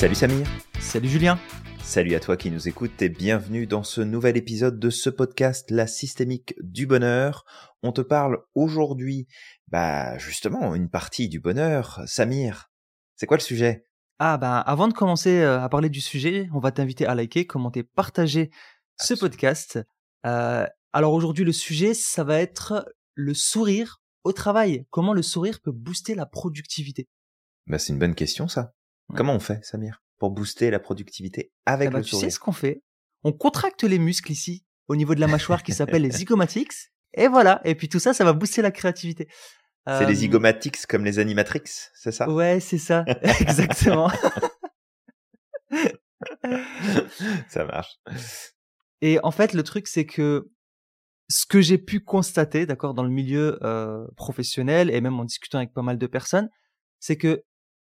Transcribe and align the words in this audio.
Salut 0.00 0.14
Samir. 0.14 0.46
Salut 0.80 1.10
Julien. 1.10 1.38
Salut 1.82 2.14
à 2.14 2.20
toi 2.20 2.38
qui 2.38 2.50
nous 2.50 2.68
écoutes 2.68 3.02
et 3.02 3.10
bienvenue 3.10 3.66
dans 3.66 3.82
ce 3.82 4.00
nouvel 4.00 4.38
épisode 4.38 4.78
de 4.78 4.88
ce 4.88 5.10
podcast 5.10 5.70
La 5.70 5.86
systémique 5.86 6.54
du 6.62 6.86
bonheur. 6.86 7.44
On 7.82 7.92
te 7.92 8.00
parle 8.00 8.38
aujourd'hui, 8.54 9.28
bah 9.68 10.16
justement, 10.16 10.74
une 10.74 10.88
partie 10.88 11.28
du 11.28 11.38
bonheur. 11.38 12.00
Samir, 12.06 12.70
c'est 13.14 13.26
quoi 13.26 13.36
le 13.36 13.42
sujet? 13.42 13.84
Ah 14.18 14.38
bah 14.38 14.58
avant 14.60 14.88
de 14.88 14.94
commencer 14.94 15.42
euh, 15.42 15.60
à 15.60 15.68
parler 15.68 15.90
du 15.90 16.00
sujet, 16.00 16.48
on 16.54 16.60
va 16.60 16.72
t'inviter 16.72 17.04
à 17.04 17.14
liker, 17.14 17.46
commenter, 17.46 17.82
partager 17.82 18.50
ce 18.98 19.12
podcast. 19.12 19.78
Euh, 20.24 20.66
alors 20.94 21.12
aujourd'hui 21.12 21.44
le 21.44 21.52
sujet, 21.52 21.92
ça 21.92 22.24
va 22.24 22.38
être 22.38 22.90
le 23.12 23.34
sourire 23.34 24.00
au 24.24 24.32
travail. 24.32 24.86
Comment 24.88 25.12
le 25.12 25.20
sourire 25.20 25.60
peut 25.60 25.72
booster 25.72 26.14
la 26.14 26.24
productivité? 26.24 27.06
Bah 27.66 27.78
c'est 27.78 27.92
une 27.92 27.98
bonne 27.98 28.14
question 28.14 28.48
ça. 28.48 28.72
Comment 29.16 29.34
on 29.34 29.40
fait, 29.40 29.64
Samir, 29.64 30.02
pour 30.18 30.30
booster 30.30 30.70
la 30.70 30.78
productivité 30.80 31.52
avec 31.66 31.88
Ah 31.88 31.90
bah, 31.92 31.98
le 31.98 32.04
tu 32.04 32.10
sourire 32.10 32.26
sais 32.26 32.30
ce 32.30 32.38
qu'on 32.40 32.52
fait? 32.52 32.82
On 33.24 33.32
contracte 33.32 33.82
les 33.84 33.98
muscles 33.98 34.32
ici, 34.32 34.64
au 34.88 34.96
niveau 34.96 35.14
de 35.14 35.20
la 35.20 35.26
mâchoire 35.26 35.62
qui 35.62 35.72
s'appelle 35.72 36.02
les 36.02 36.10
zygomatics. 36.18 36.72
Et 37.14 37.28
voilà. 37.28 37.60
Et 37.64 37.74
puis 37.74 37.88
tout 37.88 37.98
ça, 37.98 38.14
ça 38.14 38.24
va 38.24 38.32
booster 38.32 38.62
la 38.62 38.70
créativité. 38.70 39.28
C'est 39.86 40.06
les 40.06 40.12
Euh, 40.12 40.14
zygomatics 40.14 40.86
comme 40.86 41.04
les 41.04 41.18
animatrix, 41.18 41.62
c'est 41.94 42.12
ça? 42.12 42.28
Ouais, 42.30 42.60
c'est 42.60 42.78
ça. 42.78 43.04
Exactement. 43.40 44.10
Ça 47.48 47.64
marche. 47.64 47.98
Et 49.00 49.18
en 49.22 49.30
fait, 49.30 49.54
le 49.54 49.62
truc, 49.62 49.86
c'est 49.88 50.04
que 50.06 50.50
ce 51.28 51.46
que 51.46 51.60
j'ai 51.60 51.78
pu 51.78 52.00
constater, 52.00 52.66
d'accord, 52.66 52.92
dans 52.94 53.04
le 53.04 53.10
milieu 53.10 53.58
euh, 53.62 54.06
professionnel 54.16 54.90
et 54.90 55.00
même 55.00 55.18
en 55.18 55.24
discutant 55.24 55.58
avec 55.58 55.72
pas 55.72 55.82
mal 55.82 55.96
de 55.98 56.06
personnes, 56.06 56.50
c'est 56.98 57.16
que 57.16 57.42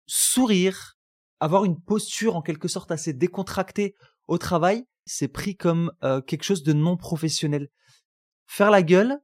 sourire, 0.08 0.95
avoir 1.39 1.66
une 1.66 1.80
posture 1.80 2.36
en 2.36 2.41
quelque 2.41 2.67
sorte 2.67 2.91
assez 2.91 3.14
décontractée 3.14 3.95
au 4.28 4.38
travail, 4.38 4.86
c'est 5.05 5.28
pris 5.28 5.55
comme 5.55 5.91
euh, 6.03 6.22
quelque 6.22 6.44
chose 6.44 6.64
de 6.64 6.73
non 6.73 6.97
professionnel. 6.97 7.69
Faire 8.47 8.72
la 8.72 8.83
gueule, 8.83 9.19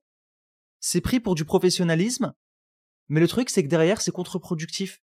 c'est 0.79 1.01
pris 1.01 1.19
pour 1.19 1.35
du 1.35 1.45
professionnalisme, 1.45 2.33
mais 3.09 3.19
le 3.19 3.27
truc, 3.27 3.49
c'est 3.49 3.63
que 3.63 3.67
derrière, 3.67 4.01
c'est 4.01 4.11
contre-productif. 4.11 5.01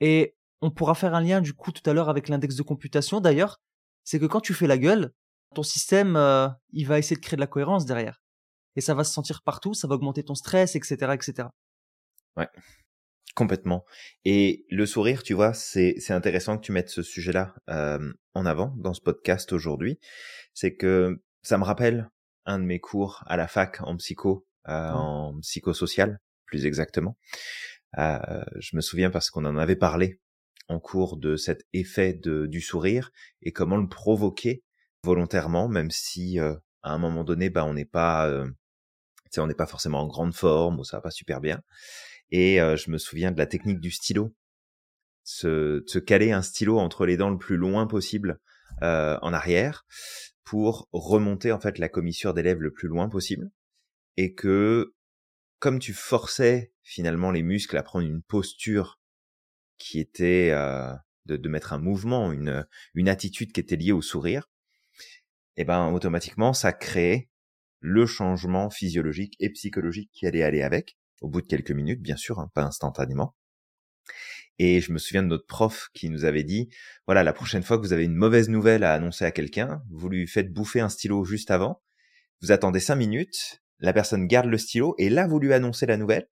Et 0.00 0.36
on 0.60 0.70
pourra 0.70 0.94
faire 0.94 1.14
un 1.14 1.20
lien 1.20 1.40
du 1.40 1.54
coup 1.54 1.72
tout 1.72 1.88
à 1.88 1.92
l'heure 1.92 2.08
avec 2.08 2.28
l'index 2.28 2.54
de 2.54 2.62
computation 2.62 3.20
d'ailleurs, 3.20 3.60
c'est 4.04 4.18
que 4.18 4.26
quand 4.26 4.40
tu 4.40 4.54
fais 4.54 4.66
la 4.66 4.78
gueule, 4.78 5.12
ton 5.54 5.62
système, 5.62 6.16
euh, 6.16 6.48
il 6.72 6.86
va 6.86 6.98
essayer 6.98 7.16
de 7.16 7.20
créer 7.20 7.36
de 7.36 7.40
la 7.40 7.46
cohérence 7.46 7.86
derrière. 7.86 8.20
Et 8.76 8.80
ça 8.80 8.94
va 8.94 9.04
se 9.04 9.12
sentir 9.12 9.42
partout, 9.42 9.74
ça 9.74 9.88
va 9.88 9.94
augmenter 9.96 10.22
ton 10.22 10.34
stress, 10.34 10.76
etc., 10.76 11.12
etc. 11.12 11.48
Complètement. 13.34 13.84
Et 14.24 14.66
le 14.70 14.86
sourire, 14.86 15.22
tu 15.22 15.34
vois, 15.34 15.54
c'est 15.54 15.94
c'est 15.98 16.12
intéressant 16.12 16.58
que 16.58 16.62
tu 16.64 16.72
mettes 16.72 16.90
ce 16.90 17.02
sujet-là 17.02 17.54
euh, 17.68 18.12
en 18.34 18.44
avant 18.44 18.74
dans 18.76 18.92
ce 18.92 19.00
podcast 19.00 19.52
aujourd'hui. 19.52 19.98
C'est 20.52 20.74
que 20.74 21.22
ça 21.42 21.56
me 21.56 21.64
rappelle 21.64 22.10
un 22.44 22.58
de 22.58 22.64
mes 22.64 22.80
cours 22.80 23.22
à 23.26 23.36
la 23.36 23.46
fac 23.46 23.80
en 23.82 23.96
psycho, 23.96 24.46
euh, 24.68 24.90
Mm. 24.90 24.96
en 24.96 25.40
psychosocial, 25.40 26.18
plus 26.46 26.66
exactement. 26.66 27.16
Euh, 27.98 28.42
je 28.58 28.76
me 28.76 28.80
souviens 28.80 29.10
parce 29.10 29.30
qu'on 29.30 29.44
en 29.44 29.56
avait 29.56 29.76
parlé 29.76 30.20
en 30.68 30.78
cours 30.80 31.16
de 31.16 31.36
cet 31.36 31.64
effet 31.72 32.14
de, 32.14 32.46
du 32.46 32.60
sourire 32.60 33.10
et 33.42 33.52
comment 33.52 33.76
le 33.76 33.88
provoquer 33.88 34.62
volontairement, 35.04 35.68
même 35.68 35.90
si 35.90 36.38
euh, 36.38 36.54
à 36.82 36.92
un 36.92 36.98
moment 36.98 37.24
donné, 37.24 37.50
bah, 37.50 37.64
on 37.64 37.74
n'est 37.74 37.84
pas, 37.84 38.28
euh, 38.28 38.46
tu 38.46 39.30
sais, 39.32 39.40
on 39.40 39.46
n'est 39.46 39.54
pas 39.54 39.66
forcément 39.66 40.00
en 40.00 40.06
grande 40.06 40.34
forme 40.34 40.78
ou 40.80 40.84
ça 40.84 40.98
va 40.98 41.02
pas 41.02 41.10
super 41.10 41.40
bien. 41.40 41.60
Et 42.30 42.60
euh, 42.60 42.76
je 42.76 42.90
me 42.90 42.98
souviens 42.98 43.32
de 43.32 43.38
la 43.38 43.46
technique 43.46 43.80
du 43.80 43.90
stylo, 43.90 44.34
se, 45.24 45.82
se 45.86 45.98
caler 45.98 46.32
un 46.32 46.42
stylo 46.42 46.78
entre 46.78 47.06
les 47.06 47.16
dents 47.16 47.30
le 47.30 47.38
plus 47.38 47.56
loin 47.56 47.86
possible 47.86 48.40
euh, 48.82 49.18
en 49.22 49.32
arrière 49.32 49.86
pour 50.44 50.88
remonter 50.92 51.52
en 51.52 51.60
fait 51.60 51.78
la 51.78 51.88
commissure 51.88 52.34
des 52.34 52.42
lèvres 52.42 52.62
le 52.62 52.72
plus 52.72 52.88
loin 52.88 53.08
possible, 53.08 53.50
et 54.16 54.34
que 54.34 54.94
comme 55.58 55.78
tu 55.78 55.92
forçais 55.92 56.72
finalement 56.82 57.30
les 57.30 57.42
muscles 57.42 57.76
à 57.76 57.82
prendre 57.82 58.06
une 58.06 58.22
posture 58.22 58.98
qui 59.78 60.00
était 60.00 60.50
euh, 60.52 60.92
de, 61.26 61.48
mettre 61.48 61.72
un 61.72 61.78
mouvement, 61.78 62.32
une, 62.32 62.66
une 62.94 63.08
attitude 63.08 63.52
qui 63.52 63.60
était 63.60 63.76
liée 63.76 63.92
au 63.92 64.02
sourire, 64.02 64.50
et 65.56 65.64
ben 65.64 65.92
automatiquement 65.92 66.52
ça 66.52 66.72
créait 66.72 67.28
le 67.80 68.06
changement 68.06 68.70
physiologique 68.70 69.36
et 69.40 69.50
psychologique 69.50 70.10
qui 70.12 70.26
allait 70.26 70.42
aller 70.42 70.62
avec 70.62 70.98
au 71.20 71.28
bout 71.28 71.42
de 71.42 71.46
quelques 71.46 71.70
minutes, 71.70 72.00
bien 72.00 72.16
sûr, 72.16 72.38
hein, 72.38 72.50
pas 72.54 72.62
instantanément. 72.62 73.34
Et 74.58 74.80
je 74.80 74.92
me 74.92 74.98
souviens 74.98 75.22
de 75.22 75.28
notre 75.28 75.46
prof 75.46 75.88
qui 75.94 76.10
nous 76.10 76.24
avait 76.24 76.44
dit, 76.44 76.68
voilà, 77.06 77.22
la 77.22 77.32
prochaine 77.32 77.62
fois 77.62 77.78
que 77.78 77.82
vous 77.82 77.92
avez 77.92 78.04
une 78.04 78.14
mauvaise 78.14 78.48
nouvelle 78.48 78.84
à 78.84 78.92
annoncer 78.92 79.24
à 79.24 79.30
quelqu'un, 79.30 79.82
vous 79.90 80.08
lui 80.08 80.26
faites 80.26 80.52
bouffer 80.52 80.80
un 80.80 80.88
stylo 80.88 81.24
juste 81.24 81.50
avant, 81.50 81.82
vous 82.42 82.52
attendez 82.52 82.80
cinq 82.80 82.96
minutes, 82.96 83.62
la 83.78 83.92
personne 83.92 84.26
garde 84.26 84.46
le 84.46 84.58
stylo, 84.58 84.94
et 84.98 85.08
là, 85.08 85.26
vous 85.26 85.38
lui 85.38 85.52
annoncez 85.54 85.86
la 85.86 85.96
nouvelle, 85.96 86.28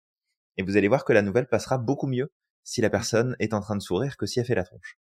et 0.58 0.64
vous 0.64 0.76
allez 0.76 0.88
voir 0.88 1.06
que 1.06 1.14
la 1.14 1.22
nouvelle 1.22 1.47
passera 1.47 1.78
beaucoup 1.78 2.08
mieux 2.08 2.34
si 2.64 2.81
la 2.81 2.90
personne 2.90 3.36
est 3.40 3.53
en 3.53 3.62
train 3.62 3.78
de 3.78 3.81
sourire 3.81 4.18
que 4.18 4.26
si 4.26 4.40
elle 4.40 4.46
fait 4.46 4.56
la 4.56 4.64
tronche. 4.64 4.97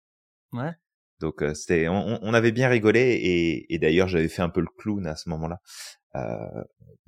Ouais. 0.53 0.71
Donc 1.19 1.41
euh, 1.41 1.53
c'était, 1.53 1.87
on, 1.89 2.19
on 2.21 2.33
avait 2.33 2.51
bien 2.51 2.69
rigolé 2.69 2.99
et, 2.99 3.73
et 3.73 3.79
d'ailleurs 3.79 4.07
j'avais 4.07 4.29
fait 4.29 4.43
un 4.43 4.49
peu 4.49 4.61
le 4.61 4.67
clown 4.77 5.05
à 5.07 5.15
ce 5.15 5.29
moment-là. 5.29 5.59
Euh, 6.15 6.63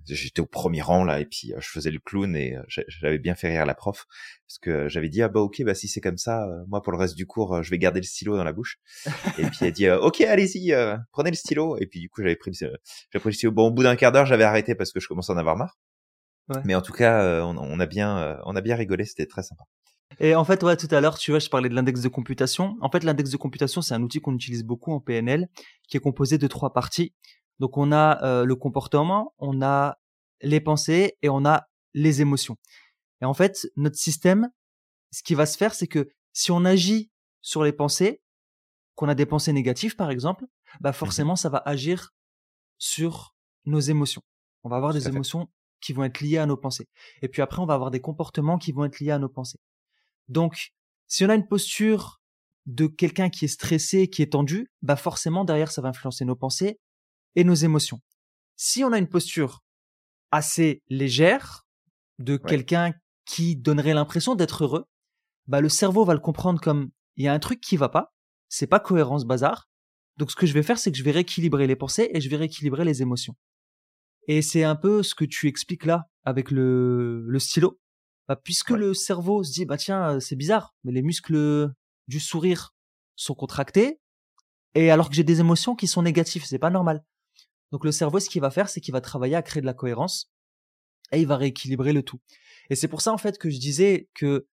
j'étais 0.06 0.42
au 0.42 0.46
premier 0.46 0.82
rang 0.82 1.04
là 1.04 1.20
et 1.20 1.26
puis 1.26 1.54
euh, 1.54 1.58
je 1.60 1.70
faisais 1.70 1.90
le 1.92 2.00
clown 2.00 2.36
et 2.36 2.56
euh, 2.56 2.62
j'a- 2.68 2.84
j'avais 2.88 3.18
bien 3.18 3.34
fait 3.36 3.48
rire 3.50 3.66
la 3.66 3.74
prof 3.74 4.06
parce 4.48 4.60
que 4.60 4.88
j'avais 4.90 5.10
dit 5.10 5.22
ah 5.22 5.30
bah 5.30 5.40
ok 5.40 5.62
bah 5.64 5.74
si 5.74 5.88
c'est 5.88 6.02
comme 6.02 6.18
ça 6.18 6.48
moi 6.68 6.82
pour 6.82 6.92
le 6.92 6.98
reste 6.98 7.16
du 7.16 7.26
cours 7.26 7.64
je 7.64 7.70
vais 7.70 7.78
garder 7.78 8.00
le 8.00 8.06
stylo 8.06 8.36
dans 8.36 8.44
la 8.44 8.52
bouche 8.54 8.78
et 9.38 9.44
puis 9.44 9.60
elle 9.62 9.72
dit 9.72 9.90
ok 9.90 10.22
allez-y 10.22 10.74
prenez 11.12 11.30
le 11.30 11.36
stylo 11.36 11.78
et 11.80 11.86
puis 11.88 12.00
du 12.02 12.10
coup 12.10 12.22
j'avais 12.22 12.36
pris 12.36 12.52
le- 12.62 13.20
pris 13.20 13.30
le 13.30 13.32
stylo 13.34 13.52
bon 13.52 13.68
au 13.68 13.72
bout 13.72 13.84
d'un 13.84 13.96
quart 13.96 14.12
d'heure 14.12 14.26
j'avais 14.26 14.44
arrêté 14.44 14.76
parce 14.76 14.92
que 14.92 15.00
je 15.00 15.08
commençais 15.08 15.32
à 15.32 15.36
en 15.36 15.40
avoir 15.40 15.56
marre 15.56 15.78
Ouais. 16.50 16.62
mais 16.66 16.74
en 16.76 16.82
tout 16.82 16.94
cas 16.94 17.44
on, 17.44 17.58
on 17.58 17.80
a 17.80 17.86
bien 17.86 18.40
on 18.46 18.56
a 18.56 18.62
bien 18.62 18.76
rigolé 18.76 19.06
c'était 19.06 19.28
très 19.28 19.44
sympa 19.44 19.64
Et 20.20 20.34
en 20.36 20.44
fait, 20.44 20.64
ouais, 20.64 20.76
tout 20.76 20.88
à 20.92 21.00
l'heure, 21.00 21.18
tu 21.20 21.30
vois, 21.32 21.40
je 21.40 21.48
parlais 21.50 21.70
de 21.70 21.76
l'index 21.76 22.02
de 22.02 22.10
computation. 22.10 22.76
En 22.82 22.90
fait, 22.90 23.04
l'index 23.04 23.30
de 23.30 23.38
computation, 23.38 23.82
c'est 23.84 23.94
un 23.94 24.02
outil 24.02 24.20
qu'on 24.20 24.34
utilise 24.34 24.64
beaucoup 24.64 24.92
en 24.92 25.00
PNL, 25.00 25.48
qui 25.88 25.96
est 25.98 26.00
composé 26.00 26.40
de 26.40 26.48
trois 26.48 26.74
parties. 26.74 27.14
Donc, 27.60 27.78
on 27.78 27.92
a 27.92 28.24
euh, 28.24 28.46
le 28.46 28.56
comportement, 28.56 29.34
on 29.38 29.62
a 29.62 30.00
les 30.42 30.62
pensées 30.62 31.18
et 31.22 31.30
on 31.30 31.46
a 31.46 31.68
les 31.94 32.22
émotions. 32.22 32.58
Et 33.22 33.26
en 33.26 33.34
fait, 33.34 33.68
notre 33.76 33.98
système, 33.98 34.50
ce 35.12 35.24
qui 35.24 35.36
va 35.36 35.46
se 35.46 35.58
faire, 35.58 35.74
c'est 35.74 35.88
que 35.88 36.10
si 36.34 36.52
on 36.52 36.66
agit 36.66 37.12
sur 37.42 37.64
les 37.64 37.74
pensées, 37.74 38.22
qu'on 38.96 39.10
a 39.10 39.16
des 39.16 39.26
pensées 39.26 39.54
négatives, 39.54 39.96
par 39.96 40.12
exemple, 40.12 40.46
bah 40.82 40.94
forcément, 40.94 41.36
ça 41.36 41.50
va 41.50 41.62
agir 41.66 42.12
sur 42.78 43.36
nos 43.66 43.80
émotions. 43.80 44.22
On 44.64 44.70
va 44.70 44.78
avoir 44.78 44.94
des 44.94 45.08
émotions 45.08 45.50
qui 45.82 45.94
vont 45.94 46.04
être 46.04 46.20
liées 46.20 46.38
à 46.38 46.46
nos 46.46 46.58
pensées. 46.58 46.88
Et 47.22 47.28
puis 47.28 47.42
après, 47.42 47.62
on 47.62 47.66
va 47.66 47.74
avoir 47.74 47.92
des 47.92 48.02
comportements 48.02 48.58
qui 48.58 48.72
vont 48.72 48.86
être 48.86 49.00
liés 49.00 49.12
à 49.12 49.20
nos 49.20 49.30
pensées. 49.30 49.60
Donc, 50.28 50.72
si 51.08 51.26
on 51.26 51.30
a 51.30 51.36
une 51.36 51.48
posture 51.48 52.22
de 52.66 52.88
quelqu'un 52.88 53.30
qui 53.30 53.46
est 53.46 53.50
stressé, 53.50 54.10
qui 54.10 54.22
est 54.22 54.34
tendu, 54.34 54.70
bah 54.82 54.96
forcément 54.96 55.44
derrière 55.44 55.72
ça 55.72 55.82
va 55.82 55.90
influencer 55.90 56.26
nos 56.26 56.36
pensées 56.36 56.80
et 57.36 57.44
nos 57.44 57.54
émotions. 57.54 58.00
Si 58.56 58.84
on 58.84 58.92
a 58.92 58.98
une 58.98 59.08
posture 59.10 59.62
assez 60.32 60.82
légère 60.90 61.66
de 62.20 62.38
quelqu'un 62.38 62.94
qui 63.26 63.56
donnerait 63.56 63.94
l'impression 63.94 64.36
d'être 64.36 64.64
heureux, 64.64 64.86
bah 65.48 65.62
le 65.62 65.70
cerveau 65.70 66.06
va 66.06 66.14
le 66.14 66.20
comprendre 66.20 66.60
comme 66.62 66.90
il 67.16 67.26
y 67.26 67.28
a 67.28 67.34
un 67.34 67.40
truc 67.40 67.62
qui 67.62 67.78
va 67.78 67.90
pas, 67.90 68.14
c'est 68.50 68.68
pas 68.68 68.80
cohérent 68.80 69.20
ce 69.20 69.26
bazar. 69.26 69.68
Donc 70.18 70.32
ce 70.32 70.36
que 70.36 70.46
je 70.46 70.54
vais 70.54 70.64
faire 70.64 70.78
c'est 70.78 70.92
que 70.92 70.98
je 70.98 71.04
vais 71.04 71.12
rééquilibrer 71.12 71.66
les 71.68 71.76
pensées 71.76 72.10
et 72.14 72.22
je 72.22 72.30
vais 72.30 72.36
rééquilibrer 72.36 72.84
les 72.86 73.02
émotions. 73.02 73.36
Et 74.28 74.42
c'est 74.42 74.64
un 74.64 74.76
peu 74.76 75.02
ce 75.02 75.16
que 75.16 75.26
tu 75.26 75.48
expliques 75.48 75.86
là 75.86 76.06
avec 76.24 76.52
le, 76.52 77.24
le 77.26 77.40
stylo. 77.40 77.80
Bah, 78.28 78.36
puisque 78.36 78.72
Ouais. 78.72 78.78
le 78.78 78.94
cerveau 78.94 79.44
se 79.44 79.52
dit 79.52 79.66
bah 79.66 79.78
tiens 79.78 80.20
c'est 80.20 80.36
bizarre 80.36 80.76
mais 80.84 80.92
les 80.92 81.02
muscles 81.02 81.72
du 82.08 82.20
sourire 82.20 82.76
sont 83.16 83.34
contractés 83.34 84.00
et 84.76 84.92
alors 84.92 85.10
que 85.10 85.16
j'ai 85.16 85.24
des 85.24 85.40
émotions 85.40 85.76
qui 85.76 85.88
sont 85.88 86.04
négatives 86.04 86.46
c'est 86.46 86.60
pas 86.60 86.70
normal 86.70 87.04
donc 87.72 87.84
le 87.86 87.92
cerveau 87.92 88.20
ce 88.20 88.30
qu'il 88.30 88.42
va 88.42 88.52
faire 88.52 88.70
c'est 88.70 88.82
qu'il 88.82 88.92
va 88.94 89.02
travailler 89.02 89.36
à 89.36 89.42
créer 89.42 89.62
de 89.62 89.66
la 89.66 89.74
cohérence 89.74 90.32
et 91.12 91.20
il 91.22 91.28
va 91.28 91.38
rééquilibrer 91.38 91.94
le 91.94 92.04
tout 92.04 92.20
et 92.70 92.76
c'est 92.76 92.88
pour 92.88 93.02
ça 93.02 93.12
en 93.14 93.18
fait 93.18 93.38
que 93.38 93.50
je 93.50 93.58
disais 93.60 94.10
que 94.14 94.48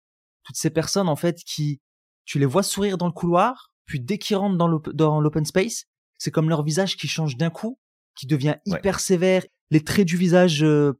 toutes 0.44 0.56
ces 0.56 0.70
personnes 0.70 1.08
en 1.08 1.16
fait 1.16 1.42
qui 1.44 1.80
tu 2.24 2.38
les 2.38 2.46
vois 2.46 2.62
sourire 2.62 2.98
dans 2.98 3.06
le 3.06 3.12
couloir 3.12 3.72
puis 3.86 4.00
dès 4.00 4.18
qu'ils 4.18 4.36
rentrent 4.36 4.56
dans 4.56 4.68
l'op- 4.68 4.90
dans 4.90 5.20
l'open 5.20 5.44
space 5.44 5.84
c'est 6.18 6.30
comme 6.30 6.48
leur 6.48 6.62
visage 6.62 6.96
qui 6.96 7.08
change 7.08 7.36
d'un 7.36 7.50
coup 7.50 7.78
qui 8.16 8.26
devient 8.26 8.56
Ouais. 8.66 8.78
hyper 8.78 9.00
sévère 9.00 9.44
les 9.70 9.82
traits 9.82 10.06
du 10.06 10.16
visage 10.16 10.62
euh, 10.62 10.92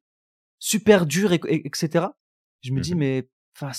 super 0.58 1.06
durs 1.06 1.32
et, 1.32 1.40
et- 1.48 1.66
etc 1.66 2.06
je 2.62 2.72
me 2.72 2.80
dis 2.80 2.92
Mhm. 2.94 2.98
mais 2.98 3.28
enfin 3.56 3.72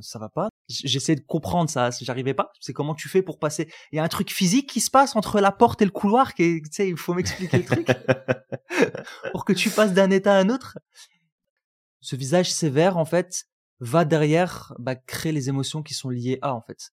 ça 0.00 0.18
va 0.18 0.28
pas 0.28 0.48
J- 0.68 0.88
j'essaie 0.88 1.14
de 1.14 1.20
comprendre 1.20 1.68
ça 1.68 1.90
j'arrivais 2.00 2.34
pas 2.34 2.50
c'est 2.60 2.72
comment 2.72 2.94
tu 2.94 3.08
fais 3.08 3.20
pour 3.22 3.38
passer 3.38 3.68
il 3.92 3.96
y 3.96 3.98
a 3.98 4.02
un 4.04 4.08
truc 4.08 4.30
physique 4.32 4.68
qui 4.68 4.80
se 4.80 4.90
passe 4.90 5.14
entre 5.14 5.40
la 5.40 5.52
porte 5.52 5.82
et 5.82 5.84
le 5.84 5.90
couloir 5.90 6.34
qui 6.34 6.62
tu 6.62 6.68
sais 6.72 6.88
il 6.88 6.96
faut 6.96 7.12
m'expliquer 7.14 7.58
le 7.58 7.64
truc 7.64 7.86
pour 9.32 9.44
que 9.44 9.52
tu 9.52 9.70
passes 9.70 9.92
d'un 9.92 10.10
état 10.10 10.36
à 10.36 10.40
un 10.40 10.48
autre 10.48 10.78
ce 12.00 12.16
visage 12.16 12.52
sévère 12.52 12.96
en 12.96 13.04
fait 13.04 13.44
va 13.80 14.04
derrière 14.04 14.72
bah, 14.78 14.94
créer 14.94 15.32
les 15.32 15.48
émotions 15.48 15.82
qui 15.82 15.94
sont 15.94 16.10
liées 16.10 16.38
à 16.42 16.54
en 16.54 16.62
fait 16.62 16.90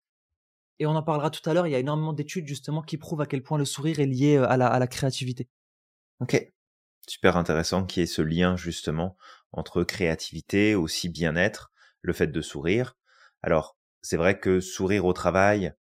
Et 0.80 0.86
on 0.86 0.96
en 0.96 1.04
parlera 1.04 1.30
tout 1.30 1.48
à 1.50 1.54
l'heure. 1.54 1.68
Il 1.68 1.72
y 1.72 1.76
a 1.76 1.80
énormément 1.80 2.12
d'études 2.14 2.48
justement 2.48 2.82
qui 2.82 2.98
prouvent 2.98 3.22
à 3.22 3.26
quel 3.28 3.44
point 3.44 3.58
le 3.58 3.66
sourire 3.66 4.00
est 4.00 4.06
lié 4.08 4.38
à 4.38 4.58
la, 4.58 4.68
à 4.68 4.80
la 4.80 4.88
créativité. 4.88 5.48
Ok, 6.22 6.52
super 7.08 7.38
intéressant 7.38 7.86
qui 7.86 8.02
est 8.02 8.06
ce 8.08 8.22
lien 8.22 8.58
justement 8.58 9.16
entre 9.52 9.84
créativité, 9.84 10.76
aussi 10.76 11.10
bien-être, 11.10 11.72
le 12.02 12.14
fait 12.14 12.28
de 12.28 12.42
sourire. 12.42 12.96
Alors, 13.44 13.78
c'est 14.02 14.18
vrai 14.18 14.40
que 14.40 14.60
sourire 14.60 15.06
au 15.06 15.14
travail, 15.14 15.74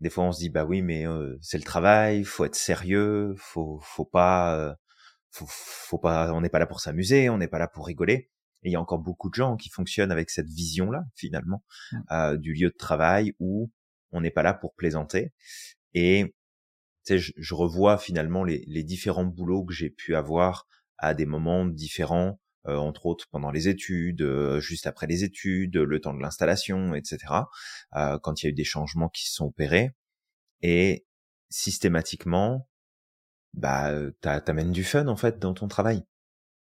des 0.00 0.10
fois 0.10 0.24
on 0.24 0.32
se 0.32 0.38
dit 0.40 0.50
bah 0.50 0.64
oui 0.64 0.82
mais 0.82 1.04
c'est 1.40 1.58
le 1.58 1.64
travail, 1.64 2.24
faut 2.24 2.44
être 2.44 2.54
sérieux, 2.54 3.34
faut 3.38 3.80
faut 3.82 4.04
pas 4.04 4.76
faut, 5.30 5.46
faut 5.48 5.98
pas 5.98 6.32
on 6.32 6.40
n'est 6.40 6.48
pas 6.48 6.58
là 6.58 6.66
pour 6.66 6.80
s'amuser, 6.80 7.28
on 7.30 7.38
n'est 7.38 7.48
pas 7.48 7.58
là 7.58 7.68
pour 7.68 7.86
rigoler. 7.86 8.30
Et 8.62 8.70
il 8.70 8.72
y 8.72 8.76
a 8.76 8.80
encore 8.80 8.98
beaucoup 8.98 9.28
de 9.30 9.34
gens 9.34 9.56
qui 9.56 9.68
fonctionnent 9.68 10.10
avec 10.10 10.30
cette 10.30 10.48
vision-là, 10.48 11.04
finalement, 11.14 11.64
mmh. 11.92 12.36
du 12.38 12.54
lieu 12.54 12.70
de 12.70 12.76
travail 12.76 13.34
où 13.38 13.70
on 14.10 14.20
n'est 14.20 14.32
pas 14.32 14.42
là 14.42 14.54
pour 14.54 14.74
plaisanter. 14.74 15.32
Et 15.94 16.34
sais, 17.08 17.18
je, 17.18 17.54
revois 17.54 17.98
finalement 17.98 18.44
les, 18.44 18.64
les, 18.66 18.84
différents 18.84 19.24
boulots 19.24 19.64
que 19.64 19.72
j'ai 19.72 19.90
pu 19.90 20.14
avoir 20.14 20.66
à 20.98 21.14
des 21.14 21.26
moments 21.26 21.64
différents, 21.64 22.40
entre 22.68 23.06
autres 23.06 23.26
pendant 23.30 23.50
les 23.50 23.68
études, 23.68 24.24
juste 24.58 24.86
après 24.86 25.06
les 25.06 25.24
études, 25.24 25.76
le 25.76 26.00
temps 26.00 26.14
de 26.14 26.20
l'installation, 26.20 26.94
etc. 26.94 27.18
quand 27.92 28.42
il 28.42 28.46
y 28.46 28.48
a 28.48 28.50
eu 28.50 28.54
des 28.54 28.64
changements 28.64 29.08
qui 29.08 29.26
se 29.28 29.34
sont 29.34 29.46
opérés. 29.46 29.92
Et 30.62 31.06
systématiquement, 31.50 32.68
bah, 33.54 33.92
t'amènes 34.20 34.72
du 34.72 34.84
fun 34.84 35.06
en 35.08 35.16
fait 35.16 35.38
dans 35.38 35.54
ton 35.54 35.68
travail 35.68 36.04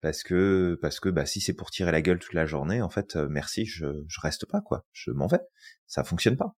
parce 0.01 0.23
que 0.23 0.77
parce 0.81 0.99
que 0.99 1.09
bah 1.09 1.25
si 1.25 1.41
c'est 1.41 1.53
pour 1.53 1.71
tirer 1.71 1.91
la 1.91 2.01
gueule 2.01 2.19
toute 2.19 2.33
la 2.33 2.45
journée 2.45 2.81
en 2.81 2.89
fait 2.89 3.15
euh, 3.15 3.27
merci 3.29 3.65
je 3.65 3.87
je 4.07 4.19
reste 4.21 4.45
pas 4.45 4.61
quoi 4.61 4.85
je 4.91 5.11
m'en 5.11 5.27
vais 5.27 5.41
ça 5.87 6.03
fonctionne 6.03 6.37
pas 6.37 6.55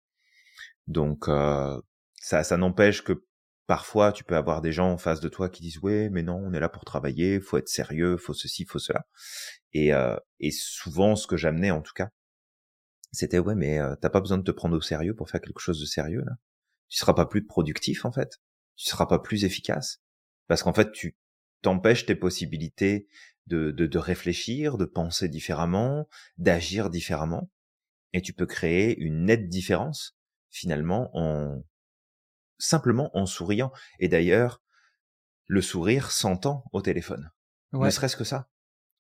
donc 0.86 1.28
euh, 1.28 1.80
ça 2.16 2.42
ça 2.44 2.56
n'empêche 2.56 3.02
que 3.02 3.24
parfois 3.68 4.12
tu 4.12 4.24
peux 4.24 4.36
avoir 4.36 4.62
des 4.62 4.72
gens 4.72 4.90
en 4.90 4.98
face 4.98 5.20
de 5.20 5.28
toi 5.28 5.48
qui 5.50 5.62
disent 5.62 5.78
ouais 5.80 6.08
mais 6.10 6.22
non 6.22 6.42
on 6.44 6.52
est 6.54 6.60
là 6.60 6.70
pour 6.70 6.84
travailler 6.84 7.38
faut 7.40 7.58
être 7.58 7.68
sérieux 7.68 8.16
faut 8.16 8.34
ceci 8.34 8.64
faut 8.64 8.80
cela. 8.80 9.06
Et 9.74 9.94
euh, 9.94 10.16
et 10.40 10.50
souvent 10.50 11.16
ce 11.16 11.28
que 11.28 11.36
j'amenais 11.36 11.70
en 11.70 11.82
tout 11.82 11.92
cas 11.94 12.08
c'était 13.12 13.38
ouais 13.38 13.54
mais 13.54 13.78
euh, 13.78 13.94
t'as 14.00 14.10
pas 14.10 14.20
besoin 14.20 14.38
de 14.38 14.42
te 14.42 14.50
prendre 14.50 14.76
au 14.76 14.80
sérieux 14.80 15.14
pour 15.14 15.30
faire 15.30 15.40
quelque 15.42 15.60
chose 15.60 15.80
de 15.80 15.86
sérieux 15.86 16.22
là. 16.26 16.32
Tu 16.88 16.98
seras 16.98 17.14
pas 17.14 17.26
plus 17.26 17.46
productif 17.46 18.04
en 18.06 18.12
fait. 18.12 18.40
Tu 18.76 18.86
seras 18.86 19.06
pas 19.06 19.18
plus 19.18 19.44
efficace. 19.44 20.00
Parce 20.48 20.62
qu'en 20.62 20.72
fait 20.72 20.90
tu 20.92 21.16
t'empêche 21.62 22.06
tes 22.06 22.14
possibilités 22.14 23.06
de, 23.48 23.70
de, 23.72 23.86
de 23.86 23.98
réfléchir, 23.98 24.78
de 24.78 24.86
penser 24.86 25.28
différemment, 25.28 26.08
d'agir 26.38 26.90
différemment, 26.90 27.50
et 28.14 28.22
tu 28.22 28.32
peux 28.32 28.46
créer 28.46 28.98
une 28.98 29.24
nette 29.26 29.48
différence 29.48 30.16
finalement 30.50 31.10
en 31.14 31.62
simplement 32.58 33.10
en 33.16 33.26
souriant. 33.26 33.72
Et 33.98 34.08
d'ailleurs, 34.08 34.62
le 35.46 35.62
sourire 35.62 36.10
s'entend 36.10 36.64
au 36.72 36.82
téléphone. 36.82 37.30
Ne 37.72 37.90
serait-ce 37.90 38.16
que 38.16 38.24
ça. 38.24 38.48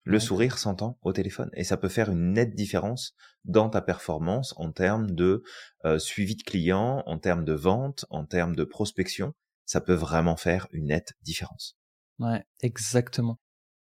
Le 0.04 0.18
sourire 0.18 0.56
s'entend 0.56 0.98
au 1.02 1.12
téléphone 1.12 1.50
et 1.52 1.64
ça 1.64 1.76
peut 1.76 1.88
faire 1.88 2.10
une 2.10 2.32
nette 2.32 2.54
différence 2.54 3.14
dans 3.44 3.68
ta 3.68 3.82
performance 3.82 4.54
en 4.56 4.72
termes 4.72 5.10
de 5.10 5.42
euh, 5.84 5.98
suivi 5.98 6.34
de 6.34 6.42
clients, 6.42 7.02
en 7.04 7.18
termes 7.18 7.44
de 7.44 7.52
vente, 7.52 8.06
en 8.08 8.24
termes 8.24 8.56
de 8.56 8.64
prospection. 8.64 9.34
Ça 9.66 9.82
peut 9.82 9.94
vraiment 9.94 10.36
faire 10.36 10.66
une 10.72 10.86
nette 10.86 11.12
différence. 11.22 11.76
Ouais, 12.18 12.42
exactement. 12.62 13.38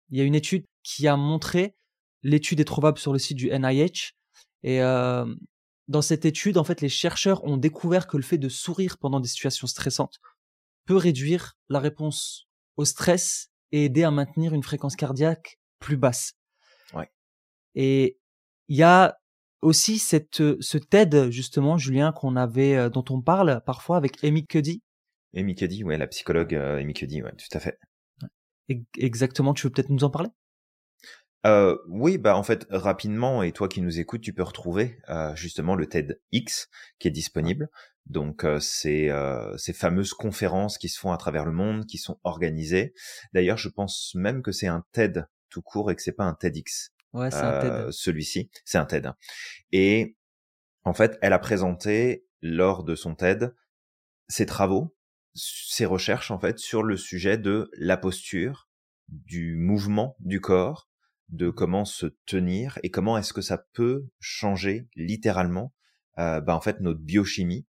Il 0.10 0.18
y 0.18 0.22
a 0.22 0.26
une 0.26 0.36
étude 0.36 0.66
qui 0.84 1.08
a 1.08 1.16
montré, 1.16 1.78
l'étude 2.24 2.60
est 2.60 2.66
trouvable 2.66 2.98
sur 2.98 3.14
le 3.14 3.20
site 3.20 3.38
du 3.38 3.50
NIH, 3.50 4.12
et 4.64 4.82
euh, 4.82 5.26
dans 5.88 6.02
cette 6.02 6.26
étude, 6.26 6.58
en 6.58 6.64
fait, 6.64 6.82
les 6.82 6.90
chercheurs 6.90 7.44
ont 7.46 7.58
découvert 7.58 8.08
que 8.08 8.18
le 8.18 8.24
fait 8.24 8.38
de 8.38 8.50
sourire 8.50 8.98
pendant 8.98 9.20
des 9.20 9.28
situations 9.28 9.68
stressantes 9.68 10.20
peut 10.86 10.98
réduire 10.98 11.58
la 11.70 11.80
réponse 11.80 12.48
au 12.76 12.86
stress 12.86 13.50
et 13.72 13.86
aider 13.86 14.04
à 14.04 14.12
maintenir 14.12 14.54
une 14.54 14.64
fréquence 14.64 14.96
cardiaque 14.96 15.60
plus 15.80 15.98
basse. 15.98 16.34
Ouais. 16.94 17.10
Et 17.76 18.18
il 18.68 18.78
y 18.78 18.84
a 18.84 19.18
aussi 19.62 19.98
cette 19.98 20.42
ce 20.62 20.78
TED 20.78 21.30
justement, 21.32 21.78
Julien, 21.78 22.12
qu'on 22.12 22.36
avait, 22.36 22.76
euh, 22.76 22.90
dont 22.90 23.06
on 23.10 23.22
parle 23.22 23.62
parfois 23.66 23.98
avec 23.98 24.24
Amy 24.24 24.46
Cuddy. 24.46 24.82
Amy 25.36 25.56
Cuddy, 25.56 25.84
ouais, 25.84 25.98
la 25.98 26.08
psychologue 26.08 26.56
euh, 26.56 26.80
Amy 26.80 26.94
Cuddy, 26.94 27.22
ouais, 27.22 27.34
tout 27.34 27.58
à 27.58 27.60
fait. 27.60 27.78
Exactement, 28.98 29.54
tu 29.54 29.68
veux 29.68 29.72
peut-être 29.72 29.90
nous 29.90 30.04
en 30.04 30.10
parler? 30.10 30.30
Euh, 31.48 31.78
oui, 31.88 32.18
bah 32.18 32.36
en 32.36 32.44
fait 32.44 32.68
rapidement 32.70 33.42
et 33.42 33.52
toi 33.52 33.68
qui 33.68 33.82
nous 33.82 34.00
écoutes, 34.00 34.22
tu 34.22 34.34
peux 34.34 34.44
retrouver 34.44 35.00
euh, 35.10 35.36
justement 35.36 35.76
le 35.76 35.88
TEDx 35.88 36.70
qui 37.00 37.08
est 37.08 37.12
disponible. 37.12 37.70
Donc 38.06 38.44
euh, 38.44 38.60
c'est 38.60 39.10
euh, 39.10 39.56
ces 39.58 39.74
fameuses 39.74 40.14
conférences 40.14 40.78
qui 40.78 40.90
se 40.90 41.00
font 41.00 41.12
à 41.12 41.18
travers 41.18 41.46
le 41.46 41.52
monde, 41.52 41.86
qui 41.86 41.98
sont 41.98 42.20
organisées. 42.24 42.94
D'ailleurs, 43.34 43.58
je 43.58 43.70
pense 43.70 44.14
même 44.16 44.42
que 44.42 44.52
c'est 44.52 44.68
un 44.68 44.86
TED 44.92 45.28
tout 45.50 45.62
court 45.62 45.90
et 45.92 45.96
que 45.96 46.02
c'est 46.02 46.12
pas 46.12 46.26
un 46.26 46.34
TEDx. 46.34 46.92
Ouais, 47.14 47.32
c'est 47.32 47.38
un 47.38 47.60
TED. 47.60 47.72
Euh, 47.72 47.92
celui-ci, 47.92 48.52
c'est 48.66 48.78
un 48.78 48.86
TED. 48.86 49.12
Et 49.72 50.16
en 50.84 50.94
fait, 50.94 51.18
elle 51.22 51.34
a 51.34 51.40
présenté 51.40 52.26
lors 52.42 52.84
de 52.84 52.96
son 52.96 53.16
TED 53.16 53.56
ses 54.30 54.46
travaux 54.46 54.94
ses 55.38 55.86
recherches 55.86 56.32
en 56.32 56.40
fait 56.40 56.60
sur 56.60 56.84
le 56.84 56.98
sujet 56.98 57.38
de 57.38 57.70
la 57.78 57.98
posture, 57.98 58.68
du 59.08 59.56
mouvement 59.56 60.16
du 60.20 60.42
corps, 60.42 60.90
de 61.30 61.50
comment 61.50 61.86
se 61.86 62.08
tenir 62.26 62.80
et 62.84 62.92
comment 62.92 63.18
est-ce 63.18 63.34
que 63.34 63.42
ça 63.42 63.58
peut 63.74 64.08
changer 64.20 64.88
littéralement 64.96 65.74
euh, 66.20 66.42
bah, 66.42 66.56
en 66.56 66.62
fait 66.62 66.80
notre 66.80 67.00
biochimie, 67.00 67.68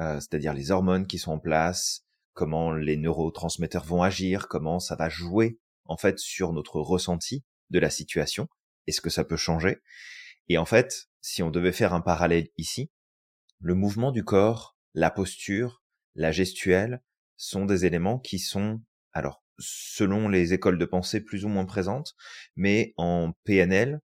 euh, 0.00 0.18
c'est-à-dire 0.20 0.54
les 0.54 0.70
hormones 0.70 1.06
qui 1.06 1.18
sont 1.18 1.32
en 1.32 1.38
place, 1.38 2.04
comment 2.32 2.72
les 2.72 2.96
neurotransmetteurs 2.96 3.84
vont 3.84 4.02
agir, 4.02 4.48
comment 4.48 4.80
ça 4.80 4.96
va 4.96 5.08
jouer 5.08 5.58
en 5.84 5.96
fait 5.96 6.18
sur 6.18 6.52
notre 6.52 6.80
ressenti 6.80 7.44
de 7.70 7.78
la 7.78 7.90
situation, 7.90 8.48
est-ce 8.86 9.00
que 9.00 9.10
ça 9.10 9.24
peut 9.24 9.36
changer? 9.36 9.80
Et 10.48 10.58
en 10.58 10.64
fait, 10.64 11.08
si 11.20 11.42
on 11.42 11.50
devait 11.50 11.72
faire 11.72 11.94
un 11.94 12.00
parallèle 12.00 12.48
ici, 12.58 12.90
le 13.60 13.74
mouvement 13.74 14.12
du 14.12 14.24
corps, 14.24 14.76
la 14.94 15.10
posture, 15.10 15.82
la 16.14 16.32
gestuelle 16.32 17.02
sont 17.36 17.64
des 17.64 17.86
éléments 17.86 18.18
qui 18.18 18.38
sont, 18.38 18.82
alors, 19.12 19.43
selon 19.58 20.28
les 20.28 20.52
écoles 20.52 20.78
de 20.78 20.84
pensée 20.84 21.20
plus 21.20 21.44
ou 21.44 21.48
moins 21.48 21.64
présentes, 21.64 22.14
mais 22.56 22.94
en 22.96 23.32
PNL, 23.44 24.00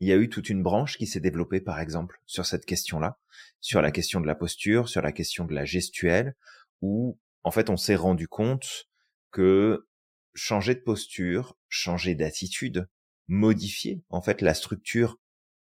il 0.00 0.08
y 0.08 0.12
a 0.12 0.16
eu 0.16 0.28
toute 0.28 0.48
une 0.48 0.62
branche 0.62 0.96
qui 0.96 1.06
s'est 1.06 1.20
développée, 1.20 1.60
par 1.60 1.78
exemple, 1.78 2.20
sur 2.26 2.46
cette 2.46 2.64
question-là, 2.64 3.18
sur 3.60 3.82
la 3.82 3.90
question 3.90 4.20
de 4.20 4.26
la 4.26 4.34
posture, 4.34 4.88
sur 4.88 5.02
la 5.02 5.12
question 5.12 5.44
de 5.44 5.54
la 5.54 5.64
gestuelle, 5.64 6.34
où, 6.80 7.18
en 7.44 7.50
fait, 7.50 7.68
on 7.68 7.76
s'est 7.76 7.96
rendu 7.96 8.26
compte 8.26 8.88
que 9.30 9.86
changer 10.34 10.74
de 10.74 10.80
posture, 10.80 11.56
changer 11.68 12.14
d'attitude, 12.14 12.88
modifier, 13.28 14.02
en 14.08 14.22
fait, 14.22 14.40
la 14.40 14.54
structure 14.54 15.20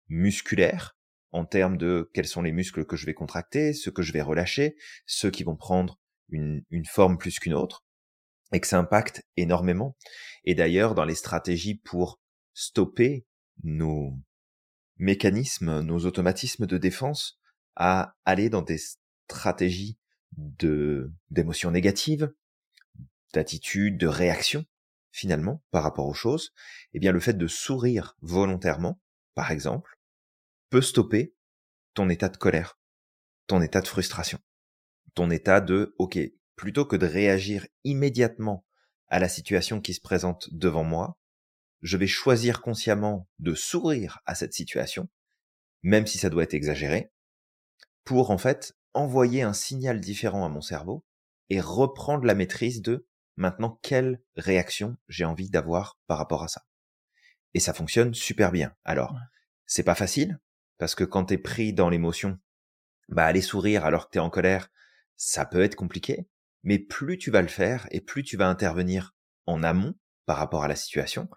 musculaire, 0.08 0.96
en 1.32 1.44
termes 1.44 1.76
de 1.76 2.10
quels 2.14 2.28
sont 2.28 2.42
les 2.42 2.52
muscles 2.52 2.84
que 2.84 2.96
je 2.96 3.06
vais 3.06 3.14
contracter, 3.14 3.72
ceux 3.72 3.90
que 3.90 4.02
je 4.02 4.12
vais 4.12 4.22
relâcher, 4.22 4.76
ceux 5.06 5.30
qui 5.30 5.42
vont 5.42 5.56
prendre 5.56 5.98
une, 6.28 6.62
une 6.70 6.86
forme 6.86 7.18
plus 7.18 7.38
qu'une 7.40 7.54
autre, 7.54 7.84
et 8.52 8.60
que 8.60 8.66
ça 8.66 8.78
impacte 8.78 9.22
énormément. 9.36 9.96
Et 10.44 10.54
d'ailleurs, 10.54 10.94
dans 10.94 11.04
les 11.04 11.14
stratégies 11.14 11.74
pour 11.74 12.20
stopper 12.54 13.26
nos 13.64 14.18
mécanismes, 14.96 15.80
nos 15.80 16.04
automatismes 16.06 16.66
de 16.66 16.78
défense, 16.78 17.40
à 17.76 18.14
aller 18.24 18.50
dans 18.50 18.62
des 18.62 18.80
stratégies 19.28 19.98
de 20.36 21.12
d'émotions 21.30 21.70
négatives, 21.70 22.32
d'attitudes, 23.32 23.98
de 23.98 24.06
réactions, 24.06 24.64
finalement, 25.10 25.62
par 25.70 25.82
rapport 25.82 26.06
aux 26.06 26.14
choses, 26.14 26.52
eh 26.92 26.98
bien, 26.98 27.12
le 27.12 27.20
fait 27.20 27.36
de 27.36 27.46
sourire 27.46 28.16
volontairement, 28.20 29.00
par 29.34 29.50
exemple, 29.50 29.98
peut 30.70 30.82
stopper 30.82 31.34
ton 31.94 32.08
état 32.08 32.28
de 32.28 32.36
colère, 32.36 32.78
ton 33.46 33.60
état 33.60 33.80
de 33.80 33.88
frustration, 33.88 34.38
ton 35.14 35.30
état 35.30 35.60
de 35.60 35.94
OK, 35.98 36.18
plutôt 36.62 36.84
que 36.84 36.94
de 36.94 37.06
réagir 37.06 37.66
immédiatement 37.82 38.64
à 39.08 39.18
la 39.18 39.28
situation 39.28 39.80
qui 39.80 39.94
se 39.94 40.00
présente 40.00 40.48
devant 40.52 40.84
moi, 40.84 41.18
je 41.80 41.96
vais 41.96 42.06
choisir 42.06 42.62
consciemment 42.62 43.28
de 43.40 43.52
sourire 43.52 44.20
à 44.26 44.36
cette 44.36 44.52
situation, 44.52 45.08
même 45.82 46.06
si 46.06 46.18
ça 46.18 46.30
doit 46.30 46.44
être 46.44 46.54
exagéré, 46.54 47.10
pour 48.04 48.30
en 48.30 48.38
fait 48.38 48.76
envoyer 48.94 49.42
un 49.42 49.54
signal 49.54 49.98
différent 49.98 50.46
à 50.46 50.48
mon 50.48 50.60
cerveau 50.60 51.04
et 51.50 51.60
reprendre 51.60 52.26
la 52.26 52.36
maîtrise 52.36 52.80
de 52.80 53.08
maintenant 53.34 53.80
quelle 53.82 54.22
réaction 54.36 54.96
j'ai 55.08 55.24
envie 55.24 55.50
d'avoir 55.50 55.98
par 56.06 56.16
rapport 56.16 56.44
à 56.44 56.48
ça. 56.48 56.62
Et 57.54 57.60
ça 57.60 57.74
fonctionne 57.74 58.14
super 58.14 58.52
bien. 58.52 58.72
Alors, 58.84 59.16
c'est 59.66 59.82
pas 59.82 59.96
facile, 59.96 60.38
parce 60.78 60.94
que 60.94 61.02
quand 61.02 61.24
t'es 61.24 61.38
pris 61.38 61.72
dans 61.72 61.88
l'émotion, 61.88 62.38
bah 63.08 63.26
aller 63.26 63.42
sourire 63.42 63.84
alors 63.84 64.06
que 64.06 64.12
t'es 64.12 64.20
en 64.20 64.30
colère, 64.30 64.70
ça 65.16 65.44
peut 65.44 65.62
être 65.62 65.74
compliqué. 65.74 66.28
Mais 66.62 66.78
plus 66.78 67.18
tu 67.18 67.30
vas 67.30 67.42
le 67.42 67.48
faire 67.48 67.86
et 67.90 68.00
plus 68.00 68.22
tu 68.22 68.36
vas 68.36 68.48
intervenir 68.48 69.14
en 69.46 69.62
amont 69.62 69.94
par 70.26 70.36
rapport 70.36 70.64
à 70.64 70.68
la 70.68 70.76
situation, 70.76 71.28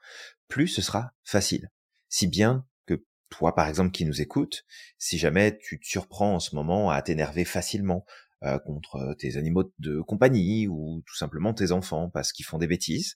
plus 0.48 0.68
ce 0.68 0.82
sera 0.82 1.12
facile. 1.24 1.70
Si 2.08 2.28
bien 2.28 2.66
que 2.86 3.04
toi, 3.30 3.56
par 3.56 3.68
exemple, 3.68 3.92
qui 3.92 4.06
nous 4.06 4.22
écoutes, 4.22 4.64
si 5.00 5.18
jamais 5.18 5.58
tu 5.58 5.80
te 5.80 5.88
surprends 5.88 6.36
en 6.36 6.40
ce 6.40 6.56
moment 6.56 6.92
à 6.92 7.02
t'énerver 7.02 7.46
facilement, 7.46 8.06
euh, 8.44 8.60
contre 8.60 9.16
tes 9.18 9.38
animaux 9.38 9.74
de 9.80 10.02
compagnie 10.02 10.68
ou 10.68 11.02
tout 11.08 11.16
simplement 11.16 11.54
tes 11.54 11.72
enfants 11.72 12.10
parce 12.10 12.32
qu'ils 12.32 12.46
font 12.46 12.60
des 12.60 12.68
bêtises, 12.68 13.16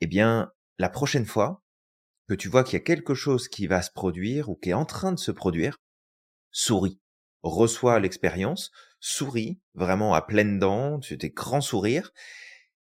eh 0.00 0.06
bien, 0.06 0.50
la 0.78 0.88
prochaine 0.88 1.26
fois 1.26 1.62
que 2.26 2.34
tu 2.34 2.48
vois 2.48 2.64
qu'il 2.64 2.72
y 2.72 2.76
a 2.80 2.84
quelque 2.84 3.14
chose 3.14 3.48
qui 3.48 3.66
va 3.66 3.82
se 3.82 3.92
produire 3.92 4.48
ou 4.48 4.56
qui 4.56 4.70
est 4.70 4.74
en 4.74 4.86
train 4.86 5.12
de 5.12 5.18
se 5.18 5.30
produire, 5.30 5.76
souris, 6.50 7.00
reçois 7.42 8.00
l'expérience, 8.00 8.70
souris 9.00 9.60
vraiment 9.74 10.14
à 10.14 10.22
pleines 10.22 10.58
dents, 10.58 11.00
tu 11.00 11.18
tes 11.18 11.30
grands 11.30 11.60
sourires, 11.60 12.12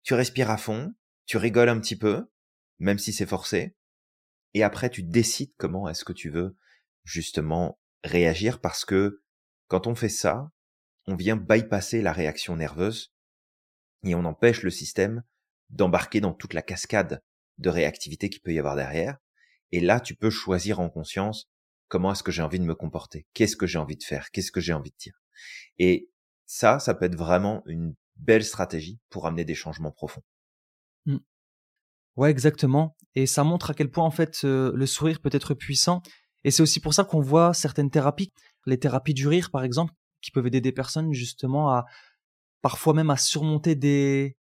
tu 0.02 0.14
respires 0.14 0.50
à 0.50 0.58
fond, 0.58 0.94
tu 1.26 1.36
rigoles 1.36 1.68
un 1.68 1.80
petit 1.80 1.96
peu, 1.96 2.30
même 2.78 2.98
si 2.98 3.12
c'est 3.12 3.26
forcé, 3.26 3.76
et 4.54 4.62
après 4.62 4.90
tu 4.90 5.02
décides 5.02 5.52
comment 5.56 5.88
est-ce 5.88 6.04
que 6.04 6.12
tu 6.12 6.30
veux 6.30 6.56
justement 7.04 7.80
réagir 8.04 8.60
parce 8.60 8.84
que 8.84 9.22
quand 9.68 9.86
on 9.86 9.94
fait 9.94 10.08
ça, 10.08 10.50
on 11.06 11.14
vient 11.14 11.36
bypasser 11.36 12.02
la 12.02 12.12
réaction 12.12 12.56
nerveuse 12.56 13.14
et 14.04 14.14
on 14.14 14.24
empêche 14.24 14.62
le 14.62 14.70
système 14.70 15.22
d'embarquer 15.70 16.20
dans 16.20 16.32
toute 16.32 16.54
la 16.54 16.62
cascade 16.62 17.22
de 17.58 17.68
réactivité 17.68 18.30
qu'il 18.30 18.40
peut 18.40 18.52
y 18.52 18.58
avoir 18.58 18.76
derrière. 18.76 19.18
Et 19.72 19.80
là, 19.80 20.00
tu 20.00 20.14
peux 20.14 20.30
choisir 20.30 20.80
en 20.80 20.88
conscience 20.88 21.50
comment 21.88 22.12
est-ce 22.12 22.22
que 22.22 22.32
j'ai 22.32 22.42
envie 22.42 22.60
de 22.60 22.64
me 22.64 22.74
comporter, 22.74 23.26
qu'est-ce 23.34 23.56
que 23.56 23.66
j'ai 23.66 23.78
envie 23.78 23.96
de 23.96 24.04
faire, 24.04 24.30
qu'est-ce 24.30 24.52
que 24.52 24.60
j'ai 24.60 24.72
envie 24.72 24.90
de 24.90 24.96
dire. 24.96 25.20
Et 25.78 26.10
ça, 26.46 26.78
ça 26.78 26.94
peut 26.94 27.04
être 27.04 27.16
vraiment 27.16 27.62
une 27.66 27.94
belle 28.16 28.44
stratégie 28.44 28.98
pour 29.10 29.26
amener 29.26 29.44
des 29.44 29.54
changements 29.54 29.92
profonds. 29.92 30.22
Mmh. 31.06 31.18
Ouais, 32.16 32.30
exactement. 32.30 32.96
Et 33.14 33.26
ça 33.26 33.44
montre 33.44 33.70
à 33.70 33.74
quel 33.74 33.90
point 33.90 34.04
en 34.04 34.10
fait 34.10 34.40
euh, 34.44 34.72
le 34.74 34.86
sourire 34.86 35.20
peut 35.20 35.30
être 35.32 35.54
puissant. 35.54 36.02
Et 36.44 36.50
c'est 36.50 36.62
aussi 36.62 36.80
pour 36.80 36.94
ça 36.94 37.04
qu'on 37.04 37.20
voit 37.20 37.54
certaines 37.54 37.90
thérapies, 37.90 38.32
les 38.66 38.78
thérapies 38.78 39.14
du 39.14 39.28
rire 39.28 39.50
par 39.50 39.64
exemple, 39.64 39.92
qui 40.20 40.30
peuvent 40.30 40.46
aider 40.46 40.60
des 40.60 40.72
personnes 40.72 41.12
justement 41.12 41.70
à 41.70 41.84
parfois 42.62 42.94
même 42.94 43.10
à 43.10 43.16
surmonter 43.16 43.74
des 43.76 44.36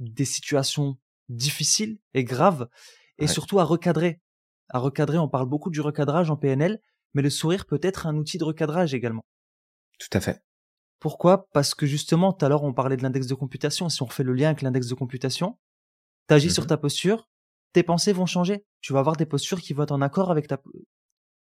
des 0.00 0.24
situations 0.24 0.96
difficiles 1.28 1.98
et 2.14 2.24
graves 2.24 2.68
et 3.18 3.26
surtout 3.26 3.58
à 3.58 3.64
recadrer. 3.64 4.20
À 4.70 4.78
recadrer, 4.78 5.18
on 5.18 5.28
parle 5.28 5.48
beaucoup 5.48 5.70
du 5.70 5.80
recadrage 5.80 6.30
en 6.30 6.36
PNL, 6.36 6.80
mais 7.14 7.22
le 7.22 7.30
sourire 7.30 7.66
peut 7.66 7.80
être 7.82 8.06
un 8.06 8.16
outil 8.16 8.38
de 8.38 8.44
recadrage 8.44 8.94
également. 8.94 9.24
Tout 9.98 10.08
à 10.12 10.20
fait. 10.20 10.42
Pourquoi? 11.00 11.48
Parce 11.52 11.74
que 11.74 11.86
justement, 11.86 12.32
tout 12.32 12.44
à 12.44 12.48
l'heure, 12.48 12.64
on 12.64 12.72
parlait 12.72 12.96
de 12.96 13.02
l'index 13.02 13.26
de 13.26 13.34
computation. 13.34 13.88
Si 13.88 14.02
on 14.02 14.08
fait 14.08 14.24
le 14.24 14.32
lien 14.32 14.48
avec 14.48 14.62
l'index 14.62 14.88
de 14.88 14.94
computation, 14.94 15.58
tu 16.28 16.34
agis 16.34 16.50
sur 16.50 16.64
mmh 16.64 16.68
ta 16.68 16.76
posture, 16.76 17.28
tes 17.72 17.82
pensées 17.82 18.12
vont 18.12 18.26
changer. 18.26 18.64
Tu 18.80 18.92
vas 18.92 19.00
avoir 19.00 19.16
des 19.16 19.26
postures 19.26 19.60
qui 19.60 19.74
vont 19.74 19.84
être 19.84 19.92
en 19.92 20.00
accord 20.00 20.30
avec 20.30 20.48
ta, 20.48 20.60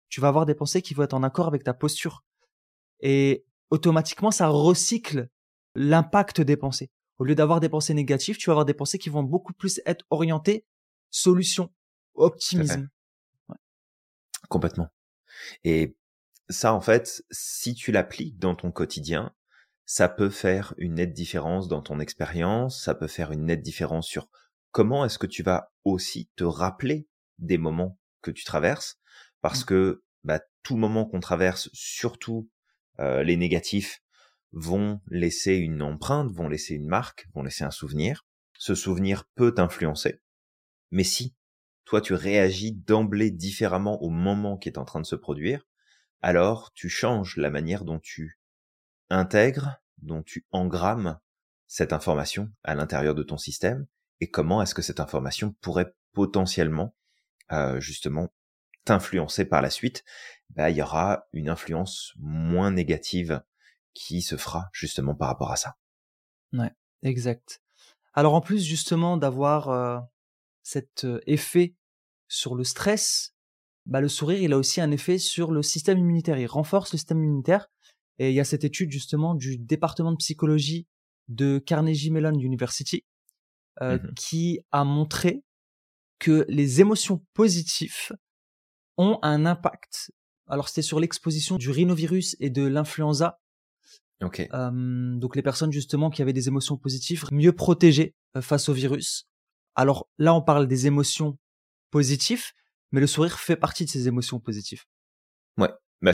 tu 0.09 0.21
vas 0.21 0.27
avoir 0.27 0.45
des 0.45 0.55
pensées 0.55 0.81
qui 0.81 0.93
vont 0.93 1.03
être 1.03 1.13
en 1.13 1.23
accord 1.23 1.47
avec 1.47 1.63
ta 1.63 1.73
posture. 1.73 2.23
Et 2.99 3.45
automatiquement, 3.69 4.31
ça 4.31 4.47
recycle 4.47 5.29
l'impact 5.75 6.41
des 6.41 6.57
pensées. 6.57 6.89
Au 7.17 7.23
lieu 7.23 7.35
d'avoir 7.35 7.59
des 7.59 7.69
pensées 7.69 7.93
négatives, 7.93 8.37
tu 8.37 8.49
vas 8.49 8.53
avoir 8.53 8.65
des 8.65 8.73
pensées 8.73 8.97
qui 8.97 9.09
vont 9.09 9.23
beaucoup 9.23 9.53
plus 9.53 9.81
être 9.85 10.05
orientées 10.09 10.65
solution, 11.11 11.71
optimisme. 12.13 12.89
Complètement. 14.47 14.87
Et 15.63 15.95
ça, 16.49 16.73
en 16.73 16.81
fait, 16.81 17.23
si 17.31 17.75
tu 17.75 17.91
l'appliques 17.91 18.37
dans 18.39 18.55
ton 18.55 18.71
quotidien, 18.71 19.33
ça 19.85 20.09
peut 20.09 20.29
faire 20.29 20.73
une 20.77 20.95
nette 20.95 21.13
différence 21.13 21.67
dans 21.67 21.81
ton 21.81 21.99
expérience, 21.99 22.83
ça 22.83 22.93
peut 22.93 23.07
faire 23.07 23.31
une 23.31 23.45
nette 23.45 23.61
différence 23.61 24.07
sur 24.07 24.29
comment 24.71 25.05
est-ce 25.05 25.17
que 25.17 25.27
tu 25.27 25.43
vas 25.43 25.71
aussi 25.83 26.29
te 26.35 26.43
rappeler 26.43 27.07
des 27.37 27.57
moments 27.57 27.97
que 28.21 28.31
tu 28.31 28.43
traverses, 28.43 28.99
parce 29.41 29.61
mmh. 29.61 29.65
que 29.65 30.03
bah, 30.23 30.41
tout 30.63 30.77
moment 30.77 31.05
qu'on 31.05 31.19
traverse, 31.19 31.69
surtout 31.73 32.49
euh, 32.99 33.23
les 33.23 33.37
négatifs, 33.37 34.01
vont 34.51 35.01
laisser 35.07 35.53
une 35.55 35.81
empreinte, 35.81 36.31
vont 36.31 36.47
laisser 36.47 36.73
une 36.73 36.87
marque, 36.87 37.27
vont 37.33 37.43
laisser 37.43 37.63
un 37.63 37.71
souvenir. 37.71 38.25
Ce 38.57 38.75
souvenir 38.75 39.25
peut 39.35 39.53
t'influencer. 39.53 40.21
Mais 40.91 41.03
si 41.03 41.35
toi 41.85 42.01
tu 42.01 42.13
réagis 42.13 42.73
d'emblée 42.73 43.31
différemment 43.31 44.01
au 44.01 44.09
moment 44.09 44.57
qui 44.57 44.69
est 44.69 44.77
en 44.77 44.85
train 44.85 45.01
de 45.01 45.05
se 45.05 45.15
produire, 45.15 45.68
alors 46.21 46.71
tu 46.73 46.89
changes 46.89 47.37
la 47.37 47.49
manière 47.49 47.85
dont 47.85 47.99
tu 47.99 48.39
intègres, 49.09 49.81
dont 50.01 50.23
tu 50.23 50.45
engrammes 50.51 51.19
cette 51.67 51.93
information 51.93 52.51
à 52.63 52.75
l'intérieur 52.75 53.15
de 53.15 53.23
ton 53.23 53.37
système 53.37 53.85
et 54.19 54.29
comment 54.29 54.61
est-ce 54.61 54.75
que 54.75 54.81
cette 54.81 54.99
information 54.99 55.55
pourrait 55.61 55.93
potentiellement 56.13 56.95
euh, 57.51 57.79
justement 57.79 58.33
t'influencer 58.85 59.45
par 59.45 59.61
la 59.61 59.69
suite, 59.69 60.03
bah, 60.51 60.69
il 60.69 60.77
y 60.77 60.81
aura 60.81 61.27
une 61.33 61.49
influence 61.49 62.13
moins 62.17 62.71
négative 62.71 63.43
qui 63.93 64.21
se 64.21 64.37
fera 64.37 64.69
justement 64.73 65.15
par 65.15 65.27
rapport 65.27 65.51
à 65.51 65.55
ça. 65.55 65.77
Ouais, 66.53 66.71
exact. 67.03 67.61
Alors 68.13 68.33
en 68.33 68.41
plus 68.41 68.63
justement 68.63 69.17
d'avoir 69.17 69.69
euh, 69.69 69.99
cet 70.63 71.05
euh, 71.05 71.21
effet 71.27 71.75
sur 72.27 72.55
le 72.55 72.63
stress, 72.63 73.35
bah, 73.89 74.01
le 74.01 74.07
sourire, 74.07 74.41
il 74.41 74.53
a 74.53 74.57
aussi 74.57 74.81
un 74.81 74.91
effet 74.91 75.17
sur 75.17 75.51
le 75.51 75.63
système 75.63 75.97
immunitaire. 75.97 76.37
Il 76.37 76.45
renforce 76.45 76.93
le 76.93 76.97
système 76.97 77.23
immunitaire. 77.23 77.67
Et 78.19 78.29
il 78.29 78.35
y 78.35 78.39
a 78.39 78.43
cette 78.43 78.63
étude 78.63 78.91
justement 78.91 79.33
du 79.33 79.57
département 79.57 80.11
de 80.11 80.17
psychologie 80.17 80.87
de 81.27 81.57
Carnegie 81.57 82.11
Mellon 82.11 82.33
University 82.33 83.05
euh, 83.81 83.97
mmh 83.97 84.13
qui 84.15 84.59
a 84.71 84.83
montré 84.83 85.43
que 86.19 86.45
les 86.49 86.81
émotions 86.81 87.25
positives 87.33 88.11
ont 88.97 89.19
un 89.21 89.45
impact. 89.45 90.11
Alors 90.47 90.67
c'était 90.67 90.81
sur 90.81 90.99
l'exposition 90.99 91.55
du 91.55 91.69
rhinovirus 91.69 92.35
et 92.41 92.49
de 92.49 92.63
l'influenza. 92.63 93.39
Okay. 94.21 94.49
Euh, 94.53 95.15
donc 95.15 95.37
les 95.37 95.41
personnes 95.41 95.71
justement 95.71 96.09
qui 96.09 96.21
avaient 96.21 96.33
des 96.33 96.49
émotions 96.49 96.77
positives 96.77 97.23
mieux 97.31 97.53
protégées 97.53 98.15
euh, 98.35 98.41
face 98.41 98.67
au 98.67 98.73
virus. 98.73 99.29
Alors 99.75 100.09
là 100.17 100.33
on 100.33 100.41
parle 100.41 100.67
des 100.67 100.87
émotions 100.87 101.37
positives, 101.89 102.51
mais 102.91 103.01
le 103.01 103.07
sourire 103.07 103.39
fait 103.39 103.55
partie 103.55 103.85
de 103.85 103.89
ces 103.89 104.07
émotions 104.07 104.39
positives. 104.39 104.83
Ouais, 105.57 105.71
bah, 106.01 106.13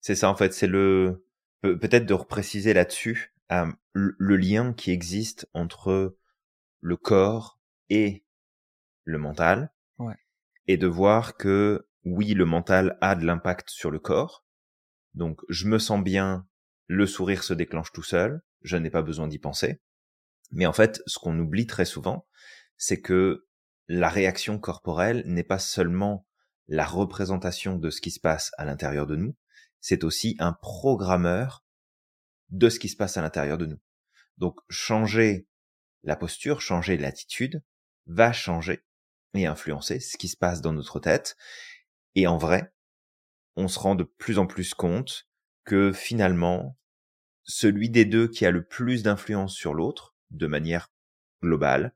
c'est 0.00 0.14
ça 0.14 0.30
en 0.30 0.36
fait, 0.36 0.52
c'est 0.52 0.66
le 0.66 1.24
peut-être 1.62 2.06
de 2.06 2.14
repréciser 2.14 2.72
là-dessus 2.72 3.34
euh, 3.50 3.66
le 3.94 4.36
lien 4.36 4.72
qui 4.72 4.90
existe 4.90 5.48
entre 5.54 6.16
le 6.80 6.96
corps 6.96 7.58
et 7.90 8.24
le 9.04 9.18
mental. 9.18 9.72
Ouais. 9.98 10.16
Et 10.66 10.76
de 10.76 10.86
voir 10.86 11.36
que 11.36 11.88
oui, 12.04 12.34
le 12.34 12.44
mental 12.44 12.98
a 13.00 13.14
de 13.14 13.24
l'impact 13.24 13.70
sur 13.70 13.90
le 13.90 13.98
corps. 13.98 14.44
Donc, 15.14 15.40
je 15.48 15.66
me 15.66 15.78
sens 15.78 16.02
bien, 16.02 16.46
le 16.86 17.06
sourire 17.06 17.42
se 17.42 17.54
déclenche 17.54 17.92
tout 17.92 18.02
seul, 18.02 18.42
je 18.62 18.76
n'ai 18.76 18.90
pas 18.90 19.02
besoin 19.02 19.28
d'y 19.28 19.38
penser. 19.38 19.80
Mais 20.50 20.66
en 20.66 20.72
fait, 20.72 21.02
ce 21.06 21.18
qu'on 21.18 21.38
oublie 21.38 21.66
très 21.66 21.84
souvent, 21.84 22.26
c'est 22.76 23.00
que 23.00 23.47
la 23.88 24.08
réaction 24.08 24.58
corporelle 24.58 25.22
n'est 25.26 25.42
pas 25.42 25.58
seulement 25.58 26.26
la 26.68 26.84
représentation 26.84 27.76
de 27.76 27.90
ce 27.90 28.00
qui 28.00 28.10
se 28.10 28.20
passe 28.20 28.52
à 28.58 28.66
l'intérieur 28.66 29.06
de 29.06 29.16
nous, 29.16 29.34
c'est 29.80 30.04
aussi 30.04 30.36
un 30.38 30.52
programmeur 30.52 31.64
de 32.50 32.68
ce 32.68 32.78
qui 32.78 32.88
se 32.88 32.96
passe 32.96 33.16
à 33.16 33.22
l'intérieur 33.22 33.56
de 33.58 33.66
nous. 33.66 33.80
Donc, 34.36 34.60
changer 34.68 35.48
la 36.02 36.16
posture, 36.16 36.60
changer 36.60 36.96
l'attitude, 36.98 37.62
va 38.06 38.32
changer 38.32 38.84
et 39.34 39.46
influencer 39.46 40.00
ce 40.00 40.16
qui 40.16 40.28
se 40.28 40.36
passe 40.36 40.60
dans 40.60 40.72
notre 40.72 41.00
tête. 41.00 41.36
Et 42.14 42.26
en 42.26 42.38
vrai, 42.38 42.72
on 43.56 43.68
se 43.68 43.78
rend 43.78 43.94
de 43.94 44.04
plus 44.04 44.38
en 44.38 44.46
plus 44.46 44.74
compte 44.74 45.28
que 45.64 45.92
finalement, 45.92 46.78
celui 47.44 47.90
des 47.90 48.04
deux 48.04 48.28
qui 48.28 48.46
a 48.46 48.50
le 48.50 48.64
plus 48.64 49.02
d'influence 49.02 49.54
sur 49.54 49.74
l'autre, 49.74 50.14
de 50.30 50.46
manière 50.46 50.92
globale, 51.42 51.94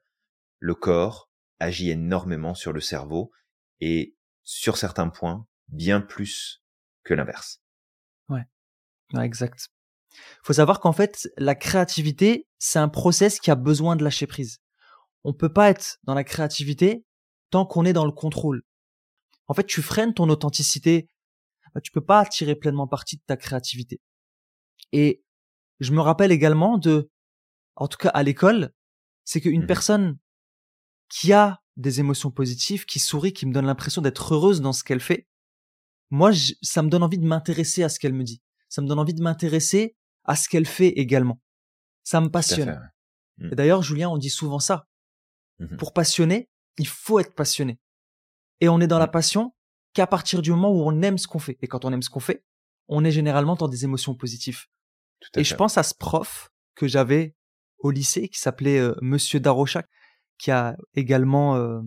le 0.59 0.75
corps 0.75 1.32
agit 1.63 1.91
énormément 1.91 2.55
sur 2.55 2.73
le 2.73 2.81
cerveau 2.81 3.33
et 3.81 4.17
sur 4.43 4.77
certains 4.77 5.09
points, 5.09 5.47
bien 5.69 6.01
plus 6.01 6.63
que 7.05 7.15
l'inverse. 7.15 7.61
Ouais, 8.29 8.45
ouais 9.15 9.25
exact. 9.25 9.69
Faut 10.43 10.53
savoir 10.53 10.81
qu'en 10.81 10.93
fait, 10.93 11.29
la 11.39 11.55
créativité, 11.55 12.47
c'est 12.59 12.79
un 12.79 12.89
process 12.89 13.41
qui 13.41 13.51
a 13.51 13.55
besoin 13.55 13.97
de 13.97 14.05
lâcher 14.05 14.27
prise. 14.27 14.59
On 15.25 15.33
peut 15.33 15.53
pas 15.53 15.71
être 15.71 15.99
dans 16.05 16.15
la 16.15 16.25
créativité 16.25 17.05
tant 17.51 17.65
qu'on 17.65 17.85
est 17.85 17.93
dans 17.93 18.07
le 18.07 18.13
contrôle 18.13 18.63
en 19.53 19.55
fait, 19.55 19.67
tu 19.67 19.83
freines 19.83 20.15
ton 20.15 20.31
authenticité. 20.31 21.09
Bah, 21.75 21.83
tu 21.83 21.93
peux 21.93 22.05
pas 22.05 22.25
tirer 22.25 22.55
pleinement 22.55 22.89
parti 22.89 23.17
de 23.17 23.23
ta 23.27 23.37
créativité. 23.37 24.01
Et 24.93 25.23
je 25.81 25.93
me 25.93 26.01
rappelle 26.01 26.33
également 26.33 26.79
de, 26.79 27.11
en 27.77 27.87
tout 27.87 27.99
cas 27.99 28.09
à 28.09 28.23
l'école, 28.23 28.73
c'est 29.25 29.43
qu'une 29.43 29.65
mmh 29.65 29.67
personne 29.67 30.19
qui 31.13 31.35
a 31.35 31.61
des 31.77 32.01
émotions 32.01 32.31
positives, 32.31 32.87
qui 32.87 32.99
sourit, 32.99 33.35
qui 33.35 33.45
me 33.45 33.53
donne 33.53 33.67
l'impression 33.67 34.01
d'être 34.01 34.33
heureuse 34.33 34.63
dans 34.63 34.73
ce 34.73 34.83
qu'elle 34.83 35.01
fait, 35.01 35.29
moi, 36.09 36.31
ça 36.63 36.83
me 36.83 36.89
donne 36.89 37.03
envie 37.03 37.19
de 37.19 37.27
m'intéresser 37.27 37.83
à 37.83 37.91
ce 37.91 37.99
qu'elle 37.99 38.15
me 38.15 38.25
dit. 38.25 38.41
Ça 38.71 38.81
me 38.81 38.87
donne 38.87 38.99
envie 38.99 39.13
de 39.13 39.23
m'intéresser 39.23 39.95
à 40.25 40.37
ce 40.37 40.49
qu'elle 40.49 40.65
fait 40.65 40.89
également. 40.89 41.39
Ça 42.03 42.23
me 42.23 42.29
passionne. 42.29 42.91
Mmh. 43.37 43.53
Et 43.53 43.55
d'ailleurs, 43.57 43.83
Julien, 43.83 44.09
on 44.09 44.17
dit 44.17 44.31
souvent 44.31 44.59
ça. 44.59 44.89
Mmh 45.59 45.77
Pour 45.77 45.93
passionner, 45.93 46.49
il 46.79 46.89
faut 46.89 47.19
être 47.19 47.35
passionné. 47.35 47.79
Et 48.61 48.71
on 48.71 48.81
est 48.81 48.87
dans 48.87 48.99
la 48.99 49.07
passion 49.09 49.55
qu'à 49.93 50.07
partir 50.07 50.41
du 50.41 50.51
moment 50.51 50.71
où 50.71 50.83
on 50.83 51.03
aime 51.03 51.19
ce 51.19 51.27
qu'on 51.27 51.39
fait. 51.39 51.59
Et 51.61 51.69
quand 51.69 51.85
on 51.85 51.93
aime 51.93 52.03
ce 52.03 52.09
qu'on 52.09 52.21
fait, 52.21 52.43
on 52.89 53.05
est 53.05 53.13
généralement 53.13 53.55
dans 53.55 53.69
des 53.69 53.85
émotions 53.85 54.15
positives. 54.15 54.65
et 55.37 55.45
je 55.45 55.55
pense 55.55 55.77
à 55.77 55.83
ce 55.83 55.95
prof 55.95 56.51
que 56.75 56.89
j'avais 56.89 57.35
au 57.81 57.91
lycée 57.91 58.29
qui 58.29 58.39
s'appelait 58.39 58.79
euh, 58.79 58.95
Monsieur 59.03 59.41
Darochak, 59.41 59.89
qui 60.39 60.51
a 60.51 60.77
également 60.95 61.57
euh, 61.57 61.81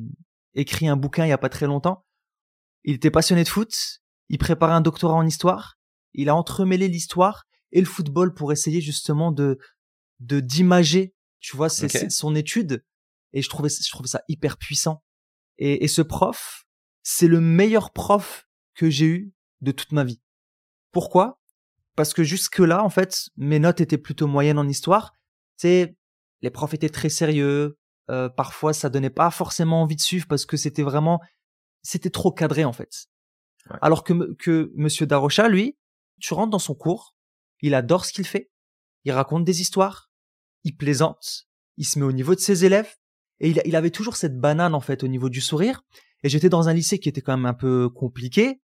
écrit 0.53 0.87
un 0.87 0.95
bouquin 0.95 1.25
il 1.25 1.29
y 1.29 1.33
a 1.33 1.37
pas 1.37 1.49
très 1.49 1.67
longtemps. 1.67 2.05
Il 2.83 2.95
était 2.95 3.11
passionné 3.11 3.43
de 3.43 3.49
foot, 3.49 4.01
il 4.29 4.37
préparait 4.37 4.73
un 4.73 4.81
doctorat 4.81 5.15
en 5.15 5.25
histoire, 5.25 5.77
il 6.13 6.29
a 6.29 6.35
entremêlé 6.35 6.87
l'histoire 6.87 7.45
et 7.71 7.79
le 7.79 7.87
football 7.87 8.33
pour 8.33 8.51
essayer 8.51 8.81
justement 8.81 9.31
de 9.31 9.57
de 10.19 10.39
d'imager, 10.39 11.13
tu 11.39 11.57
vois, 11.57 11.69
c'est 11.69 12.09
son 12.09 12.35
étude 12.35 12.83
et 13.33 13.41
je 13.41 13.49
trouvais 13.49 13.69
je 13.69 13.89
trouvais 13.89 14.07
ça 14.07 14.21
hyper 14.27 14.57
puissant. 14.57 15.03
Et, 15.57 15.83
et 15.83 15.87
ce 15.87 16.01
prof, 16.01 16.65
c'est 17.03 17.27
le 17.27 17.41
meilleur 17.41 17.91
prof 17.91 18.47
que 18.75 18.89
j'ai 18.89 19.05
eu 19.05 19.33
de 19.61 19.71
toute 19.71 19.91
ma 19.91 20.03
vie. 20.03 20.21
Pourquoi? 20.91 21.39
Parce 21.95 22.13
que 22.13 22.23
jusque 22.23 22.59
là, 22.59 22.83
en 22.83 22.89
fait, 22.89 23.29
mes 23.37 23.59
notes 23.59 23.81
étaient 23.81 23.97
plutôt 23.97 24.27
moyennes 24.27 24.59
en 24.59 24.67
histoire. 24.67 25.13
C'est 25.57 25.95
les 26.41 26.49
profs 26.49 26.73
étaient 26.73 26.89
très 26.89 27.09
sérieux. 27.09 27.77
Euh, 28.09 28.29
parfois, 28.29 28.74
ça 28.74 28.89
donnait 28.89 29.09
pas 29.09 29.31
forcément 29.31 29.81
envie 29.81 29.95
de 29.95 30.01
suivre 30.01 30.27
parce 30.27 30.45
que 30.45 30.57
c'était 30.57 30.83
vraiment, 30.83 31.19
c'était 31.81 32.09
trop 32.09 32.31
cadré 32.31 32.65
en 32.65 32.74
fait. 32.74 33.07
Alors 33.81 34.03
que 34.03 34.33
que 34.35 34.71
Monsieur 34.75 35.07
Darocha, 35.07 35.47
lui, 35.47 35.77
tu 36.19 36.33
rentres 36.33 36.51
dans 36.51 36.59
son 36.59 36.75
cours, 36.75 37.15
il 37.62 37.74
adore 37.74 38.05
ce 38.05 38.13
qu'il 38.13 38.27
fait, 38.27 38.51
il 39.05 39.12
raconte 39.12 39.43
des 39.43 39.62
histoires, 39.62 40.12
il 40.63 40.75
plaisante, 40.75 41.47
il 41.77 41.85
se 41.85 41.97
met 41.97 42.05
au 42.05 42.12
niveau 42.12 42.35
de 42.35 42.39
ses 42.39 42.63
élèves 42.63 42.95
et 43.39 43.50
il, 43.50 43.62
il 43.65 43.75
avait 43.75 43.89
toujours 43.89 44.17
cette 44.17 44.39
banane 44.39 44.75
en 44.75 44.81
fait 44.81 45.03
au 45.03 45.07
niveau 45.07 45.29
du 45.29 45.41
sourire. 45.41 45.81
Et 46.24 46.29
j'étais 46.29 46.50
dans 46.50 46.69
un 46.69 46.74
lycée 46.74 47.00
qui 47.00 47.09
était 47.09 47.21
quand 47.21 47.35
même 47.35 47.45
un 47.45 47.53
peu 47.53 47.89
compliqué, 47.89 48.62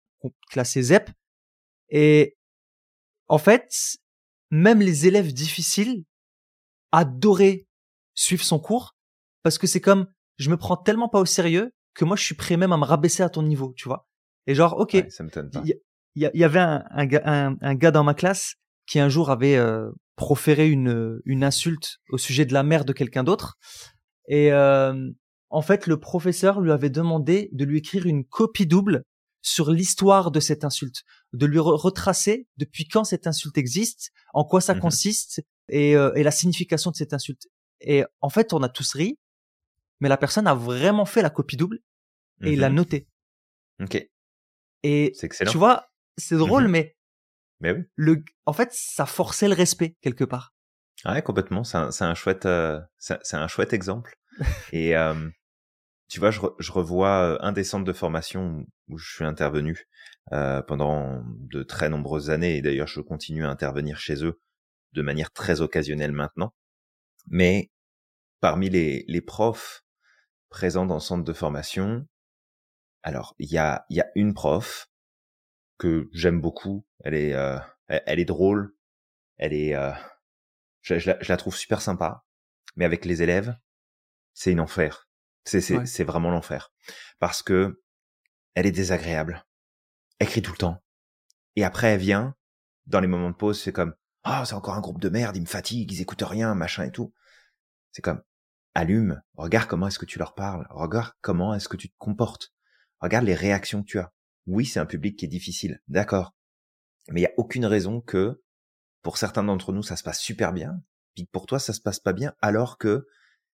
classé 0.51 0.83
ZEP, 0.83 1.11
et 1.91 2.37
en 3.29 3.39
fait, 3.39 3.99
même 4.51 4.81
les 4.81 5.07
élèves 5.07 5.33
difficiles 5.33 6.05
adoraient 6.93 7.67
suivre 8.15 8.45
son 8.45 8.59
cours 8.59 8.97
parce 9.49 9.57
que 9.57 9.67
c'est 9.67 9.81
comme 9.81 10.07
je 10.37 10.51
me 10.51 10.59
prends 10.59 10.77
tellement 10.77 11.09
pas 11.09 11.21
au 11.21 11.25
sérieux 11.25 11.73
que 11.95 12.05
moi 12.05 12.17
je 12.17 12.23
suis 12.23 12.35
prêt 12.35 12.59
même 12.59 12.71
à 12.71 12.77
me 12.77 12.85
rabaisser 12.85 13.23
à 13.23 13.31
ton 13.31 13.43
niveau, 13.43 13.73
tu 13.79 13.89
vois. 13.89 14.07
Et 14.47 14.55
genre, 14.55 14.79
ok, 14.79 14.93
il 14.93 15.81
y, 16.15 16.45
avait 16.45 16.59
un, 16.59 16.85
un, 16.91 17.57
un, 17.59 17.75
gars 17.75 17.91
dans 17.91 18.05
ma 18.05 18.13
classe 18.13 18.57
qui 18.87 18.99
un 18.99 19.09
jour 19.09 19.31
avait 19.31 19.57
euh, 19.57 19.91
proféré 20.17 20.69
une, 20.69 21.23
une 21.25 21.45
insulte 21.45 21.97
au 22.11 22.19
sujet 22.19 22.45
de 22.45 22.53
la 22.53 22.63
mère 22.63 22.85
de 22.85 22.93
quelqu'un 22.93 23.25
d'autre. 23.25 23.57
Et 24.27 24.53
euh, 24.53 25.11
en 25.49 25.63
fait, 25.63 25.87
le 25.87 25.99
professeur 25.99 26.61
lui 26.61 26.71
avait 26.71 26.91
demandé 26.91 27.49
de 27.53 27.65
lui 27.65 27.79
écrire 27.79 28.05
une 28.05 28.27
copie 28.27 28.67
double 28.67 29.03
sur 29.41 29.71
l'histoire 29.71 30.31
de 30.31 30.41
cette 30.41 30.63
insulte, 30.63 31.05
de 31.33 31.47
lui 31.47 31.59
retracer 31.59 32.47
depuis 32.59 32.87
quand 32.87 33.05
cette 33.05 33.27
insulte 33.27 33.57
existe, 33.57 34.11
en 34.35 34.45
quoi 34.45 34.61
ça 34.61 34.75
mmh 34.75 34.81
consiste 34.81 35.43
et, 35.71 35.97
euh, 35.97 36.13
et, 36.17 36.23
la 36.23 36.33
signification 36.33 36.91
de 36.91 36.97
cette 36.97 37.15
insulte. 37.15 37.47
Et 37.81 38.05
en 38.21 38.29
fait, 38.29 38.53
on 38.53 38.63
a 38.63 38.69
tous 38.69 38.93
ri, 38.93 39.17
mais 40.01 40.09
la 40.09 40.17
personne 40.17 40.47
a 40.47 40.55
vraiment 40.55 41.05
fait 41.05 41.23
la 41.23 41.31
copie 41.31 41.57
double 41.57 41.81
et 42.43 42.53
il 42.53 42.61
l'a 42.61 42.71
mmh 42.71 42.75
noté. 42.75 43.09
Ok. 43.83 44.09
Et 44.85 45.13
c'est 45.15 45.27
excellent. 45.27 45.51
tu 45.51 45.59
vois, 45.59 45.91
c'est 46.17 46.37
drôle, 46.37 46.69
mmh 46.69 46.71
mais 46.71 46.97
mais 47.61 47.73
oui. 47.73 47.83
le, 47.97 48.25
en 48.47 48.53
fait, 48.53 48.71
ça 48.73 49.07
forçait 49.07 49.49
le 49.49 49.55
respect 49.55 49.97
quelque 50.01 50.25
part. 50.25 50.55
Ouais, 51.05 51.23
complètement. 51.23 51.65
C'est 51.65 51.77
un, 51.77 51.91
un, 52.01 52.15
chouette, 52.15 52.47
euh, 52.47 52.81
c'est 52.99 53.35
un 53.35 53.49
chouette 53.49 53.73
exemple. 53.73 54.17
et 54.73 54.97
euh, 54.97 55.29
tu 56.09 56.21
vois, 56.21 56.31
je, 56.31 56.41
je, 56.59 56.73
revois 56.73 57.35
euh, 57.35 57.39
un 57.41 57.53
des 57.53 57.65
centres 57.65 57.85
de 57.85 57.93
formation 57.93 58.65
où 58.89 58.99
je 58.99 59.13
suis 59.13 59.25
intervenu 59.25 59.87
euh, 60.33 60.63
pendant 60.63 61.23
de 61.27 61.63
très 61.63 61.89
nombreuses 61.89 62.31
années, 62.31 62.57
et 62.57 62.63
d'ailleurs 62.63 62.87
je 62.87 63.01
continue 63.01 63.45
à 63.45 63.51
intervenir 63.51 63.99
chez 63.99 64.25
eux 64.25 64.41
de 64.93 65.03
manière 65.03 65.33
très 65.33 65.61
occasionnelle 65.61 66.13
maintenant. 66.13 66.55
Mais 67.27 67.71
parmi 68.41 68.71
les, 68.71 69.05
les 69.09 69.21
profs 69.21 69.85
présents 70.51 70.87
dans 70.87 70.95
le 70.95 71.01
centre 71.01 71.25
de 71.25 71.33
formation, 71.33 72.07
alors 73.03 73.35
il 73.39 73.51
y 73.51 73.59
a, 73.59 73.85
y 73.91 74.01
a 74.01 74.07
une 74.15 74.35
prof 74.35 74.89
que 75.79 76.09
j'aime 76.13 76.41
beaucoup, 76.41 76.85
elle 77.05 77.15
est, 77.15 77.35
euh, 77.35 77.59
elle, 77.87 78.19
est 78.19 78.25
drôle, 78.25 78.75
elle 79.37 79.53
est, 79.53 79.75
euh, 79.75 79.93
je, 80.83 80.99
je, 80.99 81.11
la, 81.11 81.19
je 81.21 81.33
la 81.33 81.37
trouve 81.37 81.57
super 81.57 81.81
sympa, 81.81 82.25
mais 82.77 82.85
avec 82.85 83.05
les 83.05 83.23
élèves, 83.23 83.57
c'est 84.35 84.53
une 84.53 84.61
enfer. 84.61 85.09
C'est 85.45 85.61
c'est 85.63 85.87
c'est 85.87 86.05
vraiment 86.05 86.31
l'enfer. 86.31 86.73
Parce 87.21 87.43
que 87.43 87.83
elle 88.55 88.67
est 88.67 88.73
désagréable. 88.73 89.47
Elle 90.19 90.29
crie 90.29 90.43
tout 90.43 90.53
le 90.53 90.59
temps. 90.59 90.83
Et 91.57 91.65
après 91.65 91.89
elle 91.89 92.01
vient 92.01 92.35
dans 92.87 93.01
les 93.01 93.07
moments 93.07 93.31
de 93.31 93.35
pause, 93.35 93.61
c'est 93.61 93.73
comme 93.73 93.95
"Ah, 94.25 94.41
oh, 94.43 94.45
c'est 94.45 94.55
encore 94.55 94.75
un 94.75 94.81
groupe 94.81 95.01
de 95.01 95.09
merde, 95.09 95.37
ils 95.37 95.41
me 95.41 95.47
fatiguent, 95.47 95.91
ils 95.91 96.03
écoutent 96.03 96.23
rien, 96.23 96.55
machin 96.55 96.85
et 96.85 96.93
tout." 96.93 97.15
C'est 97.93 98.03
comme 98.03 98.23
"Allume, 98.75 99.23
regarde 99.37 99.69
comment 99.69 99.89
est-ce 99.89 99.99
que 99.99 100.07
tu 100.07 100.19
leur 100.19 100.35
parles, 100.35 100.67
regarde 100.71 101.13
comment 101.21 101.55
est-ce 101.55 101.69
que 101.69 101.77
tu 101.77 101.89
te 101.89 101.97
comportes. 101.99 102.53
Regarde 103.01 103.25
les 103.25 103.35
réactions 103.35 103.83
que 103.83 103.89
tu 103.89 103.99
as." 103.99 104.13
Oui, 104.47 104.67
c'est 104.67 104.81
un 104.81 104.87
public 104.87 105.19
qui 105.19 105.25
est 105.27 105.29
difficile, 105.29 105.83
d'accord. 105.89 106.35
Mais 107.11 107.21
il 107.21 107.25
y 107.25 107.27
a 107.27 107.33
aucune 107.37 107.67
raison 107.67 108.01
que 108.01 108.43
pour 109.03 109.19
certains 109.19 109.45
d'entre 109.45 109.73
nous 109.73 109.83
ça 109.83 109.97
se 109.97 110.03
passe 110.03 110.21
super 110.21 110.53
bien, 110.53 110.83
puis 111.15 111.25
pour 111.27 111.47
toi 111.47 111.59
ça 111.59 111.73
se 111.73 111.81
passe 111.81 112.01
pas 112.01 112.13
bien 112.13 112.35
alors 112.41 112.79
que 112.79 113.07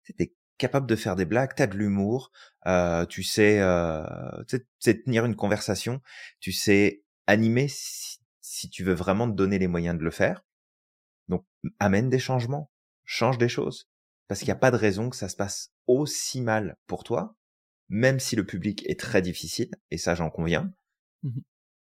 c'était 0.04 0.34
capable 0.60 0.88
de 0.88 0.96
faire 0.96 1.16
des 1.16 1.26
blagues, 1.26 1.54
t'as 1.56 1.68
de 1.68 1.78
l'humour, 1.78 2.32
euh, 2.68 3.06
tu 3.06 3.24
sais, 3.24 3.60
euh, 3.62 4.04
tu 4.48 4.60
sais, 4.80 5.02
tenir 5.02 5.26
une 5.26 5.36
conversation, 5.36 6.02
tu 6.40 6.52
sais 6.52 7.04
animer 7.28 7.68
si, 7.70 8.20
si, 8.42 8.70
tu 8.70 8.84
veux 8.84 8.94
vraiment 8.94 9.30
te 9.30 9.36
donner 9.36 9.58
les 9.58 9.68
moyens 9.68 9.98
de 9.98 10.04
le 10.04 10.12
faire. 10.12 10.46
Donc 11.30 11.46
amène 11.80 12.10
des 12.10 12.20
changements, 12.20 12.72
change 13.06 13.38
des 13.38 13.50
choses, 13.50 13.89
parce 14.30 14.40
qu'il 14.40 14.48
n'y 14.48 14.54
a 14.54 14.58
pas 14.58 14.72
de 14.72 14.78
raison 14.78 15.10
que 15.10 15.16
ça 15.16 15.28
se 15.28 15.36
passe 15.36 15.74
aussi 15.88 16.40
mal 16.40 16.78
pour 16.86 17.04
toi, 17.04 17.36
même 17.90 18.20
si 18.20 18.36
le 18.36 18.46
public 18.46 18.88
est 18.88 19.00
très 19.00 19.24
difficile, 19.24 19.72
et 19.90 19.98
ça 19.98 20.16
j'en 20.16 20.30
conviens. 20.30 20.72
Mmh 21.24 21.40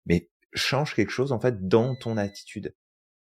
Mais 0.06 0.30
change 0.54 0.94
quelque 0.94 1.12
chose 1.12 1.30
en 1.30 1.38
fait 1.38 1.68
dans 1.68 1.94
ton 1.94 2.16
attitude. 2.16 2.74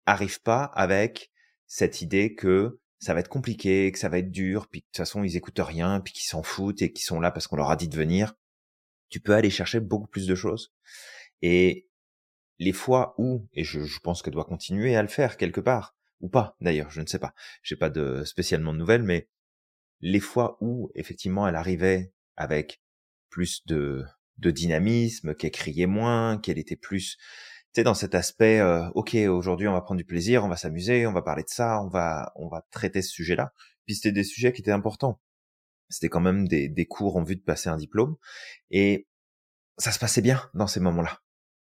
Arrive 0.05 0.41
pas 0.43 0.65
avec 0.65 1.33
cette 1.67 2.03
idée 2.03 2.35
que 2.35 2.79
ça 2.99 3.15
va 3.15 3.21
être 3.21 3.29
compliqué, 3.29 3.91
que 3.91 3.99
ça 3.99 4.11
va 4.11 4.19
être 4.19 4.31
dur, 4.31 4.69
puis 4.69 4.81
de 4.81 4.85
toute 4.85 4.99
façon 4.99 5.25
ils 5.25 5.37
écoutent 5.37 5.59
rien, 5.59 6.01
puis 6.01 6.13
qu'ils 6.13 6.29
s'en 6.29 6.43
foutent 6.43 6.83
et 6.83 6.93
qu'ils 6.93 7.05
sont 7.05 7.21
là 7.21 7.31
parce 7.31 7.47
qu'on 7.47 7.57
leur 7.57 7.71
a 7.71 7.77
dit 7.77 7.89
de 7.89 7.97
venir. 7.97 8.35
Tu 9.09 9.21
peux 9.21 9.35
aller 9.35 9.51
chercher 9.51 9.81
beaucoup 9.81 10.09
plus 10.09 10.27
de 10.27 10.35
choses. 10.35 10.75
Et 11.41 11.89
les 12.59 12.75
fois 12.75 13.15
où, 13.17 13.49
et 13.55 13.65
je, 13.65 13.99
pense 14.01 14.21
que 14.21 14.29
doit 14.29 14.45
continuer 14.45 14.95
à 14.95 15.01
le 15.01 15.09
faire 15.09 15.39
quelque 15.39 15.63
part, 15.63 15.97
ou 16.21 16.29
pas 16.29 16.57
d'ailleurs, 16.61 16.91
je 16.91 17.01
ne 17.01 17.07
sais 17.07 17.19
pas, 17.19 17.35
j'ai 17.63 17.77
pas 17.77 17.91
de 17.91 18.25
spécialement 18.25 18.73
de 18.73 18.79
nouvelles, 18.79 19.03
mais 19.03 19.29
les 20.01 20.21
fois 20.21 20.57
où 20.61 20.91
effectivement 20.95 21.47
elle 21.47 21.57
arrivait 21.57 22.13
avec 22.37 22.83
plus 23.29 23.67
de, 23.67 24.05
de 24.39 24.51
dynamisme, 24.51 25.35
qu'elle 25.35 25.51
criait 25.51 25.87
moins, 25.87 26.39
qu'elle 26.39 26.59
était 26.59 26.77
plus 26.77 27.19
sais, 27.73 27.85
dans 27.85 27.95
cet 27.95 28.15
aspect, 28.15 28.61
euh, 28.61 28.89
ok, 28.95 29.15
aujourd'hui 29.29 29.69
on 29.69 29.73
va 29.73 29.81
prendre 29.81 29.99
du 29.99 30.05
plaisir, 30.05 30.45
on 30.45 30.49
va 30.49 30.57
s'amuser, 30.57 31.07
on 31.07 31.13
va 31.13 31.23
parler 31.23 31.43
de 31.43 31.49
ça, 31.49 31.81
on 31.83 31.89
va, 31.89 32.33
on 32.37 32.49
va 32.49 32.67
traiter 32.71 33.03
ce 33.03 33.11
sujet-là. 33.11 33.53
Puis 33.87 33.97
c'était 33.97 34.13
des 34.13 34.25
sujets 34.25 34.53
qui 34.53 34.61
étaient 34.63 34.71
importants. 34.71 35.21
C'était 35.89 36.09
quand 36.09 36.21
même 36.21 36.47
des, 36.47 36.69
des 36.69 36.87
cours 36.87 37.17
en 37.17 37.23
vue 37.23 37.37
de 37.37 37.43
passer 37.43 37.69
un 37.69 37.77
diplôme, 37.77 38.17
et 38.71 39.09
ça 39.79 39.93
se 39.93 39.99
passait 39.99 40.23
bien 40.23 40.49
dans 40.55 40.67
ces 40.67 40.81
moments-là. 40.81 41.21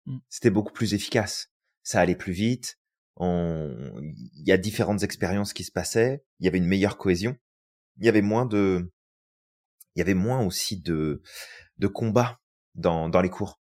Mmh. 0.05 0.17
C'était 0.29 0.49
beaucoup 0.49 0.73
plus 0.73 0.93
efficace. 0.93 1.51
Ça 1.83 1.99
allait 1.99 2.15
plus 2.15 2.33
vite. 2.33 2.79
Il 3.19 4.43
y 4.45 4.51
a 4.51 4.57
différentes 4.57 5.03
expériences 5.03 5.53
qui 5.53 5.63
se 5.63 5.71
passaient. 5.71 6.23
Il 6.39 6.45
y 6.45 6.47
avait 6.47 6.57
une 6.57 6.67
meilleure 6.67 6.97
cohésion. 6.97 7.37
Il 7.97 8.05
y 8.05 8.09
avait 8.09 8.21
moins 8.21 8.45
de, 8.45 8.91
il 9.95 9.99
y 9.99 10.01
avait 10.01 10.13
moins 10.13 10.45
aussi 10.45 10.79
de, 10.81 11.21
de 11.77 11.87
combats 11.87 12.41
dans, 12.75 13.09
dans 13.09 13.21
les 13.21 13.29
cours. 13.29 13.61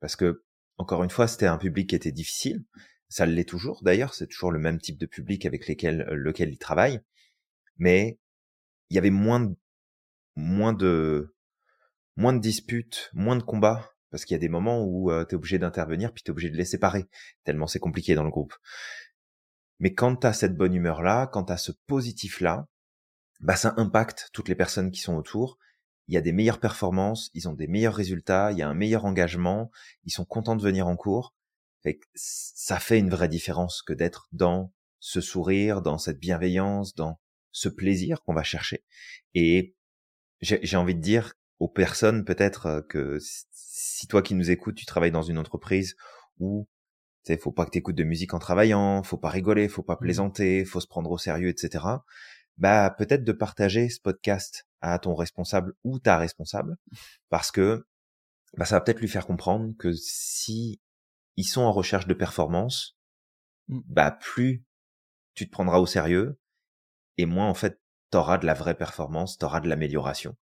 Parce 0.00 0.16
que 0.16 0.44
encore 0.78 1.04
une 1.04 1.10
fois, 1.10 1.28
c'était 1.28 1.46
un 1.46 1.58
public 1.58 1.90
qui 1.90 1.94
était 1.94 2.12
difficile. 2.12 2.64
Ça 3.08 3.26
l'est 3.26 3.48
toujours 3.48 3.82
d'ailleurs, 3.82 4.14
c'est 4.14 4.28
toujours 4.28 4.52
le 4.52 4.58
même 4.58 4.80
type 4.80 4.98
de 4.98 5.06
public 5.06 5.44
avec 5.44 5.66
lesquels, 5.66 6.02
euh, 6.02 6.14
lequel 6.14 6.50
il 6.50 6.58
travaille. 6.58 7.00
Mais 7.76 8.18
il 8.88 8.94
y 8.94 8.98
avait 8.98 9.10
moins 9.10 9.40
de, 9.40 9.54
moins 10.36 10.72
de, 10.72 11.34
moins 12.16 12.32
de 12.32 12.38
disputes, 12.38 13.10
moins 13.12 13.36
de 13.36 13.42
combats, 13.42 13.89
parce 14.10 14.24
qu'il 14.24 14.34
y 14.34 14.36
a 14.36 14.40
des 14.40 14.48
moments 14.48 14.82
où 14.82 15.10
euh, 15.10 15.24
tu 15.24 15.34
es 15.34 15.36
obligé 15.36 15.58
d'intervenir, 15.58 16.12
puis 16.12 16.22
tu 16.22 16.30
es 16.30 16.32
obligé 16.32 16.50
de 16.50 16.56
les 16.56 16.64
séparer, 16.64 17.08
tellement 17.44 17.66
c'est 17.66 17.78
compliqué 17.78 18.14
dans 18.14 18.24
le 18.24 18.30
groupe. 18.30 18.54
Mais 19.78 19.94
quand 19.94 20.16
tu 20.16 20.32
cette 20.34 20.56
bonne 20.56 20.74
humeur-là, 20.74 21.26
quand 21.26 21.44
tu 21.44 21.56
ce 21.56 21.72
positif-là, 21.86 22.66
bah 23.40 23.56
ça 23.56 23.74
impacte 23.78 24.28
toutes 24.32 24.48
les 24.48 24.54
personnes 24.54 24.90
qui 24.90 25.00
sont 25.00 25.16
autour, 25.16 25.58
il 26.10 26.14
y 26.14 26.18
a 26.18 26.20
des 26.20 26.32
meilleures 26.32 26.60
performances, 26.60 27.30
ils 27.34 27.48
ont 27.48 27.54
des 27.54 27.68
meilleurs 27.68 27.94
résultats, 27.94 28.52
il 28.52 28.58
y 28.58 28.62
a 28.62 28.68
un 28.68 28.74
meilleur 28.74 29.04
engagement, 29.04 29.70
ils 30.04 30.10
sont 30.10 30.24
contents 30.24 30.56
de 30.56 30.62
venir 30.62 30.86
en 30.88 30.96
cours. 30.96 31.34
ça 32.14 32.78
fait 32.78 32.98
une 32.98 33.10
vraie 33.10 33.28
différence 33.28 33.80
que 33.82 33.92
d'être 33.92 34.28
dans 34.32 34.72
ce 34.98 35.20
sourire, 35.20 35.82
dans 35.82 35.98
cette 35.98 36.18
bienveillance, 36.18 36.94
dans 36.94 37.20
ce 37.52 37.68
plaisir 37.68 38.22
qu'on 38.22 38.34
va 38.34 38.42
chercher. 38.42 38.84
Et 39.34 39.76
j'ai 40.42 40.76
envie 40.76 40.94
de 40.94 41.00
dire 41.00 41.34
aux 41.60 41.68
personnes 41.68 42.24
peut-être 42.24 42.66
euh, 42.66 42.80
que 42.80 43.18
si 43.72 44.06
toi 44.08 44.20
qui 44.22 44.34
nous 44.34 44.50
écoutes, 44.50 44.74
tu 44.74 44.84
travailles 44.86 45.12
dans 45.12 45.22
une 45.22 45.38
entreprise 45.38 45.94
où 46.38 46.66
Tu 47.24 47.34
sais, 47.34 47.38
faut 47.38 47.52
pas 47.52 47.66
que 47.66 47.70
t'écoutes 47.70 47.96
de 47.96 48.04
musique 48.04 48.34
en 48.34 48.38
travaillant, 48.38 49.02
faut 49.02 49.18
pas 49.18 49.28
rigoler, 49.30 49.68
faut 49.68 49.82
pas 49.82 49.96
Mmh. 49.96 49.98
plaisanter, 50.00 50.64
faut 50.64 50.80
se 50.80 50.86
prendre 50.88 51.10
au 51.10 51.18
sérieux, 51.18 51.48
etc. 51.50 51.84
Bah, 52.56 52.90
peut-être 52.98 53.24
de 53.24 53.32
partager 53.32 53.88
ce 53.90 54.00
podcast 54.00 54.66
à 54.80 54.98
ton 54.98 55.14
responsable 55.14 55.74
ou 55.84 55.98
ta 55.98 56.16
responsable, 56.18 56.76
parce 57.28 57.50
que 57.52 57.86
bah, 58.56 58.64
ça 58.64 58.76
va 58.76 58.80
peut-être 58.82 59.00
lui 59.00 59.08
faire 59.08 59.26
comprendre 59.26 59.74
que 59.78 59.92
si 59.92 60.80
ils 61.36 61.44
sont 61.44 61.62
en 61.62 61.72
recherche 61.72 62.06
de 62.06 62.14
performance, 62.14 62.96
Mmh. 63.68 63.80
bah 63.86 64.10
plus 64.12 64.64
tu 65.34 65.46
te 65.46 65.52
prendras 65.52 65.78
au 65.78 65.86
sérieux 65.86 66.38
et 67.18 67.26
moins 67.26 67.48
en 67.48 67.54
fait 67.54 67.80
t'auras 68.10 68.38
de 68.38 68.46
la 68.46 68.54
vraie 68.54 68.74
performance, 68.76 69.38
t'auras 69.38 69.60
de 69.60 69.68
l'amélioration 69.68 70.36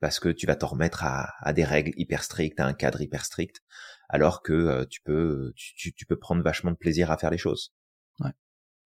parce 0.00 0.20
que 0.20 0.28
tu 0.28 0.46
vas 0.46 0.56
t'en 0.56 0.66
remettre 0.68 1.04
à, 1.04 1.32
à 1.40 1.52
des 1.52 1.64
règles 1.64 1.92
hyper 1.96 2.22
strictes, 2.22 2.60
à 2.60 2.66
un 2.66 2.74
cadre 2.74 3.00
hyper 3.00 3.24
strict, 3.24 3.60
alors 4.08 4.42
que 4.42 4.52
euh, 4.52 4.84
tu 4.88 5.00
peux 5.02 5.52
tu, 5.56 5.74
tu- 5.74 5.92
tu 5.94 6.06
peux 6.06 6.18
prendre 6.18 6.42
vachement 6.42 6.70
de 6.70 6.76
plaisir 6.76 7.10
à 7.10 7.16
faire 7.16 7.30
les 7.30 7.38
choses. 7.38 7.72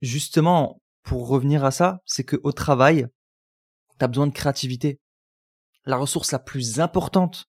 Justement, 0.01 0.81
pour 1.03 1.27
revenir 1.29 1.65
à 1.65 1.71
ça, 1.73 2.01
c'est 2.07 2.23
que 2.25 2.37
au 2.45 2.53
travail, 2.53 3.09
tu 3.99 4.05
as 4.05 4.09
besoin 4.09 4.27
de 4.29 4.33
créativité. 4.33 5.01
La 5.85 5.97
ressource 5.97 6.31
la 6.33 6.39
plus 6.39 6.79
importante 6.81 7.47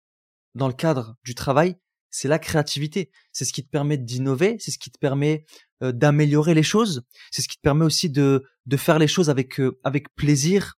dans 0.55 0.69
le 0.69 0.75
cadre 0.75 1.17
du 1.25 1.35
travail, 1.35 1.77
c'est 2.11 2.29
la 2.29 2.39
créativité. 2.39 3.11
C'est 3.33 3.45
ce 3.45 3.53
qui 3.53 3.65
te 3.65 3.69
permet 3.71 3.99
d'innover, 3.99 4.57
c'est 4.61 4.71
ce 4.71 4.79
qui 4.79 4.91
te 4.93 4.99
permet 4.99 5.45
euh, 5.83 5.91
d'améliorer 5.93 6.55
les 6.55 6.63
choses, 6.63 7.03
c'est 7.33 7.43
ce 7.43 7.49
qui 7.49 7.57
te 7.57 7.63
permet 7.63 7.85
aussi 7.85 8.11
de, 8.11 8.45
de 8.67 8.77
faire 8.77 8.99
les 8.99 9.09
choses 9.09 9.29
avec, 9.29 9.59
euh, 9.59 9.79
avec 9.85 10.15
plaisir. 10.15 10.75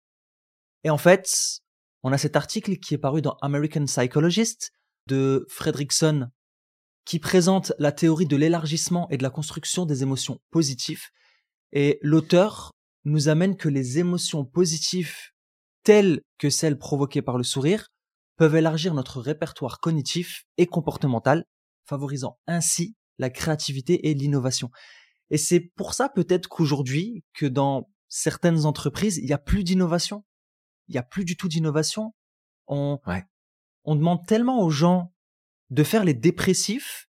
Et 0.84 0.90
en 0.90 0.98
fait, 0.98 1.60
on 2.08 2.14
a 2.14 2.18
cet 2.18 2.38
article 2.38 2.78
qui 2.78 2.94
est 2.94 2.98
paru 2.98 3.22
dans 3.22 3.36
American 3.42 3.84
Psychologist 3.84 4.72
de 5.08 5.46
Fredrickson 5.50 6.30
qui 7.04 7.20
présente 7.20 7.74
la 7.80 7.92
théorie 7.92 8.26
de 8.26 8.38
l'élargissement 8.38 9.10
et 9.10 9.18
de 9.18 9.24
la 9.24 9.30
construction 9.30 9.86
des 9.86 10.04
émotions 10.04 10.40
positives. 10.50 11.04
Et 11.74 12.00
l'auteur 12.02 12.72
nous 13.04 13.28
amène 13.28 13.58
que 13.58 13.68
les 13.68 14.00
émotions 14.00 14.46
positives 14.46 15.18
telles 15.84 16.22
que 16.38 16.50
celles 16.50 16.78
provoquées 16.78 17.22
par 17.22 17.38
le 17.38 17.44
sourire 17.44 17.90
peuvent 18.38 18.56
élargir 18.56 18.94
notre 18.94 19.20
répertoire 19.20 19.82
cognitif 19.82 20.46
et 20.56 20.66
comportemental, 20.66 21.44
favorisant 21.84 22.40
ainsi 22.48 22.96
la 23.18 23.30
créativité 23.30 24.08
et 24.08 24.14
l'innovation. 24.14 24.70
Et 25.30 25.38
c'est 25.38 25.60
pour 25.76 25.94
ça 25.94 26.08
peut-être 26.08 26.48
qu'aujourd'hui, 26.48 27.26
que 27.34 27.48
dans 27.48 27.90
certaines 28.08 28.66
entreprises, 28.66 29.18
il 29.18 29.26
n'y 29.26 29.34
a 29.34 29.38
plus 29.38 29.66
d'innovation. 29.66 30.24
Il 30.88 30.94
n'y 30.94 30.98
a 30.98 31.04
plus 31.04 31.26
du 31.26 31.36
tout 31.38 31.48
d'innovation. 31.48 32.14
On, 32.68 33.00
Ouais. 33.08 33.24
on 33.84 33.96
demande 33.96 34.26
tellement 34.26 34.62
aux 34.62 34.70
gens 34.70 35.14
de 35.70 35.84
faire 35.84 36.04
les 36.04 36.14
dépressifs 36.14 37.08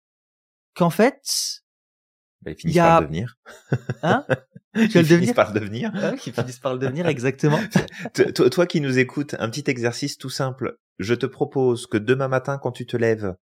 qu'en 0.74 0.90
fait, 0.90 1.62
Bah, 2.42 2.50
ils 2.52 2.56
finissent 2.56 2.74
Il 2.74 2.76
y 2.76 2.80
a- 2.80 2.84
par 2.86 3.00
le 3.00 3.06
devenir. 3.06 3.36
hein, 4.02 4.24
Ils 4.74 4.90
finissent 4.90 5.08
devenir. 5.08 5.34
par 5.34 5.52
le 5.52 5.60
devenir. 5.60 5.92
Ouais, 5.94 6.16
qui 6.16 6.30
finissent 6.32 6.58
par 6.60 6.72
le 6.74 6.78
devenir 6.78 7.06
exactement. 7.08 7.58
Toi 8.52 8.66
qui 8.66 8.80
nous 8.80 8.98
écoutes, 8.98 9.34
un 9.38 9.48
petit 9.50 9.68
exercice 9.70 10.18
tout 10.18 10.30
simple. 10.30 10.78
Je 10.98 11.14
te 11.14 11.26
propose 11.26 11.86
que 11.86 11.96
demain 11.96 12.28
matin, 12.28 12.58
quand 12.58 12.72
tu 12.72 12.86
te 12.86 12.96
lèves, 12.96 13.34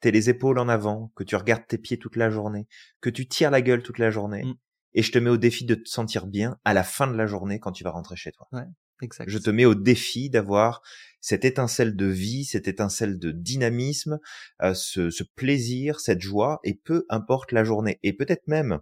t'aies 0.00 0.10
les 0.12 0.28
épaules 0.30 0.58
en 0.58 0.68
avant, 0.68 1.12
que 1.16 1.24
tu 1.24 1.36
regardes 1.36 1.66
tes 1.66 1.78
pieds 1.78 1.98
toute 1.98 2.16
la 2.16 2.30
journée, 2.30 2.66
que 3.00 3.10
tu 3.10 3.26
tires 3.28 3.50
la 3.50 3.62
gueule 3.62 3.82
toute 3.82 3.98
la 3.98 4.10
journée, 4.10 4.44
Mm. 4.44 4.54
et 4.94 5.02
je 5.02 5.12
te 5.12 5.18
mets 5.18 5.30
au 5.30 5.36
défi 5.36 5.64
de 5.64 5.74
te 5.76 5.88
sentir 5.88 6.26
bien 6.26 6.58
à 6.64 6.74
la 6.74 6.82
fin 6.84 7.06
de 7.06 7.16
la 7.16 7.26
journée 7.26 7.58
quand 7.60 7.72
tu 7.72 7.82
vas 7.84 7.90
rentrer 7.90 8.16
chez 8.16 8.32
toi. 8.32 8.48
Exact. 9.02 9.28
Je 9.28 9.38
te 9.38 9.50
mets 9.50 9.64
au 9.64 9.74
défi 9.74 10.30
d'avoir 10.30 10.82
cette 11.20 11.44
étincelle 11.44 11.96
de 11.96 12.06
vie, 12.06 12.44
cette 12.44 12.68
étincelle 12.68 13.18
de 13.18 13.30
dynamisme, 13.30 14.18
euh, 14.62 14.74
ce, 14.74 15.10
ce 15.10 15.24
plaisir, 15.24 16.00
cette 16.00 16.20
joie, 16.20 16.60
et 16.64 16.74
peu 16.74 17.04
importe 17.08 17.52
la 17.52 17.64
journée. 17.64 17.98
Et 18.02 18.12
peut-être 18.12 18.46
même, 18.46 18.80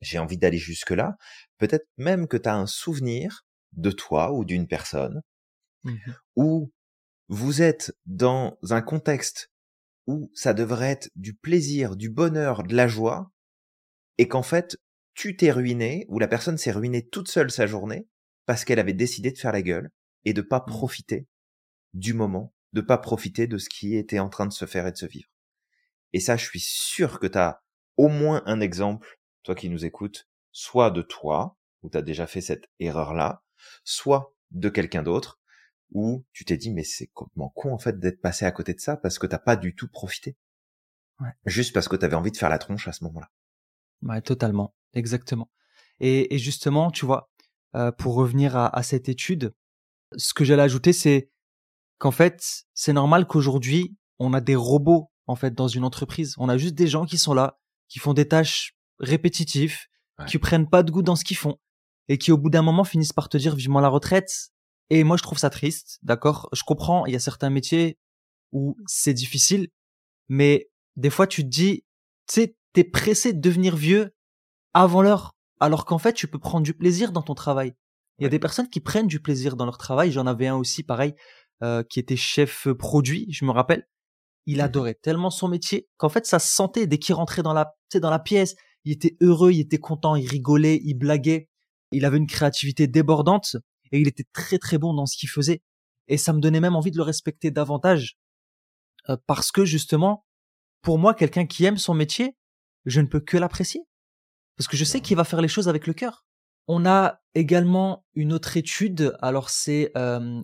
j'ai 0.00 0.18
envie 0.18 0.38
d'aller 0.38 0.58
jusque-là, 0.58 1.16
peut-être 1.58 1.86
même 1.98 2.28
que 2.28 2.36
tu 2.36 2.48
as 2.48 2.56
un 2.56 2.66
souvenir 2.66 3.44
de 3.72 3.90
toi 3.90 4.32
ou 4.32 4.44
d'une 4.44 4.66
personne 4.66 5.22
Mhm. 5.84 6.14
où 6.36 6.70
vous 7.28 7.62
êtes 7.62 7.96
dans 8.06 8.58
un 8.70 8.82
contexte 8.82 9.50
où 10.06 10.30
ça 10.34 10.54
devrait 10.54 10.90
être 10.90 11.10
du 11.16 11.34
plaisir, 11.34 11.96
du 11.96 12.10
bonheur, 12.10 12.64
de 12.64 12.74
la 12.74 12.88
joie, 12.88 13.30
et 14.18 14.28
qu'en 14.28 14.42
fait, 14.42 14.78
tu 15.14 15.36
t'es 15.36 15.50
ruiné, 15.52 16.06
ou 16.08 16.18
la 16.18 16.28
personne 16.28 16.58
s'est 16.58 16.72
ruinée 16.72 17.06
toute 17.08 17.28
seule 17.28 17.50
sa 17.50 17.66
journée, 17.66 18.08
parce 18.50 18.64
qu'elle 18.64 18.80
avait 18.80 18.94
décidé 18.94 19.30
de 19.30 19.38
faire 19.38 19.52
la 19.52 19.62
gueule, 19.62 19.92
et 20.24 20.32
de 20.32 20.42
pas 20.42 20.64
Mhm. 20.66 20.72
profiter 20.72 21.28
du 21.94 22.14
moment, 22.14 22.52
de 22.72 22.80
pas 22.80 22.98
profiter 22.98 23.46
de 23.46 23.58
ce 23.58 23.68
qui 23.68 23.94
était 23.94 24.18
en 24.18 24.28
train 24.28 24.44
de 24.44 24.52
se 24.52 24.64
faire 24.64 24.88
et 24.88 24.90
de 24.90 24.96
se 24.96 25.06
vivre. 25.06 25.28
Et 26.12 26.18
ça, 26.18 26.36
je 26.36 26.46
suis 26.46 26.58
sûr 26.58 27.20
que 27.20 27.28
tu 27.28 27.38
as 27.38 27.62
au 27.96 28.08
moins 28.08 28.42
un 28.46 28.58
exemple, 28.60 29.20
toi 29.44 29.54
qui 29.54 29.68
nous 29.70 29.84
écoutes, 29.84 30.28
soit 30.50 30.90
de 30.90 31.00
toi, 31.00 31.58
où 31.82 31.90
tu 31.90 31.96
as 31.96 32.02
déjà 32.02 32.26
fait 32.26 32.40
cette 32.40 32.68
erreur-là, 32.80 33.44
soit 33.84 34.34
de 34.50 34.68
quelqu'un 34.68 35.04
d'autre, 35.04 35.40
où 35.92 36.26
tu 36.32 36.44
t'es 36.44 36.56
dit, 36.56 36.72
mais 36.72 36.82
c'est 36.82 37.06
complètement 37.06 37.50
con 37.50 37.72
en 37.72 37.78
fait 37.78 38.00
d'être 38.00 38.20
passé 38.20 38.46
à 38.46 38.50
côté 38.50 38.74
de 38.74 38.80
ça 38.80 38.96
parce 38.96 39.20
que 39.20 39.28
t'as 39.28 39.38
pas 39.38 39.54
du 39.54 39.76
tout 39.76 39.86
profité. 39.86 40.36
Ouais. 41.20 41.30
Juste 41.46 41.72
parce 41.72 41.86
que 41.86 41.94
tu 41.94 42.04
avais 42.04 42.16
envie 42.16 42.32
de 42.32 42.36
faire 42.36 42.50
la 42.50 42.58
tronche 42.58 42.88
à 42.88 42.92
ce 42.92 43.04
moment-là. 43.04 43.30
Ouais, 44.02 44.20
totalement, 44.22 44.74
exactement. 44.92 45.52
Et, 46.00 46.34
et 46.34 46.38
justement, 46.38 46.90
tu 46.90 47.06
vois, 47.06 47.29
euh, 47.74 47.92
pour 47.92 48.14
revenir 48.14 48.56
à, 48.56 48.66
à 48.76 48.82
cette 48.82 49.08
étude, 49.08 49.52
ce 50.16 50.34
que 50.34 50.44
j'allais 50.44 50.62
ajouter, 50.62 50.92
c'est 50.92 51.30
qu'en 51.98 52.10
fait, 52.10 52.64
c'est 52.74 52.92
normal 52.92 53.26
qu'aujourd'hui, 53.26 53.94
on 54.18 54.32
a 54.34 54.40
des 54.40 54.56
robots 54.56 55.10
en 55.26 55.36
fait 55.36 55.54
dans 55.54 55.68
une 55.68 55.84
entreprise. 55.84 56.34
On 56.38 56.48
a 56.48 56.58
juste 56.58 56.74
des 56.74 56.88
gens 56.88 57.04
qui 57.06 57.18
sont 57.18 57.34
là, 57.34 57.58
qui 57.88 57.98
font 58.00 58.14
des 58.14 58.26
tâches 58.28 58.72
répétitives, 58.98 59.78
Ouais. 60.18 60.26
qui 60.26 60.38
prennent 60.38 60.68
pas 60.68 60.82
de 60.82 60.90
goût 60.90 61.00
dans 61.02 61.16
ce 61.16 61.24
qu'ils 61.24 61.36
font 61.38 61.56
et 62.08 62.18
qui 62.18 62.30
au 62.30 62.36
bout 62.36 62.50
d'un 62.50 62.60
moment 62.60 62.84
finissent 62.84 63.14
par 63.14 63.30
te 63.30 63.38
dire 63.38 63.54
vivement 63.54 63.80
la 63.80 63.88
retraite. 63.88 64.50
Et 64.90 65.02
moi, 65.04 65.16
je 65.16 65.22
trouve 65.22 65.38
ça 65.38 65.48
triste, 65.48 65.98
d'accord? 66.02 66.48
Je 66.52 66.62
comprends, 66.64 67.06
il 67.06 67.12
y 67.14 67.16
a 67.16 67.20
certains 67.20 67.48
métiers 67.48 67.96
où 68.52 68.76
c'est 68.86 69.14
difficile, 69.14 69.68
mais 70.28 70.68
des 70.96 71.08
fois, 71.08 71.26
tu 71.26 71.42
te 71.42 71.48
dis, 71.48 71.84
tu 72.26 72.34
sais, 72.34 72.56
t'es 72.74 72.84
pressé 72.84 73.32
de 73.32 73.40
devenir 73.40 73.76
vieux 73.76 74.12
avant 74.74 75.00
l'heure, 75.00 75.34
alors 75.60 75.84
qu'en 75.84 75.98
fait, 75.98 76.12
tu 76.14 76.26
peux 76.28 76.38
prendre 76.38 76.64
du 76.64 76.74
plaisir 76.74 77.12
dans 77.12 77.22
ton 77.22 77.34
travail. 77.34 77.74
Il 78.18 78.22
y 78.22 78.24
a 78.24 78.26
Ouais. 78.26 78.30
des 78.30 78.38
personnes 78.38 78.68
qui 78.68 78.80
prennent 78.80 79.06
du 79.06 79.20
plaisir 79.20 79.56
dans 79.56 79.64
leur 79.64 79.78
travail. 79.78 80.10
J'en 80.12 80.26
avais 80.26 80.46
un 80.46 80.56
aussi, 80.56 80.82
pareil, 80.82 81.14
euh, 81.62 81.82
qui 81.82 82.00
était 82.00 82.16
chef 82.16 82.68
produit, 82.78 83.26
je 83.30 83.44
me 83.44 83.50
rappelle. 83.50 83.86
Il 84.46 84.56
Mhm. 84.58 84.64
adorait 84.64 84.94
tellement 84.94 85.30
son 85.30 85.48
métier 85.48 85.88
qu'en 85.98 86.08
fait, 86.08 86.26
ça 86.26 86.38
se 86.38 86.52
sentait 86.54 86.86
dès 86.86 86.98
qu'il 86.98 87.14
rentrait 87.14 87.42
dans 87.42 87.52
la, 87.52 87.74
dans 87.94 88.10
la 88.10 88.18
pièce. 88.18 88.56
Il 88.84 88.92
était 88.92 89.16
heureux, 89.20 89.52
il 89.52 89.60
était 89.60 89.78
content, 89.78 90.16
il 90.16 90.26
rigolait, 90.28 90.80
il 90.84 90.94
blaguait. 90.94 91.48
Il 91.92 92.04
avait 92.04 92.16
une 92.18 92.26
créativité 92.26 92.86
débordante 92.86 93.56
et 93.92 94.00
il 94.00 94.08
était 94.08 94.24
très 94.32 94.58
très 94.58 94.78
bon 94.78 94.94
dans 94.94 95.06
ce 95.06 95.16
qu'il 95.16 95.28
faisait. 95.28 95.62
Et 96.08 96.16
ça 96.16 96.32
me 96.32 96.40
donnait 96.40 96.60
même 96.60 96.76
envie 96.76 96.90
de 96.90 96.96
le 96.96 97.02
respecter 97.02 97.50
davantage 97.50 98.16
euh, 99.08 99.16
parce 99.26 99.52
que 99.52 99.64
justement, 99.64 100.24
pour 100.82 100.98
moi, 100.98 101.14
quelqu'un 101.14 101.46
qui 101.46 101.64
aime 101.64 101.76
son 101.78 101.94
métier, 101.94 102.36
je 102.86 103.00
ne 103.00 103.06
peux 103.06 103.20
que 103.20 103.36
l'apprécier 103.36 103.82
parce 104.60 104.68
que 104.68 104.76
je 104.76 104.84
sais 104.84 105.00
qu'il 105.00 105.16
va 105.16 105.24
faire 105.24 105.40
les 105.40 105.48
choses 105.48 105.70
avec 105.70 105.86
le 105.86 105.94
cœur. 105.94 106.26
On 106.68 106.84
a 106.84 107.22
également 107.34 108.04
une 108.12 108.30
autre 108.30 108.58
étude, 108.58 109.16
alors 109.22 109.48
c'est 109.48 109.90
euh, 109.96 110.42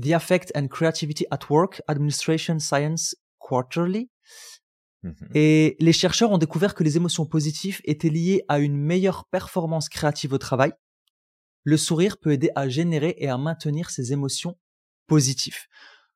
The 0.00 0.12
Affect 0.12 0.52
and 0.54 0.68
Creativity 0.68 1.26
at 1.32 1.40
Work 1.50 1.82
Administration 1.88 2.60
Science 2.60 3.16
Quarterly. 3.40 4.08
Mhm. 5.02 5.16
Et 5.34 5.74
les 5.80 5.92
chercheurs 5.92 6.30
ont 6.30 6.38
découvert 6.38 6.76
que 6.76 6.84
les 6.84 6.96
émotions 6.96 7.26
positives 7.26 7.80
étaient 7.82 8.08
liées 8.08 8.44
à 8.46 8.60
une 8.60 8.76
meilleure 8.76 9.24
performance 9.32 9.88
créative 9.88 10.32
au 10.32 10.38
travail. 10.38 10.72
Le 11.64 11.76
sourire 11.76 12.18
peut 12.18 12.30
aider 12.30 12.50
à 12.54 12.68
générer 12.68 13.16
et 13.18 13.28
à 13.28 13.36
maintenir 13.36 13.90
ces 13.90 14.12
émotions 14.12 14.56
positives. 15.08 15.66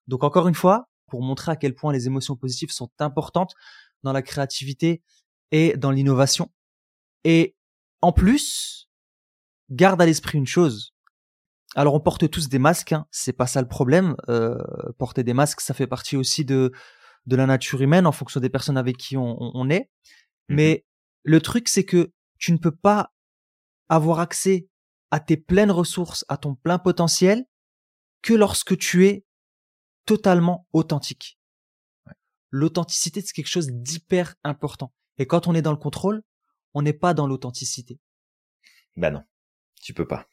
Donc 0.06 0.22
encore 0.22 0.46
une 0.46 0.54
fois, 0.54 0.88
pour 1.08 1.20
montrer 1.20 1.50
à 1.50 1.56
quel 1.56 1.74
point 1.74 1.92
les 1.92 2.06
émotions 2.06 2.36
positives 2.36 2.70
sont 2.70 2.92
importantes 3.00 3.54
dans 4.04 4.12
la 4.12 4.22
créativité 4.22 5.02
et 5.50 5.76
dans 5.76 5.90
l'innovation. 5.90 6.48
Et 7.24 7.54
en 8.00 8.12
plus, 8.12 8.88
garde 9.70 10.00
à 10.00 10.06
l'esprit 10.06 10.38
une 10.38 10.46
chose. 10.46 10.94
Alors 11.76 11.94
on 11.94 12.00
porte 12.00 12.28
tous 12.28 12.48
des 12.48 12.58
masques, 12.58 12.92
hein, 12.92 13.06
c'est 13.10 13.32
pas 13.32 13.46
ça 13.46 13.60
le 13.60 13.68
problème. 13.68 14.16
Euh, 14.28 14.58
porter 14.98 15.22
des 15.22 15.34
masques, 15.34 15.60
ça 15.60 15.74
fait 15.74 15.86
partie 15.86 16.16
aussi 16.16 16.44
de 16.44 16.72
de 17.26 17.36
la 17.36 17.46
nature 17.46 17.82
humaine 17.82 18.06
en 18.06 18.12
fonction 18.12 18.40
des 18.40 18.48
personnes 18.48 18.78
avec 18.78 18.96
qui 18.96 19.16
on, 19.16 19.70
est. 19.70 19.90
Mhm. 20.48 20.56
Mais 20.56 20.84
le 21.22 21.40
truc, 21.40 21.68
c'est 21.68 21.84
que 21.84 22.12
tu 22.38 22.52
ne 22.52 22.56
peux 22.56 22.74
pas 22.74 23.12
avoir 23.88 24.20
accès 24.20 24.68
à 25.10 25.20
tes 25.20 25.36
pleines 25.36 25.70
ressources, 25.70 26.24
à 26.28 26.36
ton 26.38 26.54
plein 26.54 26.78
potentiel, 26.78 27.44
que 28.22 28.34
lorsque 28.34 28.76
tu 28.78 29.06
es 29.06 29.24
totalement 30.06 30.66
authentique. 30.72 31.38
L'authenticité, 32.50 33.20
c'est 33.20 33.32
quelque 33.32 33.46
chose 33.46 33.68
d'hyper 33.70 34.34
important. 34.42 34.92
Et 35.18 35.26
quand 35.26 35.46
on 35.46 35.54
est 35.54 35.62
dans 35.62 35.72
le 35.72 35.76
contrôle, 35.76 36.22
on 36.74 36.82
n'est 36.82 36.92
pas 36.92 37.14
dans 37.14 37.26
l'authenticité. 37.26 37.98
Bah 38.96 39.10
non, 39.10 39.22
tu 39.82 39.94
peux 39.94 40.06
pas. 40.06 40.28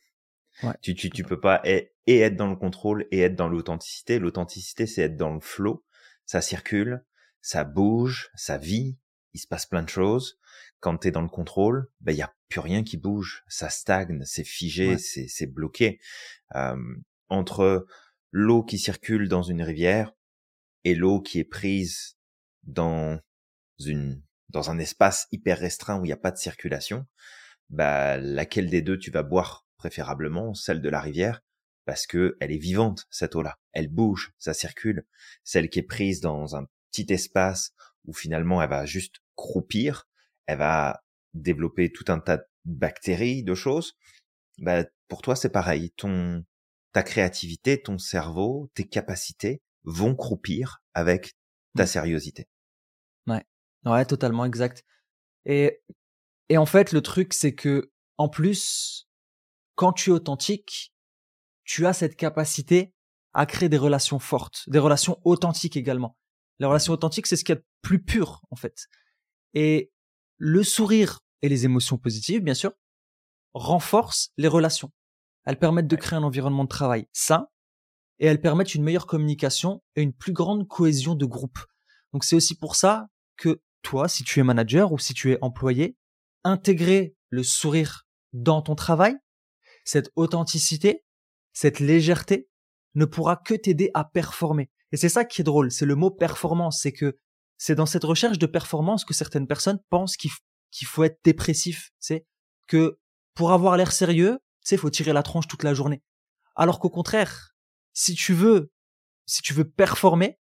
Ouais, 0.64 0.74
tu, 0.82 0.96
tu, 0.96 1.10
tu 1.10 1.24
peux 1.24 1.40
pas 1.40 1.62
et, 1.66 1.94
et 2.08 2.20
être 2.20 2.36
dans 2.36 2.48
le 2.48 2.56
contrôle 2.56 3.08
et 3.12 3.20
être 3.20 3.36
dans 3.36 3.48
l'authenticité. 3.48 4.18
L'authenticité, 4.20 4.88
c'est 4.88 5.04
être 5.04 5.18
dans 5.18 5.34
le 5.34 5.40
flow. 5.40 5.86
Ça 6.26 6.42
circule, 6.42 7.04
ça 7.42 7.64
bouge, 7.64 8.30
ça 8.36 8.58
vit. 8.58 8.98
il 9.34 9.40
se 9.40 9.48
passe 9.48 9.66
plein 9.68 9.84
de 9.84 9.90
choses. 9.90 10.40
Quand 10.80 10.98
tu 10.98 11.08
es 11.08 11.12
dans 11.12 11.22
le 11.22 11.30
contrôle, 11.30 11.90
ben 12.02 12.12
il 12.12 12.18
y 12.18 12.24
a 12.24 12.34
plus 12.50 12.60
rien 12.60 12.84
qui 12.84 12.98
bouge, 12.98 13.44
ça 13.48 13.70
stagne, 13.70 14.24
c'est 14.26 14.44
figé, 14.44 14.98
c'est 14.98 15.28
c'est 15.28 15.48
bloqué. 15.48 16.00
Euh, 16.56 16.76
entre 17.30 17.86
l'eau 18.32 18.64
qui 18.64 18.80
circule 18.80 19.28
dans 19.28 19.44
une 19.44 19.62
rivière 19.62 20.14
et 20.84 20.96
l'eau 20.96 21.22
qui 21.22 21.40
est 21.40 21.44
prise 21.44 22.18
dans 22.64 23.20
une 23.80 24.22
dans 24.50 24.70
un 24.70 24.80
espace 24.80 25.28
hyper 25.32 25.60
restreint 25.60 26.00
où 26.00 26.06
il 26.06 26.08
n'y 26.08 26.14
a 26.14 26.18
pas 26.18 26.32
de 26.32 26.38
circulation, 26.38 27.06
bah 27.70 28.18
laquelle 28.18 28.70
des 28.70 28.82
deux 28.82 28.98
tu 28.98 29.12
vas 29.12 29.24
boire 29.24 29.66
préférablement, 29.78 30.54
celle 30.54 30.82
de 30.82 30.90
la 30.90 31.02
rivière, 31.02 31.42
parce 31.86 32.08
que 32.08 32.38
elle 32.40 32.52
est 32.52 32.58
vivante 32.58 33.06
cette 33.10 33.36
eau-là, 33.36 33.58
elle 33.74 33.88
bouge, 33.88 34.34
ça 34.38 34.54
circule. 34.54 35.06
Celle 35.44 35.70
qui 35.70 35.80
est 35.80 35.84
prise 35.84 36.22
dans 36.22 36.56
un 36.56 36.66
petit 36.92 37.12
espace 37.14 37.74
où 38.06 38.14
finalement 38.14 38.62
elle 38.62 38.70
va 38.70 38.86
juste 38.86 39.18
croupir, 39.36 40.08
elle 40.48 40.58
va 40.58 41.04
développer 41.34 41.92
tout 41.92 42.06
un 42.08 42.20
tas 42.20 42.38
de 42.38 42.46
bactéries, 42.66 43.44
de 43.44 43.56
choses. 43.56 43.98
Bah 44.60 44.86
pour 45.08 45.22
toi 45.22 45.36
c'est 45.36 45.52
pareil, 45.52 45.92
ton 45.92 46.44
ta 46.94 47.04
créativité, 47.04 47.82
ton 47.82 47.98
cerveau, 47.98 48.72
tes 48.74 48.88
capacités 48.88 49.62
vont 49.84 50.16
croupir 50.16 50.82
avec 50.94 51.36
ta 51.76 51.84
mmh. 51.84 51.88
sérieuxité. 51.88 52.48
Ouais, 53.28 53.46
ouais, 53.86 54.06
totalement 54.06 54.46
exact. 54.46 54.84
Et 55.46 55.82
et 56.50 56.58
en 56.58 56.66
fait, 56.66 56.92
le 56.92 57.02
truc, 57.02 57.34
c'est 57.34 57.54
que, 57.54 57.92
en 58.18 58.30
plus, 58.30 59.10
quand 59.76 59.92
tu 59.94 60.10
es 60.10 60.14
authentique, 60.14 60.94
tu 61.66 61.86
as 61.86 61.94
cette 61.94 62.16
capacité 62.16 62.94
à 63.34 63.46
créer 63.46 63.70
des 63.70 63.78
relations 63.78 64.20
fortes, 64.20 64.64
des 64.68 64.80
relations 64.80 65.20
authentiques 65.26 65.78
également. 65.78 66.18
Les 66.60 66.66
relations 66.66 66.94
authentiques, 66.94 67.28
c'est 67.28 67.36
ce 67.36 67.44
qui 67.44 67.52
est 67.52 67.64
plus 67.82 68.04
pur, 68.04 68.42
en 68.50 68.56
fait. 68.56 68.88
Et 69.54 69.92
le 70.38 70.64
sourire 70.64 71.20
et 71.42 71.50
les 71.50 71.66
émotions 71.66 71.98
positives, 71.98 72.42
bien 72.42 72.54
sûr, 72.54 72.72
renforcent 73.54 74.32
les 74.38 74.48
relations. 74.48 74.92
Elles 75.46 75.60
permettent 75.60 75.88
de 75.88 75.96
créer 75.96 76.18
un 76.18 76.24
environnement 76.24 76.64
de 76.64 76.70
travail 76.70 77.08
sain 77.12 77.48
et 78.20 78.26
elles 78.26 78.42
permettent 78.42 78.76
une 78.76 78.84
meilleure 78.84 79.08
communication 79.08 79.84
et 79.96 80.02
une 80.02 80.14
plus 80.14 80.34
grande 80.34 80.68
cohésion 80.68 81.16
de 81.16 81.26
groupe. 81.26 81.60
Donc 82.14 82.24
c'est 82.24 82.36
aussi 82.36 82.56
pour 82.56 82.76
ça 82.76 83.08
que 83.38 83.62
toi, 83.88 84.10
si 84.10 84.26
tu 84.26 84.42
es 84.42 84.44
manager 84.44 84.92
ou 84.92 85.00
si 85.00 85.14
tu 85.14 85.32
es 85.32 85.38
employé, 85.42 85.96
intégrer 86.44 87.16
le 87.30 87.42
sourire 87.42 88.06
dans 88.34 88.62
ton 88.62 88.76
travail, 88.76 89.16
cette 89.86 90.12
authenticité, 90.18 91.06
cette 91.54 91.80
légèreté 91.80 92.50
ne 92.96 93.06
pourra 93.06 93.38
que 93.38 93.54
t'aider 93.54 93.90
à 93.94 94.04
performer. 94.04 94.70
Et 94.92 94.98
c'est 94.98 95.08
ça 95.08 95.24
qui 95.24 95.40
est 95.40 95.46
drôle, 95.46 95.72
c'est 95.72 95.86
le 95.86 95.96
mot 95.96 96.12
performance, 96.12 96.82
c'est 96.82 96.92
que 96.92 97.18
c'est 97.58 97.76
dans 97.76 97.86
cette 97.86 98.04
recherche 98.04 98.38
de 98.38 98.46
performance 98.46 99.06
que 99.06 99.14
certaines 99.14 99.48
personnes 99.48 99.80
pensent 99.90 100.18
qu'il 100.18 100.32
faut 100.86 101.06
être 101.06 101.20
dépressif, 101.24 101.92
c'est 101.98 102.26
que 102.68 103.00
pour 103.36 103.54
avoir 103.54 103.78
l'air 103.78 103.94
sérieux, 103.94 104.40
c'est 104.60 104.76
faut 104.76 104.90
tirer 104.90 105.14
la 105.14 105.24
tronche 105.24 105.48
toute 105.48 105.64
la 105.64 105.74
journée. 105.74 106.04
Alors 106.58 106.80
qu'au 106.80 106.90
contraire, 106.90 107.56
si 107.94 108.16
tu 108.16 108.34
veux, 108.34 108.70
si 109.26 109.42
tu 109.42 109.54
veux 109.54 109.70
performer, 109.70 110.40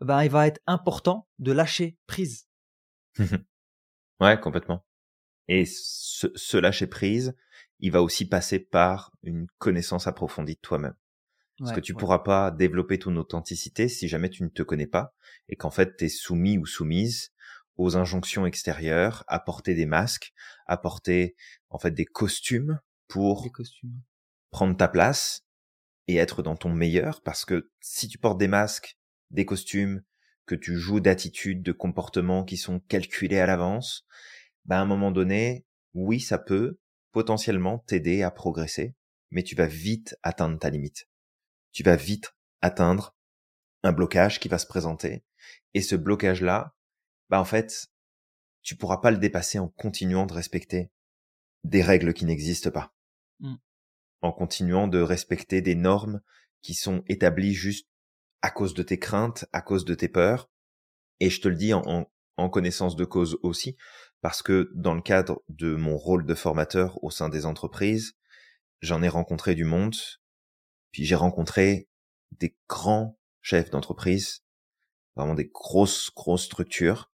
ben 0.00 0.22
il 0.24 0.30
va 0.30 0.46
être 0.46 0.60
important 0.66 1.26
de 1.38 1.52
lâcher 1.52 1.96
prise. 2.06 2.49
Ouais, 4.20 4.40
complètement. 4.40 4.84
Et 5.48 5.64
ce, 5.66 6.56
lâcher 6.56 6.86
prise, 6.86 7.34
il 7.80 7.90
va 7.90 8.02
aussi 8.02 8.28
passer 8.28 8.58
par 8.60 9.12
une 9.22 9.46
connaissance 9.58 10.06
approfondie 10.06 10.54
de 10.54 10.60
toi-même. 10.60 10.94
Parce 11.58 11.72
que 11.72 11.80
tu 11.80 11.92
pourras 11.92 12.20
pas 12.20 12.50
développer 12.50 12.98
ton 12.98 13.14
authenticité 13.16 13.88
si 13.88 14.08
jamais 14.08 14.30
tu 14.30 14.42
ne 14.44 14.48
te 14.48 14.62
connais 14.62 14.86
pas 14.86 15.14
et 15.50 15.56
qu'en 15.56 15.70
fait 15.70 15.94
tu 15.98 16.06
es 16.06 16.08
soumis 16.08 16.56
ou 16.56 16.64
soumise 16.64 17.34
aux 17.76 17.98
injonctions 17.98 18.46
extérieures, 18.46 19.24
à 19.26 19.40
porter 19.40 19.74
des 19.74 19.84
masques, 19.84 20.32
à 20.66 20.78
porter 20.78 21.36
en 21.68 21.78
fait 21.78 21.90
des 21.90 22.06
costumes 22.06 22.80
pour 23.08 23.46
prendre 24.50 24.74
ta 24.74 24.88
place 24.88 25.44
et 26.08 26.16
être 26.16 26.42
dans 26.42 26.56
ton 26.56 26.70
meilleur 26.70 27.20
parce 27.20 27.44
que 27.44 27.70
si 27.80 28.08
tu 28.08 28.16
portes 28.16 28.38
des 28.38 28.48
masques, 28.48 28.96
des 29.30 29.44
costumes, 29.44 30.02
que 30.50 30.56
tu 30.56 30.76
joues 30.76 30.98
d'attitudes, 30.98 31.62
de 31.62 31.70
comportements 31.70 32.44
qui 32.44 32.56
sont 32.56 32.80
calculés 32.80 33.38
à 33.38 33.46
l'avance, 33.46 34.04
bah, 34.64 34.78
à 34.78 34.82
un 34.82 34.84
moment 34.84 35.12
donné, 35.12 35.64
oui, 35.94 36.18
ça 36.18 36.38
peut 36.38 36.80
potentiellement 37.12 37.78
t'aider 37.78 38.24
à 38.24 38.32
progresser, 38.32 38.96
mais 39.30 39.44
tu 39.44 39.54
vas 39.54 39.68
vite 39.68 40.16
atteindre 40.24 40.58
ta 40.58 40.68
limite. 40.68 41.08
Tu 41.70 41.84
vas 41.84 41.94
vite 41.94 42.34
atteindre 42.62 43.14
un 43.84 43.92
blocage 43.92 44.40
qui 44.40 44.48
va 44.48 44.58
se 44.58 44.66
présenter. 44.66 45.22
Et 45.74 45.82
ce 45.82 45.94
blocage-là, 45.94 46.74
bah, 47.28 47.40
en 47.40 47.44
fait, 47.44 47.86
tu 48.62 48.74
pourras 48.74 48.96
pas 48.96 49.12
le 49.12 49.18
dépasser 49.18 49.60
en 49.60 49.68
continuant 49.68 50.26
de 50.26 50.34
respecter 50.34 50.90
des 51.62 51.82
règles 51.82 52.12
qui 52.12 52.24
n'existent 52.24 52.72
pas. 52.72 52.92
Mmh. 53.38 53.54
En 54.22 54.32
continuant 54.32 54.88
de 54.88 55.00
respecter 55.00 55.62
des 55.62 55.76
normes 55.76 56.20
qui 56.60 56.74
sont 56.74 57.04
établies 57.06 57.54
juste 57.54 57.86
à 58.42 58.50
cause 58.50 58.74
de 58.74 58.82
tes 58.82 58.98
craintes, 58.98 59.44
à 59.52 59.60
cause 59.60 59.84
de 59.84 59.94
tes 59.94 60.08
peurs. 60.08 60.50
Et 61.20 61.30
je 61.30 61.40
te 61.40 61.48
le 61.48 61.56
dis 61.56 61.72
en, 61.74 62.06
connaissance 62.50 62.96
de 62.96 63.04
cause 63.04 63.38
aussi, 63.42 63.76
parce 64.22 64.40
que 64.42 64.70
dans 64.74 64.94
le 64.94 65.02
cadre 65.02 65.42
de 65.50 65.74
mon 65.74 65.98
rôle 65.98 66.24
de 66.24 66.34
formateur 66.34 67.02
au 67.04 67.10
sein 67.10 67.28
des 67.28 67.44
entreprises, 67.44 68.14
j'en 68.80 69.02
ai 69.02 69.08
rencontré 69.08 69.54
du 69.54 69.64
monde, 69.64 69.94
puis 70.90 71.04
j'ai 71.04 71.16
rencontré 71.16 71.90
des 72.32 72.56
grands 72.66 73.18
chefs 73.42 73.68
d'entreprise, 73.68 74.42
vraiment 75.16 75.34
des 75.34 75.48
grosses, 75.48 76.10
grosses 76.14 76.44
structures, 76.44 77.12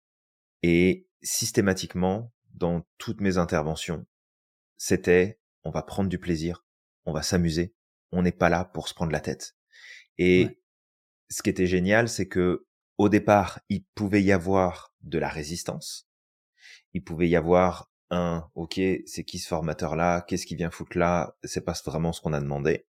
et 0.64 1.06
systématiquement, 1.22 2.32
dans 2.50 2.84
toutes 2.98 3.20
mes 3.20 3.38
interventions, 3.38 4.04
c'était 4.76 5.40
on 5.62 5.70
va 5.70 5.82
prendre 5.82 6.08
du 6.08 6.18
plaisir, 6.18 6.64
on 7.04 7.12
va 7.12 7.22
s'amuser, 7.22 7.74
on 8.10 8.22
n'est 8.22 8.32
pas 8.32 8.48
là 8.48 8.64
pour 8.64 8.88
se 8.88 8.94
prendre 8.94 9.12
la 9.12 9.20
tête. 9.20 9.56
Et 10.18 10.61
ce 11.32 11.42
qui 11.42 11.50
était 11.50 11.66
génial, 11.66 12.08
c'est 12.08 12.28
que 12.28 12.66
au 12.98 13.08
départ, 13.08 13.60
il 13.70 13.84
pouvait 13.94 14.22
y 14.22 14.32
avoir 14.32 14.94
de 15.00 15.18
la 15.18 15.28
résistance, 15.28 16.06
il 16.92 17.02
pouvait 17.02 17.28
y 17.28 17.36
avoir 17.36 17.90
un 18.10 18.46
OK, 18.54 18.78
c'est 19.06 19.24
qui 19.24 19.38
ce 19.38 19.48
formateur 19.48 19.96
là 19.96 20.20
Qu'est-ce 20.20 20.44
qui 20.44 20.56
vient 20.56 20.70
foutre 20.70 20.98
là? 20.98 21.34
C'est 21.42 21.64
pas 21.64 21.74
vraiment 21.86 22.12
ce 22.12 22.20
qu'on 22.20 22.34
a 22.34 22.40
demandé. 22.40 22.86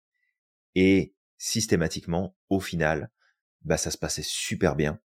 Et 0.75 1.15
systématiquement, 1.37 2.35
au 2.49 2.59
final, 2.59 3.09
bah 3.61 3.77
ça 3.77 3.91
se 3.91 3.97
passait 3.97 4.23
super 4.23 4.75
bien. 4.75 4.99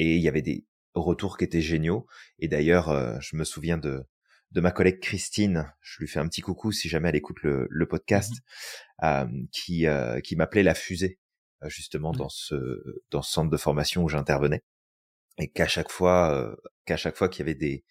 Et 0.00 0.16
il 0.16 0.22
y 0.22 0.28
avait 0.28 0.42
des 0.42 0.66
retours 0.94 1.38
qui 1.38 1.44
étaient 1.44 1.60
géniaux. 1.60 2.06
Et 2.40 2.48
d'ailleurs, 2.48 2.88
euh, 2.88 3.16
je 3.20 3.36
me 3.36 3.44
souviens 3.44 3.78
de 3.78 4.04
de 4.50 4.60
ma 4.60 4.72
collègue 4.72 5.00
Christine, 5.00 5.72
je 5.80 5.98
lui 6.00 6.08
fais 6.08 6.18
un 6.18 6.28
petit 6.28 6.42
coucou 6.42 6.72
si 6.72 6.88
jamais 6.88 7.08
elle 7.08 7.16
écoute 7.16 7.42
le, 7.42 7.66
le 7.70 7.86
podcast, 7.86 8.32
mmh 8.32 9.04
euh, 9.04 9.26
qui 9.52 9.86
euh, 9.86 10.20
qui 10.20 10.36
m'appelait 10.36 10.62
la 10.62 10.74
fusée 10.74 11.18
justement 11.66 12.12
mmh. 12.12 12.16
dans 12.16 12.28
ce 12.28 13.02
dans 13.10 13.22
ce 13.22 13.32
centre 13.32 13.50
de 13.50 13.56
formation 13.56 14.02
où 14.02 14.08
j'intervenais 14.08 14.62
et 15.38 15.48
qu'à 15.48 15.68
chaque 15.68 15.90
fois 15.90 16.56
qu'à 16.84 16.96
chaque 16.96 17.16
fois 17.16 17.28
qu'il 17.28 17.40
y 17.40 17.42
avait 17.42 17.54
des 17.54 17.84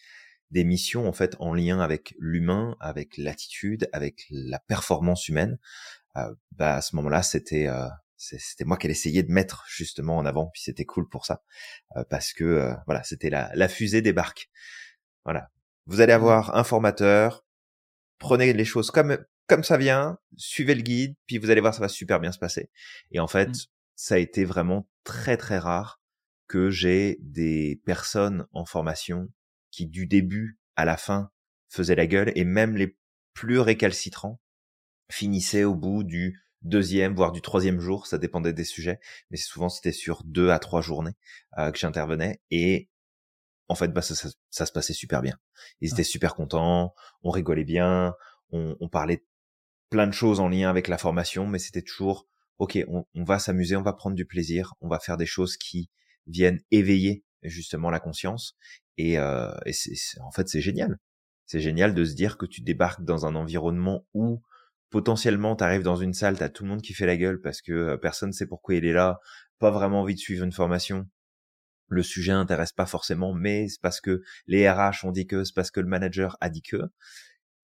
des 0.51 0.63
missions 0.63 1.07
en 1.07 1.13
fait 1.13 1.35
en 1.39 1.53
lien 1.53 1.79
avec 1.79 2.13
l'humain, 2.19 2.75
avec 2.79 3.17
l'attitude, 3.17 3.89
avec 3.93 4.25
la 4.29 4.59
performance 4.59 5.27
humaine, 5.29 5.57
euh, 6.17 6.33
bah 6.51 6.75
à 6.75 6.81
ce 6.81 6.95
moment-là 6.97 7.23
c'était 7.23 7.67
euh, 7.67 7.87
c'était 8.17 8.65
moi 8.65 8.77
qu'elle 8.77 8.91
essayait 8.91 9.23
de 9.23 9.31
mettre 9.31 9.65
justement 9.67 10.17
en 10.17 10.25
avant, 10.25 10.47
puis 10.53 10.61
c'était 10.61 10.85
cool 10.85 11.07
pour 11.09 11.25
ça 11.25 11.41
euh, 11.95 12.03
parce 12.09 12.33
que 12.33 12.43
euh, 12.43 12.73
voilà 12.85 13.01
c'était 13.03 13.29
la, 13.29 13.49
la 13.55 13.67
fusée 13.67 14.01
débarque. 14.01 14.49
Voilà, 15.25 15.49
vous 15.85 16.01
allez 16.01 16.13
avoir 16.13 16.55
un 16.55 16.63
formateur, 16.63 17.45
prenez 18.19 18.53
les 18.53 18.65
choses 18.65 18.91
comme 18.91 19.17
comme 19.47 19.63
ça 19.63 19.77
vient, 19.77 20.17
suivez 20.37 20.75
le 20.75 20.81
guide, 20.81 21.15
puis 21.27 21.37
vous 21.37 21.49
allez 21.49 21.61
voir 21.61 21.73
ça 21.73 21.81
va 21.81 21.89
super 21.89 22.19
bien 22.19 22.31
se 22.31 22.39
passer. 22.39 22.69
Et 23.11 23.19
en 23.19 23.27
fait, 23.27 23.49
mmh. 23.49 23.65
ça 23.95 24.15
a 24.15 24.17
été 24.17 24.45
vraiment 24.45 24.87
très 25.03 25.37
très 25.37 25.57
rare 25.57 26.01
que 26.47 26.69
j'ai 26.69 27.17
des 27.21 27.81
personnes 27.85 28.45
en 28.51 28.65
formation 28.65 29.29
qui 29.71 29.87
du 29.87 30.05
début 30.05 30.59
à 30.75 30.85
la 30.85 30.97
fin 30.97 31.31
faisaient 31.69 31.95
la 31.95 32.07
gueule 32.07 32.31
et 32.35 32.43
même 32.43 32.75
les 32.75 32.97
plus 33.33 33.59
récalcitrants 33.59 34.41
finissaient 35.09 35.63
au 35.63 35.75
bout 35.75 36.03
du 36.03 36.41
deuxième 36.61 37.15
voire 37.15 37.31
du 37.31 37.41
troisième 37.41 37.79
jour, 37.79 38.07
ça 38.07 38.17
dépendait 38.17 38.53
des 38.53 38.63
sujets, 38.63 38.99
mais 39.29 39.37
souvent 39.37 39.69
c'était 39.69 39.91
sur 39.91 40.23
deux 40.25 40.49
à 40.49 40.59
trois 40.59 40.81
journées 40.81 41.15
euh, 41.57 41.71
que 41.71 41.79
j'intervenais 41.79 42.41
et 42.51 42.89
en 43.67 43.75
fait 43.75 43.87
bah 43.89 44.01
ça, 44.01 44.29
ça, 44.49 44.65
se 44.65 44.71
passait 44.71 44.93
super 44.93 45.21
bien. 45.21 45.37
Ils 45.79 45.93
étaient 45.93 46.03
super 46.03 46.35
contents, 46.35 46.93
on 47.23 47.29
rigolait 47.29 47.63
bien, 47.63 48.13
on, 48.51 48.75
on, 48.79 48.89
parlait 48.89 49.23
plein 49.91 50.07
de 50.07 50.13
choses 50.13 50.39
en 50.39 50.49
lien 50.49 50.71
avec 50.71 50.87
la 50.87 50.97
formation, 50.97 51.45
mais 51.45 51.59
c'était 51.59 51.83
toujours 51.83 52.27
ok, 52.61 52.77
on, 52.87 53.23
va 53.23 53.39
s'amuser, 53.39 53.75
on 53.75 53.81
va 53.81 53.93
prendre 53.93 54.15
du 54.15 54.25
plaisir, 54.25 54.75
on 54.81 54.87
va 54.87 54.99
faire 54.99 55.17
des 55.17 55.25
choses 55.25 55.57
qui 55.57 55.89
viennent 56.27 56.61
éveiller 56.69 57.23
justement 57.41 57.89
la 57.89 57.99
conscience 57.99 58.55
et, 58.97 59.17
euh, 59.17 59.49
et 59.65 59.73
en 60.21 60.29
fait, 60.29 60.47
c'est 60.47 60.61
génial. 60.61 60.99
C'est 61.47 61.59
génial 61.59 61.95
de 61.95 62.05
se 62.05 62.13
dire 62.13 62.37
que 62.37 62.45
tu 62.45 62.61
débarques 62.61 63.03
dans 63.03 63.25
un 63.25 63.33
environnement 63.33 64.05
où 64.13 64.43
potentiellement 64.91 65.55
tu 65.55 65.63
arrives 65.63 65.81
dans 65.81 65.95
une 65.95 66.13
salle, 66.13 66.37
t'as 66.37 66.49
tout 66.49 66.63
le 66.63 66.69
monde 66.69 66.83
qui 66.83 66.93
fait 66.93 67.07
la 67.07 67.17
gueule 67.17 67.41
parce 67.41 67.63
que 67.63 67.71
euh, 67.71 67.97
personne 67.97 68.31
sait 68.31 68.45
pourquoi 68.45 68.75
il 68.75 68.85
est 68.85 68.93
là, 68.93 69.19
pas 69.57 69.71
vraiment 69.71 70.01
envie 70.01 70.13
de 70.13 70.19
suivre 70.19 70.45
une 70.45 70.51
formation. 70.51 71.09
le 71.87 72.03
sujet 72.03 72.31
intéresse 72.31 72.73
pas 72.73 72.85
forcément, 72.85 73.33
mais 73.33 73.67
c'est 73.69 73.81
parce 73.81 74.01
que 74.01 74.21
les 74.47 74.69
RH 74.69 75.03
ont 75.05 75.11
dit 75.11 75.25
que, 75.27 75.43
c'est 75.43 75.55
parce 75.55 75.71
que 75.71 75.79
le 75.79 75.87
manager 75.87 76.37
a 76.41 76.49
dit 76.49 76.61
que. 76.61 76.77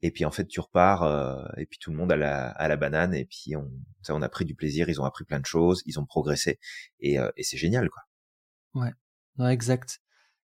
Et 0.02 0.12
puis 0.12 0.26
en 0.26 0.32
fait, 0.32 0.48
tu 0.48 0.60
repars 0.60 1.04
euh, 1.04 1.44
et 1.58 1.66
puis 1.66 1.80
tout 1.80 1.92
le 1.92 1.98
monde 1.98 2.12
à 2.12 2.18
la, 2.18 2.50
à 2.52 2.68
la 2.68 2.78
banane 2.78 3.14
et 3.14 3.26
puis 3.26 3.56
on, 3.56 3.72
ça, 4.02 4.14
on 4.16 4.22
a 4.22 4.30
pris 4.30 4.46
du 4.46 4.56
plaisir, 4.56 4.90
ils 4.90 5.02
ont 5.02 5.06
appris 5.06 5.26
plein 5.26 5.40
de 5.40 5.46
choses, 5.46 5.82
ils 5.86 6.00
ont 6.00 6.06
progressé 6.06 6.60
et, 7.00 7.20
euh, 7.20 7.32
et 7.36 7.44
c'est 7.44 7.58
génial 7.58 7.90
quoi. 7.90 8.04
Ouais, 8.76 8.94
ouais, 9.40 9.54
exact. 9.54 10.00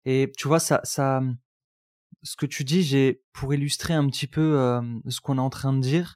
Et 0.06 0.32
tu 0.38 0.48
vois 0.48 0.60
ça, 0.60 0.82
ça, 0.84 1.22
ce 2.24 2.36
que 2.36 2.46
tu 2.46 2.63
dis, 2.63 2.82
j'ai 2.82 3.22
pour 3.32 3.54
illustrer 3.54 3.94
un 3.94 4.08
petit 4.08 4.28
peu 4.28 4.60
euh, 4.60 4.82
ce 5.08 5.22
qu'on 5.22 5.38
est 5.38 5.42
en 5.42 5.52
train 5.52 5.74
de 5.74 5.82
dire, 5.82 6.16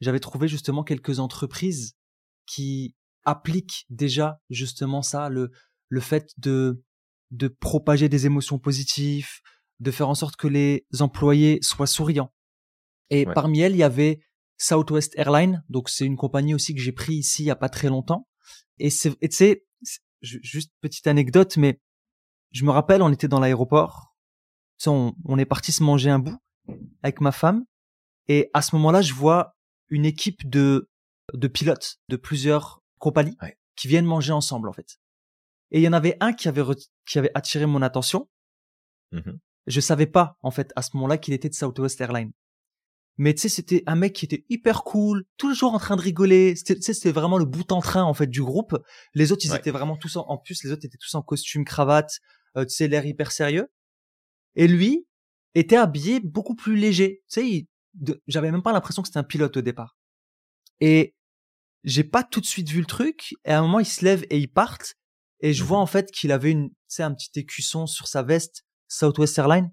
j'avais 0.00 0.20
trouvé 0.20 0.46
justement 0.46 0.84
quelques 0.84 1.18
entreprises 1.18 1.96
qui 2.46 2.94
appliquent 3.24 3.86
déjà 3.90 4.40
justement 4.50 5.02
ça, 5.02 5.28
le 5.28 5.50
le 5.88 6.00
fait 6.00 6.32
de 6.38 6.84
de 7.30 7.48
propager 7.48 8.08
des 8.08 8.24
émotions 8.26 8.58
positives, 8.58 9.28
de 9.80 9.90
faire 9.90 10.08
en 10.08 10.14
sorte 10.14 10.36
que 10.36 10.48
les 10.48 10.86
employés 11.00 11.58
soient 11.60 11.86
souriants. 11.86 12.32
Et 13.10 13.24
parmi 13.26 13.60
elles, 13.60 13.72
il 13.72 13.78
y 13.78 13.82
avait 13.82 14.20
Southwest 14.58 15.14
Airlines, 15.16 15.64
donc 15.68 15.88
c'est 15.88 16.04
une 16.04 16.16
compagnie 16.16 16.54
aussi 16.54 16.74
que 16.74 16.80
j'ai 16.80 16.92
pris 16.92 17.14
ici 17.14 17.44
il 17.44 17.46
y 17.46 17.50
a 17.50 17.56
pas 17.56 17.68
très 17.68 17.88
longtemps. 17.88 18.26
Et 18.78 18.90
c'est, 18.90 19.16
tu 19.18 19.28
sais, 19.30 19.64
juste 20.20 20.72
petite 20.80 21.06
anecdote, 21.06 21.56
mais 21.56 21.80
je 22.52 22.64
me 22.64 22.70
rappelle, 22.70 23.02
on 23.02 23.12
était 23.12 23.28
dans 23.28 23.40
l'aéroport, 23.40 24.14
on, 24.86 25.14
on 25.24 25.38
est 25.38 25.44
parti 25.44 25.72
se 25.72 25.82
manger 25.82 26.10
un 26.10 26.18
bout 26.18 26.38
avec 27.02 27.20
ma 27.20 27.32
femme, 27.32 27.64
et 28.28 28.50
à 28.52 28.62
ce 28.62 28.74
moment-là, 28.76 29.00
je 29.00 29.14
vois 29.14 29.56
une 29.88 30.04
équipe 30.04 30.48
de 30.48 30.88
de 31.34 31.48
pilotes 31.48 31.98
de 32.08 32.16
plusieurs 32.16 32.82
compagnies 32.98 33.36
qui 33.76 33.88
viennent 33.88 34.06
manger 34.06 34.32
ensemble 34.32 34.68
en 34.68 34.72
fait. 34.72 34.98
Et 35.70 35.80
il 35.80 35.82
y 35.82 35.88
en 35.88 35.92
avait 35.92 36.16
un 36.20 36.32
qui 36.32 36.48
avait 36.48 36.62
qui 37.06 37.18
avait 37.18 37.30
attiré 37.34 37.66
mon 37.66 37.82
attention. 37.82 38.28
Mmh 39.12 39.32
je 39.66 39.80
savais 39.80 40.06
pas 40.06 40.38
en 40.40 40.50
fait 40.50 40.72
à 40.76 40.82
ce 40.82 40.92
moment-là 40.94 41.18
qu'il 41.18 41.34
était 41.34 41.50
de 41.50 41.54
Southwest 41.54 42.00
Airlines. 42.00 42.32
Mais 43.18 43.34
tu 43.34 43.42
sais, 43.42 43.48
c'était 43.48 43.82
un 43.86 43.96
mec 43.96 44.14
qui 44.14 44.24
était 44.24 44.44
hyper 44.48 44.84
cool, 44.84 45.24
toujours 45.36 45.74
en 45.74 45.80
train 45.80 45.96
de 45.96 46.00
rigoler. 46.00 46.54
C'était, 46.54 46.80
c'était 46.80 47.10
vraiment 47.10 47.36
le 47.36 47.44
bout 47.44 47.70
en 47.72 47.80
train 47.80 48.04
en 48.04 48.14
fait 48.14 48.28
du 48.28 48.42
groupe. 48.42 48.76
Les 49.14 49.32
autres, 49.32 49.44
ils 49.44 49.54
étaient 49.54 49.72
vraiment 49.72 49.96
tous 49.96 50.16
en, 50.16 50.24
en 50.28 50.38
plus, 50.38 50.62
les 50.62 50.70
autres 50.70 50.84
étaient 50.84 50.98
tous 50.98 51.14
en 51.16 51.22
costume, 51.22 51.64
cravate, 51.64 52.20
euh, 52.56 52.64
tu 52.64 52.74
sais, 52.74 52.86
l'air 52.86 53.04
hyper 53.04 53.32
sérieux. 53.32 53.66
Et 54.54 54.68
lui 54.68 55.06
était 55.54 55.76
habillé 55.76 56.20
beaucoup 56.20 56.54
plus 56.54 56.76
léger. 56.76 57.22
Tu 57.28 57.66
sais, 58.04 58.16
j'avais 58.28 58.52
même 58.52 58.62
pas 58.62 58.72
l'impression 58.72 59.02
que 59.02 59.08
c'était 59.08 59.18
un 59.18 59.24
pilote 59.24 59.56
au 59.56 59.62
départ. 59.62 59.96
Et 60.80 61.16
j'ai 61.82 62.04
pas 62.04 62.22
tout 62.22 62.40
de 62.40 62.46
suite 62.46 62.68
vu 62.68 62.80
le 62.80 62.86
truc. 62.86 63.34
Et 63.44 63.50
à 63.50 63.58
un 63.58 63.62
moment, 63.62 63.80
il 63.80 63.86
se 63.86 64.04
lève 64.04 64.24
et 64.30 64.38
il 64.38 64.48
part. 64.48 64.78
Et 65.40 65.52
je 65.52 65.64
vois 65.64 65.78
mmh 65.78 65.82
en 65.82 65.86
fait 65.86 66.10
qu'il 66.10 66.32
avait 66.32 66.50
une, 66.52 66.70
tu 66.70 66.76
sais, 66.88 67.02
un 67.02 67.14
petit 67.14 67.30
écusson 67.36 67.86
sur 67.86 68.06
sa 68.06 68.22
veste 68.22 68.64
Southwest 68.88 69.38
Airlines. 69.38 69.72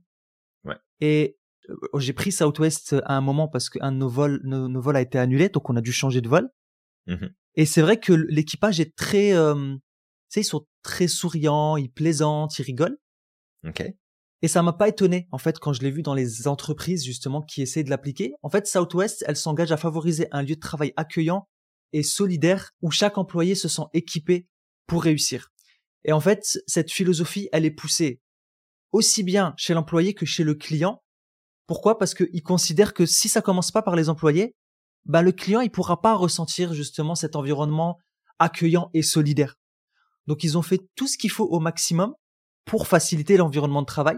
Ouais. 0.64 0.78
Et 1.00 1.38
j'ai 1.98 2.14
pris 2.14 2.32
Southwest 2.32 2.96
à 3.06 3.16
un 3.16 3.22
moment 3.22 3.48
parce 3.48 3.70
qu'un 3.70 3.92
de 3.92 3.98
nos 3.98 4.10
vols, 4.10 4.42
nos, 4.44 4.82
vols 4.82 4.98
a 4.98 5.02
été 5.02 5.18
annulé, 5.18 5.50
donc 5.50 5.70
on 5.70 5.76
a 5.76 5.82
dû 5.82 5.92
changer 5.92 6.22
de 6.22 6.30
vol. 6.30 6.50
Mmh 7.08 7.28
et 7.58 7.66
c'est 7.66 7.82
vrai 7.82 7.98
que 7.98 8.12
l'équipage 8.12 8.82
est 8.82 8.94
très, 8.98 9.34
euh, 9.34 9.56
tu 9.56 9.80
sais, 10.28 10.42
ils 10.42 10.44
sont 10.44 10.68
très 10.84 11.08
souriants, 11.08 11.78
ils 11.78 11.90
plaisantent, 11.90 12.60
ils 12.60 12.64
rigolent. 12.64 12.98
Ok. 13.66 13.82
Et 14.42 14.48
ça 14.50 14.62
m'a 14.62 14.74
pas 14.74 14.90
étonné, 14.90 15.30
en 15.32 15.38
fait, 15.38 15.58
quand 15.58 15.72
je 15.72 15.82
l'ai 15.82 15.90
vu 15.90 16.02
dans 16.02 16.14
les 16.14 16.48
entreprises, 16.50 17.06
justement, 17.06 17.42
qui 17.42 17.62
essaient 17.62 17.86
de 17.86 17.90
l'appliquer. 17.90 18.34
En 18.44 18.50
fait, 18.50 18.68
Southwest, 18.68 19.24
elle 19.26 19.38
s'engage 19.38 19.72
à 19.72 19.78
favoriser 19.78 20.28
un 20.32 20.42
lieu 20.42 20.56
de 20.56 20.60
travail 20.60 20.92
accueillant 20.98 21.48
et 21.94 22.04
solidaire 22.04 22.72
où 22.82 22.92
chaque 22.92 23.18
employé 23.18 23.56
se 23.56 23.70
sent 23.70 23.84
équipé 23.94 24.48
pour 24.86 25.04
réussir. 25.04 25.50
Et 26.04 26.12
en 26.12 26.20
fait, 26.20 26.60
cette 26.68 26.92
philosophie, 26.92 27.48
elle 27.54 27.66
est 27.66 27.72
poussée 27.72 28.20
aussi 28.92 29.24
bien 29.24 29.54
chez 29.58 29.74
l'employé 29.74 30.14
que 30.14 30.26
chez 30.26 30.44
le 30.44 30.56
client. 30.56 31.04
Pourquoi? 31.68 31.98
Parce 31.98 32.14
qu'il 32.14 32.44
considère 32.44 32.94
que 32.94 33.06
si 33.06 33.30
ça 33.30 33.42
commence 33.42 33.72
pas 33.72 33.82
par 33.82 33.96
les 33.96 34.10
employés, 34.10 34.56
bah 35.06 35.22
le 35.22 35.32
client 35.32 35.62
il 35.62 35.72
pourra 35.72 36.02
pas 36.02 36.16
ressentir 36.16 36.74
justement 36.74 37.16
cet 37.16 37.36
environnement 37.36 38.00
accueillant 38.40 38.90
et 38.94 39.04
solidaire. 39.04 39.56
Donc 40.28 40.44
ils 40.44 40.58
ont 40.58 40.62
fait 40.62 40.82
tout 40.96 41.08
ce 41.08 41.18
qu'il 41.18 41.32
faut 41.32 41.46
au 41.46 41.60
maximum 41.60 42.14
pour 42.66 42.88
faciliter 42.88 43.38
l'environnement 43.38 43.82
de 43.82 43.88
travail. 43.88 44.18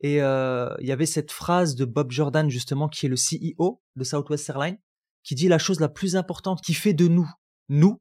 Et 0.00 0.22
euh, 0.22 0.74
il 0.80 0.86
y 0.86 0.92
avait 0.92 1.06
cette 1.06 1.32
phrase 1.32 1.74
de 1.74 1.84
Bob 1.84 2.10
Jordan 2.10 2.50
justement 2.50 2.88
qui 2.88 3.06
est 3.06 3.08
le 3.08 3.16
CEO 3.16 3.80
de 3.96 4.04
Southwest 4.04 4.48
Airlines 4.48 4.78
qui 5.22 5.34
dit 5.34 5.48
la 5.48 5.58
chose 5.58 5.80
la 5.80 5.88
plus 5.88 6.16
importante 6.16 6.60
qui 6.60 6.74
fait 6.74 6.92
de 6.92 7.08
nous 7.08 7.28
nous 7.68 8.00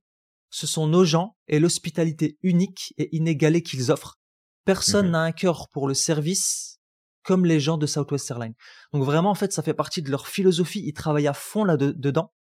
ce 0.49 0.67
sont 0.67 0.85
nos 0.85 1.03
gens 1.03 1.35
et 1.47 1.59
l'hospitalité 1.59 2.37
unique 2.43 2.93
et 2.97 3.15
inégalée 3.15 3.63
qu'ils 3.63 3.91
offrent. 3.91 4.19
Personne 4.65 5.07
mhm. 5.07 5.11
n'a 5.13 5.21
un 5.21 5.31
cœur 5.31 5.67
pour 5.69 5.87
le 5.87 5.95
service 5.95 6.72
comme 7.23 7.45
les 7.45 7.59
gens 7.59 7.77
de 7.77 7.85
Southwest 7.85 8.29
Airlines. 8.29 8.55
Donc 8.91 9.03
vraiment, 9.03 9.31
en 9.31 9.35
fait, 9.35 9.53
ça 9.53 9.63
fait 9.63 9.73
partie 9.73 10.01
de 10.01 10.11
leur 10.11 10.27
philosophie. 10.27 10.83
Ils 10.85 10.93
travaillent 10.93 11.27
à 11.27 11.33
fond 11.33 11.63
là-dedans, 11.63 12.33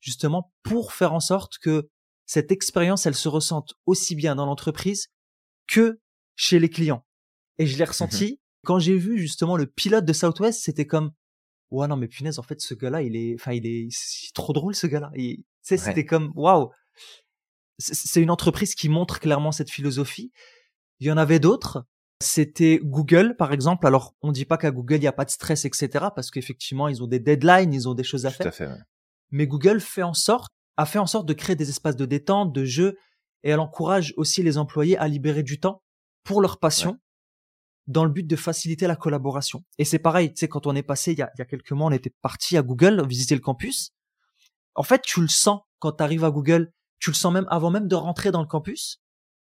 justement, 0.00 0.52
pour 0.62 0.92
faire 0.92 1.12
en 1.12 1.20
sorte 1.20 1.58
que 1.58 1.88
cette 2.26 2.52
expérience, 2.52 3.06
elle 3.06 3.14
se 3.14 3.28
ressente 3.28 3.74
aussi 3.86 4.14
bien 4.14 4.36
dans 4.36 4.46
l'entreprise 4.46 5.08
que 5.66 6.00
chez 6.36 6.58
les 6.58 6.70
clients. 6.70 7.04
Et 7.58 7.66
je 7.66 7.76
l'ai 7.76 7.84
mhm. 7.84 7.90
ressenti 7.90 8.40
quand 8.64 8.78
j'ai 8.78 8.96
vu 8.96 9.18
justement 9.18 9.56
le 9.56 9.66
pilote 9.66 10.04
de 10.04 10.12
Southwest, 10.12 10.62
c'était 10.62 10.86
comme, 10.86 11.12
ouais, 11.70 11.88
non, 11.88 11.96
mais 11.96 12.08
punaise, 12.08 12.38
en 12.38 12.42
fait, 12.42 12.60
ce 12.60 12.74
gars-là, 12.74 13.02
il 13.02 13.16
est, 13.16 13.34
enfin, 13.34 13.52
il 13.52 13.66
est, 13.66 13.88
trop 14.34 14.52
drôle, 14.52 14.74
ce 14.74 14.86
gars-là. 14.86 15.10
Tu 15.14 15.44
sais, 15.62 15.76
c'était 15.76 16.04
comme, 16.04 16.32
waouh, 16.34 16.70
c'est 17.78 18.20
une 18.20 18.30
entreprise 18.30 18.74
qui 18.74 18.88
montre 18.88 19.20
clairement 19.20 19.52
cette 19.52 19.70
philosophie. 19.70 20.32
Il 20.98 21.06
y 21.06 21.12
en 21.12 21.16
avait 21.16 21.38
d'autres. 21.38 21.86
C'était 22.22 22.80
Google, 22.82 23.36
par 23.36 23.52
exemple. 23.52 23.86
Alors, 23.86 24.14
on 24.20 24.32
dit 24.32 24.44
pas 24.44 24.58
qu'à 24.58 24.70
Google, 24.70 24.96
il 24.96 25.00
n'y 25.00 25.06
a 25.06 25.12
pas 25.12 25.24
de 25.24 25.30
stress, 25.30 25.64
etc. 25.64 25.88
Parce 26.14 26.30
qu'effectivement, 26.30 26.88
ils 26.88 27.02
ont 27.02 27.06
des 27.06 27.20
deadlines, 27.20 27.72
ils 27.72 27.88
ont 27.88 27.94
des 27.94 28.04
choses 28.04 28.26
à 28.26 28.30
faire. 28.30 28.52
Mais 29.30 29.46
Google 29.46 29.80
fait 29.80 30.02
en 30.02 30.14
sorte, 30.14 30.50
a 30.76 30.86
fait 30.86 30.98
en 30.98 31.06
sorte 31.06 31.26
de 31.26 31.32
créer 31.32 31.56
des 31.56 31.70
espaces 31.70 31.96
de 31.96 32.04
détente, 32.04 32.52
de 32.52 32.64
jeu, 32.64 32.98
et 33.42 33.50
elle 33.50 33.60
encourage 33.60 34.12
aussi 34.16 34.42
les 34.42 34.58
employés 34.58 34.98
à 34.98 35.08
libérer 35.08 35.42
du 35.42 35.60
temps 35.60 35.82
pour 36.24 36.40
leur 36.42 36.58
passion, 36.58 36.98
dans 37.86 38.04
le 38.04 38.10
but 38.10 38.26
de 38.26 38.36
faciliter 38.36 38.86
la 38.86 38.96
collaboration. 38.96 39.64
Et 39.78 39.84
c'est 39.84 39.98
pareil, 39.98 40.32
tu 40.34 40.40
sais, 40.40 40.48
quand 40.48 40.66
on 40.66 40.76
est 40.76 40.82
passé, 40.82 41.12
il 41.12 41.18
y 41.18 41.22
a, 41.22 41.30
il 41.36 41.38
y 41.38 41.42
a 41.42 41.46
quelques 41.46 41.72
mois, 41.72 41.86
on 41.86 41.92
était 41.92 42.14
parti 42.22 42.56
à 42.56 42.62
Google, 42.62 43.06
visiter 43.06 43.34
le 43.34 43.40
campus. 43.40 43.92
En 44.74 44.82
fait, 44.82 45.00
tu 45.02 45.20
le 45.22 45.28
sens 45.28 45.60
quand 45.78 45.92
tu 45.92 46.02
arrives 46.02 46.24
à 46.24 46.30
Google 46.30 46.72
tu 47.00 47.10
le 47.10 47.14
sens 47.16 47.32
même 47.32 47.46
avant 47.48 47.70
même 47.70 47.88
de 47.88 47.96
rentrer 47.96 48.30
dans 48.30 48.42
le 48.42 48.46
campus. 48.46 49.00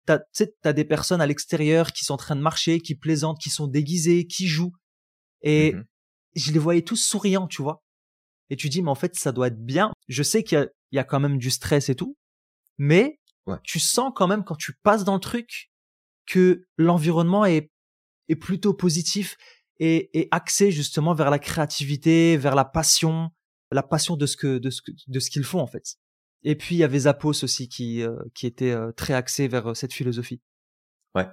T'as, 0.09 0.45
as 0.63 0.73
des 0.73 0.85
personnes 0.85 1.21
à 1.21 1.27
l'extérieur 1.27 1.91
qui 1.91 2.03
sont 2.03 2.13
en 2.13 2.17
train 2.17 2.35
de 2.35 2.41
marcher, 2.41 2.79
qui 2.79 2.95
plaisantent, 2.95 3.39
qui 3.39 3.51
sont 3.51 3.67
déguisées, 3.67 4.25
qui 4.25 4.47
jouent. 4.47 4.73
Et 5.41 5.73
mmh 5.73 5.83
je 6.35 6.51
les 6.51 6.59
voyais 6.59 6.81
tous 6.81 6.95
souriants, 6.95 7.47
tu 7.47 7.61
vois. 7.61 7.83
Et 8.49 8.55
tu 8.55 8.69
dis, 8.69 8.81
mais 8.81 8.89
en 8.89 8.95
fait, 8.95 9.15
ça 9.15 9.31
doit 9.31 9.47
être 9.47 9.63
bien. 9.63 9.91
Je 10.07 10.23
sais 10.23 10.43
qu'il 10.43 10.69
y 10.91 10.99
a, 10.99 11.03
quand 11.03 11.19
même 11.19 11.37
du 11.37 11.51
stress 11.51 11.89
et 11.89 11.95
tout. 11.95 12.17
Mais 12.77 13.19
tu 13.63 13.79
sens 13.79 14.11
quand 14.15 14.27
même 14.27 14.43
quand 14.43 14.55
tu 14.55 14.73
passes 14.83 15.03
dans 15.03 15.15
le 15.15 15.19
truc 15.19 15.71
que 16.27 16.67
l'environnement 16.77 17.45
est, 17.45 17.71
est 18.27 18.35
plutôt 18.35 18.73
positif 18.73 19.37
et, 19.79 20.09
et 20.19 20.27
axé 20.29 20.71
justement 20.71 21.15
vers 21.15 21.31
la 21.31 21.39
créativité, 21.39 22.37
vers 22.37 22.53
la 22.53 22.65
passion, 22.65 23.31
la 23.71 23.81
passion 23.81 24.17
de 24.17 24.27
ce 24.27 24.37
que, 24.37 24.59
de 24.59 24.69
ce 24.69 24.81
que, 24.83 24.91
de 25.07 25.19
ce 25.19 25.31
qu'ils 25.31 25.43
font, 25.43 25.59
en 25.59 25.67
fait. 25.67 25.95
Et 26.43 26.55
puis 26.55 26.75
il 26.75 26.77
y 26.79 26.83
avait 26.83 26.99
Zappos 26.99 27.43
aussi 27.43 27.67
qui 27.67 28.01
euh, 28.01 28.17
qui 28.33 28.47
était 28.47 28.71
euh, 28.71 28.91
très 28.91 29.13
axé 29.13 29.47
vers 29.47 29.71
euh, 29.71 29.73
cette 29.73 29.93
philosophie. 29.93 30.41
Ouais. 31.15 31.27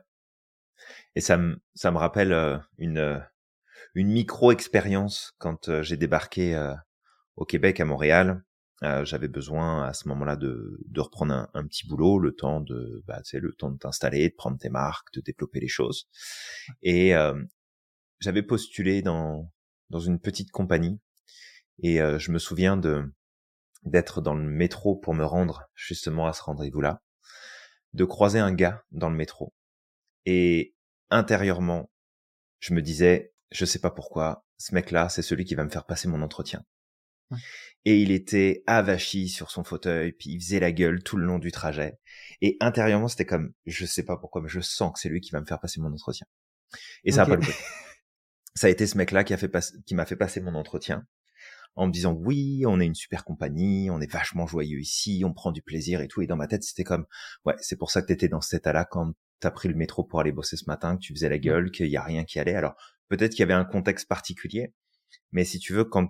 Et 1.15 1.21
ça 1.21 1.37
me 1.37 1.59
ça 1.75 1.91
me 1.91 1.99
rappelle 1.99 2.61
une 2.79 3.23
une 3.95 4.09
micro 4.09 4.53
expérience 4.53 5.33
quand 5.39 5.83
j'ai 5.83 5.97
débarqué 5.97 6.75
au 7.37 7.47
Québec 7.47 7.81
à 7.81 7.85
Montréal. 7.87 8.43
J'avais 8.83 9.29
besoin 9.29 9.85
à 9.85 9.95
ce 9.95 10.07
moment-là 10.09 10.37
de 10.37 10.79
de 10.87 11.01
reprendre 11.01 11.33
un, 11.33 11.49
un, 11.55 11.67
petit 11.67 11.87
boulot, 11.87 12.19
le 12.19 12.35
temps 12.35 12.61
de 12.61 13.03
bah 13.07 13.23
tu 13.23 13.41
le 13.41 13.55
temps 13.55 13.71
de 13.71 13.79
t'installer, 13.79 14.29
de 14.29 14.35
prendre 14.35 14.59
tes 14.59 14.69
marques, 14.69 15.13
de 15.15 15.23
développer 15.23 15.61
les 15.61 15.69
choses. 15.69 16.09
Et 16.83 17.13
j'avais 18.21 18.43
postulé 18.43 19.01
dans 19.01 19.51
dans 19.89 20.01
une 20.01 20.21
petite 20.21 20.51
compagnie 20.51 21.01
et 21.83 21.97
je 21.97 22.31
me 22.31 22.39
souviens 22.39 22.77
de 22.77 23.11
d'être 23.87 24.21
dans 24.21 24.35
le 24.35 24.43
métro 24.43 24.97
pour 24.97 25.15
me 25.15 25.25
rendre 25.25 25.71
justement 25.75 26.27
à 26.27 26.33
ce 26.33 26.43
rendez-vous-là, 26.43 27.03
de 27.95 28.05
croiser 28.05 28.39
un 28.39 28.53
gars 28.53 28.85
dans 28.91 29.09
le 29.09 29.17
métro. 29.17 29.55
Et 30.27 30.75
intérieurement, 31.11 31.91
je 32.59 32.75
me 32.75 32.83
disais, 32.83 33.33
je 33.51 33.65
sais 33.65 33.79
pas 33.79 33.91
pourquoi, 33.91 34.45
ce 34.59 34.75
mec-là, 34.75 35.09
c'est 35.09 35.23
celui 35.23 35.45
qui 35.45 35.55
va 35.55 35.65
me 35.65 35.71
faire 35.71 35.87
passer 35.87 36.09
mon 36.09 36.21
entretien. 36.23 36.65
Et 37.85 38.01
il 38.03 38.11
était 38.11 38.63
avachi 38.67 39.29
sur 39.29 39.51
son 39.51 39.65
fauteuil, 39.65 40.13
puis 40.13 40.31
il 40.31 40.41
faisait 40.41 40.61
la 40.61 40.73
gueule 40.73 41.03
tout 41.03 41.17
le 41.17 41.25
long 41.25 41.39
du 41.39 41.51
trajet. 41.51 41.99
Et 42.41 42.57
intérieurement, 42.61 43.09
c'était 43.09 43.27
comme, 43.27 43.53
je 43.67 43.87
sais 43.87 44.05
pas 44.05 44.17
pourquoi, 44.17 44.43
mais 44.43 44.49
je 44.49 44.61
sens 44.61 44.93
que 44.93 44.99
c'est 44.99 45.09
lui 45.09 45.21
qui 45.21 45.31
va 45.31 45.41
me 45.41 45.47
faire 45.47 45.61
passer 45.61 45.81
mon 45.81 45.93
entretien. 45.93 46.27
Et 47.05 47.13
ça 47.13 47.23
a 47.23 47.27
pas 47.27 47.37
le 47.37 47.43
Ça 48.57 48.69
a 48.69 48.71
été 48.71 48.87
ce 48.87 48.97
mec-là 48.97 49.23
qui 49.23 49.35
a 49.35 49.37
fait 49.37 49.55
qui 49.85 49.95
m'a 49.95 50.07
fait 50.07 50.17
passer 50.17 50.41
mon 50.41 50.55
entretien 50.55 51.07
en 51.77 51.87
me 51.87 51.93
disant 51.93 52.13
oui, 52.13 52.65
on 52.67 52.81
est 52.81 52.87
une 52.87 52.95
super 52.95 53.25
compagnie, 53.25 53.91
on 53.91 54.01
est 54.01 54.11
vachement 54.11 54.47
joyeux 54.47 54.81
ici, 54.81 55.23
on 55.25 55.33
prend 55.33 55.53
du 55.53 55.63
plaisir 55.63 56.01
et 56.01 56.09
tout. 56.09 56.23
Et 56.23 56.27
dans 56.27 56.37
ma 56.37 56.49
tête, 56.49 56.65
c'était 56.65 56.85
comme 56.85 57.07
ouais, 57.45 57.55
c'est 57.61 57.77
pour 57.77 57.91
ça 57.91 58.03
que 58.03 58.07
t'étais 58.07 58.29
dans 58.29 58.41
cet 58.41 58.61
état-là 58.61 58.87
quand 58.87 59.13
t'as 59.41 59.51
pris 59.51 59.69
le 59.69 59.75
métro 59.75 60.03
pour 60.03 60.21
aller 60.21 60.33
bosser 60.33 60.57
ce 60.57 60.65
matin, 60.67 60.97
que 60.97 61.03
tu 61.03 61.13
faisais 61.13 61.29
la 61.29 61.39
gueule, 61.39 61.71
qu'il 61.71 61.89
y 61.89 61.97
a 61.97 62.03
rien 62.03 62.25
qui 62.25 62.41
allait. 62.41 62.55
Alors 62.55 62.75
peut-être 63.09 63.33
qu'il 63.33 63.41
y 63.41 63.43
avait 63.45 63.53
un 63.53 63.67
contexte 63.67 64.09
particulier, 64.09 64.73
mais 65.33 65.45
si 65.45 65.59
tu 65.59 65.75
veux, 65.75 65.85
quand 65.85 66.09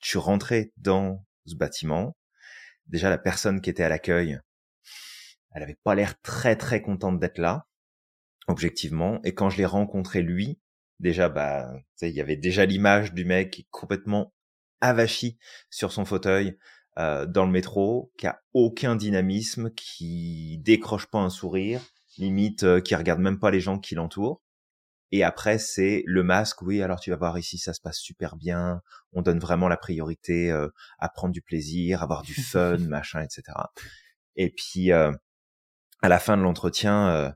tu 0.00 0.18
rentrais 0.18 0.72
dans 0.76 1.24
ce 1.46 1.54
bâtiment, 1.54 2.16
déjà 2.86 3.10
la 3.10 3.18
personne 3.18 3.60
qui 3.60 3.70
était 3.70 3.82
à 3.82 3.88
l'accueil, 3.88 4.38
elle 5.52 5.62
avait 5.62 5.78
pas 5.82 5.94
l'air 5.94 6.20
très 6.20 6.56
très 6.56 6.82
contente 6.82 7.18
d'être 7.18 7.38
là, 7.38 7.66
objectivement. 8.48 9.20
Et 9.24 9.34
quand 9.34 9.48
je 9.48 9.56
l'ai 9.56 9.64
rencontré 9.64 10.20
lui, 10.20 10.60
déjà 11.00 11.30
bah, 11.30 11.72
il 12.02 12.10
y 12.10 12.20
avait 12.20 12.36
déjà 12.36 12.66
l'image 12.66 13.14
du 13.14 13.24
mec 13.24 13.52
qui 13.52 13.62
est 13.62 13.68
complètement 13.70 14.34
avachi 14.80 15.38
sur 15.70 15.92
son 15.92 16.04
fauteuil 16.04 16.58
euh, 16.98 17.26
dans 17.26 17.44
le 17.44 17.52
métro, 17.52 18.12
qui 18.18 18.26
a 18.26 18.40
aucun 18.54 18.96
dynamisme, 18.96 19.70
qui 19.74 20.58
décroche 20.58 21.06
pas 21.06 21.18
un 21.18 21.30
sourire, 21.30 21.80
limite 22.18 22.62
euh, 22.62 22.80
qui 22.80 22.94
regarde 22.94 23.20
même 23.20 23.38
pas 23.38 23.50
les 23.50 23.60
gens 23.60 23.78
qui 23.78 23.94
l'entourent. 23.94 24.40
Et 25.12 25.22
après, 25.22 25.58
c'est 25.58 26.02
le 26.06 26.22
masque. 26.22 26.62
Oui, 26.62 26.82
alors 26.82 26.98
tu 27.00 27.10
vas 27.10 27.16
voir 27.16 27.38
ici, 27.38 27.58
ça 27.58 27.72
se 27.72 27.80
passe 27.80 27.98
super 27.98 28.36
bien. 28.36 28.82
On 29.12 29.22
donne 29.22 29.38
vraiment 29.38 29.68
la 29.68 29.76
priorité 29.76 30.50
euh, 30.50 30.68
à 30.98 31.08
prendre 31.08 31.32
du 31.32 31.42
plaisir, 31.42 32.02
avoir 32.02 32.22
du 32.22 32.34
fun, 32.34 32.78
machin, 32.78 33.22
etc. 33.22 33.42
Et 34.34 34.50
puis, 34.50 34.92
euh, 34.92 35.12
à 36.02 36.08
la 36.08 36.18
fin 36.18 36.36
de 36.36 36.42
l'entretien, 36.42 37.08
euh, 37.10 37.30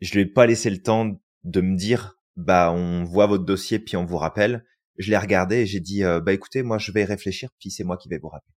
je 0.00 0.14
lui 0.14 0.22
ai 0.22 0.26
pas 0.26 0.46
laissé 0.46 0.70
le 0.70 0.82
temps 0.82 1.20
de 1.44 1.60
me 1.60 1.76
dire, 1.76 2.18
bah, 2.36 2.72
on 2.72 3.04
voit 3.04 3.26
votre 3.26 3.44
dossier, 3.44 3.78
puis 3.78 3.96
on 3.96 4.04
vous 4.04 4.18
rappelle. 4.18 4.64
Je 4.98 5.10
l'ai 5.10 5.18
regardé 5.18 5.56
et 5.56 5.66
j'ai 5.66 5.80
dit, 5.80 6.02
bah, 6.02 6.32
écoutez, 6.32 6.62
moi, 6.62 6.78
je 6.78 6.92
vais 6.92 7.04
réfléchir, 7.04 7.50
puis 7.58 7.70
c'est 7.70 7.84
moi 7.84 7.96
qui 7.96 8.08
vais 8.08 8.18
vous 8.18 8.28
rappeler. 8.28 8.52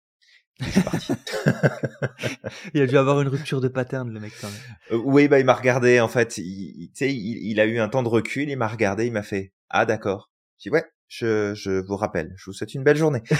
il 2.74 2.80
a 2.80 2.87
dû 2.87 2.97
avoir 2.97 3.20
une 3.20 3.28
rupture 3.28 3.61
de 3.61 3.68
pattern, 3.68 4.11
le 4.11 4.20
mec, 4.20 4.32
quand 4.41 4.49
même. 4.49 4.57
Euh, 4.93 5.03
oui, 5.05 5.28
bah, 5.28 5.39
il 5.39 5.45
m'a 5.45 5.53
regardé, 5.55 6.01
en 6.01 6.09
fait. 6.09 6.39
Il, 6.39 6.91
il, 7.01 7.51
il, 7.51 7.61
a 7.61 7.66
eu 7.66 7.78
un 7.78 7.89
temps 7.89 8.03
de 8.03 8.09
recul, 8.09 8.49
il 8.49 8.57
m'a 8.57 8.68
regardé, 8.68 9.07
il 9.07 9.12
m'a 9.12 9.22
fait, 9.22 9.53
ah, 9.68 9.84
d'accord. 9.84 10.30
J'ai 10.59 10.70
dit, 10.70 10.74
ouais, 10.74 10.87
je, 11.09 11.55
je 11.55 11.84
vous 11.87 11.97
rappelle, 11.97 12.32
je 12.37 12.47
vous 12.47 12.55
souhaite 12.55 12.72
une 12.74 12.84
belle 12.84 12.97
journée. 12.97 13.22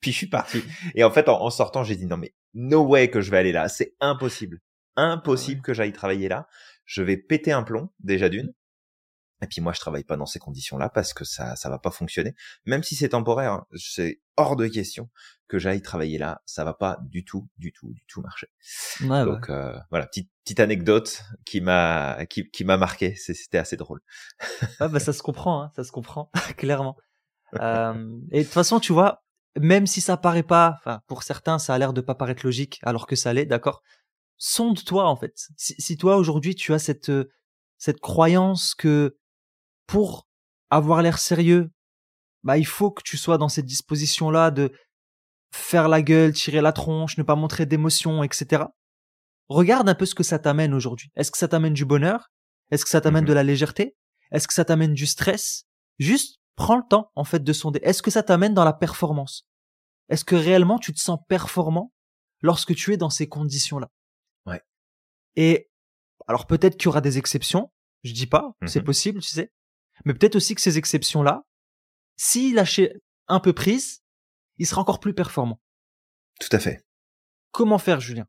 Puis 0.00 0.12
je 0.12 0.16
suis 0.16 0.28
parti. 0.28 0.62
Et 0.94 1.04
en 1.04 1.10
fait, 1.10 1.28
en, 1.28 1.50
sortant, 1.50 1.84
j'ai 1.84 1.96
dit, 1.96 2.06
non, 2.06 2.16
mais 2.16 2.34
no 2.54 2.86
way 2.86 3.10
que 3.10 3.20
je 3.20 3.30
vais 3.30 3.38
aller 3.38 3.52
là. 3.52 3.68
C'est 3.68 3.94
impossible. 4.00 4.60
Impossible 4.96 5.60
que 5.60 5.74
j'aille 5.74 5.92
travailler 5.92 6.28
là. 6.28 6.48
Je 6.84 7.02
vais 7.02 7.16
péter 7.16 7.52
un 7.52 7.62
plomb, 7.62 7.90
déjà 7.98 8.28
d'une. 8.28 8.52
Et 9.42 9.46
puis 9.46 9.60
moi, 9.60 9.72
je 9.72 9.80
travaille 9.80 10.04
pas 10.04 10.16
dans 10.16 10.26
ces 10.26 10.38
conditions-là 10.38 10.88
parce 10.88 11.12
que 11.12 11.24
ça, 11.24 11.56
ça 11.56 11.68
va 11.68 11.78
pas 11.78 11.90
fonctionner. 11.90 12.34
Même 12.64 12.82
si 12.82 12.96
c'est 12.96 13.10
temporaire, 13.10 13.52
hein, 13.52 13.66
c'est 13.74 14.20
hors 14.36 14.56
de 14.56 14.66
question 14.66 15.10
que 15.48 15.58
j'aille 15.58 15.82
travailler 15.82 16.18
là. 16.18 16.40
Ça 16.46 16.64
va 16.64 16.72
pas 16.72 16.98
du 17.02 17.24
tout, 17.24 17.48
du 17.58 17.72
tout, 17.72 17.92
du 17.92 18.04
tout 18.06 18.22
marcher. 18.22 18.48
Ouais, 19.02 19.24
Donc 19.24 19.50
euh, 19.50 19.78
voilà, 19.90 20.06
petite 20.06 20.30
petite 20.44 20.60
anecdote 20.60 21.22
qui 21.44 21.60
m'a 21.60 22.24
qui, 22.26 22.48
qui 22.50 22.64
m'a 22.64 22.76
marqué. 22.78 23.14
C'était 23.14 23.58
assez 23.58 23.76
drôle. 23.76 24.00
ah 24.80 24.88
bah 24.88 25.00
ça 25.00 25.12
se 25.12 25.22
comprend, 25.22 25.62
hein, 25.62 25.72
ça 25.76 25.84
se 25.84 25.92
comprend 25.92 26.30
clairement. 26.56 26.96
Euh, 27.60 28.18
et 28.32 28.40
de 28.40 28.44
toute 28.44 28.52
façon, 28.52 28.80
tu 28.80 28.92
vois, 28.92 29.22
même 29.58 29.86
si 29.86 30.00
ça 30.00 30.16
paraît 30.16 30.42
pas, 30.42 30.74
enfin 30.78 31.00
pour 31.06 31.22
certains, 31.22 31.60
ça 31.60 31.74
a 31.74 31.78
l'air 31.78 31.92
de 31.92 32.00
pas 32.00 32.16
paraître 32.16 32.44
logique, 32.44 32.80
alors 32.82 33.06
que 33.06 33.14
ça 33.14 33.32
l'est, 33.32 33.46
d'accord? 33.46 33.82
Sonde-toi 34.36 35.06
en 35.06 35.14
fait. 35.14 35.46
Si, 35.56 35.76
si 35.78 35.96
toi 35.96 36.16
aujourd'hui 36.16 36.56
tu 36.56 36.74
as 36.74 36.80
cette 36.80 37.12
cette 37.78 38.00
croyance 38.00 38.74
que 38.74 39.16
pour 39.86 40.26
avoir 40.70 41.02
l'air 41.02 41.18
sérieux, 41.18 41.70
bah 42.42 42.58
il 42.58 42.66
faut 42.66 42.90
que 42.90 43.02
tu 43.04 43.16
sois 43.16 43.38
dans 43.38 43.48
cette 43.48 43.66
disposition-là 43.66 44.50
de 44.50 44.72
faire 45.52 45.88
la 45.88 46.02
gueule, 46.02 46.32
tirer 46.32 46.60
la 46.60 46.72
tronche, 46.72 47.18
ne 47.18 47.22
pas 47.22 47.34
montrer 47.34 47.66
d'émotion, 47.66 48.22
etc. 48.22 48.64
Regarde 49.48 49.88
un 49.88 49.94
peu 49.94 50.06
ce 50.06 50.14
que 50.14 50.22
ça 50.22 50.38
t'amène 50.38 50.74
aujourd'hui. 50.74 51.10
Est-ce 51.16 51.30
que 51.30 51.38
ça 51.38 51.48
t'amène 51.48 51.72
du 51.72 51.84
bonheur? 51.84 52.30
Est-ce 52.70 52.84
que 52.84 52.90
ça 52.90 53.00
t'amène 53.00 53.24
mmh 53.24 53.28
de 53.28 53.32
la 53.32 53.42
légèreté? 53.42 53.96
Est-ce 54.32 54.48
que 54.48 54.54
ça 54.54 54.64
t'amène 54.64 54.92
du 54.92 55.06
stress? 55.06 55.64
Juste 55.98 56.40
prends 56.56 56.76
le 56.76 56.82
temps 56.88 57.10
en 57.14 57.24
fait 57.24 57.44
de 57.44 57.52
sonder. 57.52 57.80
Est-ce 57.82 58.02
que 58.02 58.10
ça 58.10 58.22
t'amène 58.22 58.54
dans 58.54 58.64
la 58.64 58.72
performance? 58.72 59.46
Est-ce 60.08 60.24
que 60.24 60.34
réellement 60.34 60.78
tu 60.78 60.92
te 60.92 61.00
sens 61.00 61.18
performant 61.28 61.92
lorsque 62.40 62.74
tu 62.74 62.92
es 62.92 62.96
dans 62.96 63.10
ces 63.10 63.28
conditions-là? 63.28 63.88
Ouais. 64.46 64.62
Et 65.36 65.70
alors 66.26 66.46
peut-être 66.46 66.76
qu'il 66.76 66.86
y 66.86 66.88
aura 66.88 67.00
des 67.00 67.18
exceptions, 67.18 67.72
je 68.02 68.12
dis 68.12 68.26
pas, 68.26 68.56
c'est 68.66 68.80
mmh 68.80 68.84
possible, 68.84 69.20
tu 69.20 69.30
sais. 69.30 69.52
Mais 70.04 70.14
peut-être 70.14 70.36
aussi 70.36 70.54
que 70.54 70.60
ces 70.60 70.78
exceptions-là, 70.78 71.42
s'il 72.16 72.54
lâchait 72.54 72.94
un 73.28 73.40
peu 73.40 73.52
prise, 73.52 74.02
il 74.58 74.66
sera 74.66 74.80
encore 74.80 75.00
plus 75.00 75.14
performant. 75.14 75.60
Tout 76.40 76.48
à 76.52 76.58
fait. 76.58 76.86
Comment 77.50 77.78
faire, 77.78 78.00
Julien? 78.00 78.26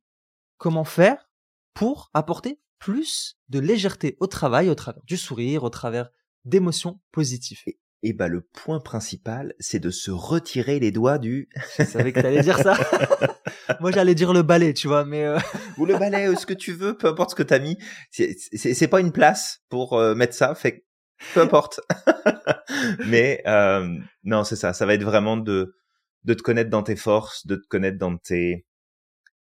Comment 0.57 0.85
faire 0.85 1.29
pour 1.73 2.09
apporter 2.13 2.59
plus 2.79 3.37
de 3.49 3.59
légèreté 3.59 4.17
au 4.19 4.27
travail, 4.27 4.69
au 4.69 4.75
travers 4.75 5.01
du 5.03 5.17
sourire, 5.17 5.63
au 5.63 5.69
travers 5.69 6.09
d'émotions 6.45 6.99
positives? 7.11 7.59
Et, 7.67 7.79
et 8.03 8.13
bah 8.13 8.27
le 8.27 8.41
point 8.41 8.79
principal, 8.79 9.53
c'est 9.59 9.79
de 9.79 9.89
se 9.89 10.11
retirer 10.11 10.79
les 10.79 10.91
doigts 10.91 11.17
du. 11.17 11.49
Je 11.77 11.83
savais 11.83 12.13
que 12.13 12.19
t'allais 12.19 12.41
dire 12.41 12.57
ça. 12.59 12.77
Moi, 13.81 13.91
j'allais 13.91 14.15
dire 14.15 14.33
le 14.33 14.43
balai, 14.43 14.73
tu 14.73 14.87
vois, 14.87 15.05
mais. 15.05 15.25
Euh... 15.25 15.39
Ou 15.77 15.85
le 15.85 15.97
balai, 15.97 16.35
ce 16.35 16.45
que 16.45 16.53
tu 16.53 16.73
veux, 16.73 16.97
peu 16.97 17.07
importe 17.07 17.31
ce 17.31 17.35
que 17.35 17.43
t'as 17.43 17.59
mis. 17.59 17.77
C'est 18.11 18.87
pas 18.87 19.01
une 19.01 19.11
place 19.11 19.61
pour 19.69 19.93
euh, 19.93 20.15
mettre 20.15 20.33
ça. 20.33 20.55
Fait 20.55 20.85
peu 21.33 21.41
importe. 21.41 21.81
Mais 23.07 23.41
euh, 23.47 23.97
non, 24.23 24.43
c'est 24.43 24.55
ça. 24.55 24.73
Ça 24.73 24.85
va 24.85 24.93
être 24.93 25.03
vraiment 25.03 25.37
de 25.37 25.75
de 26.23 26.33
te 26.33 26.41
connaître 26.41 26.69
dans 26.69 26.83
tes 26.83 26.95
forces, 26.95 27.47
de 27.47 27.55
te 27.55 27.67
connaître 27.67 27.97
dans 27.97 28.17
tes 28.17 28.65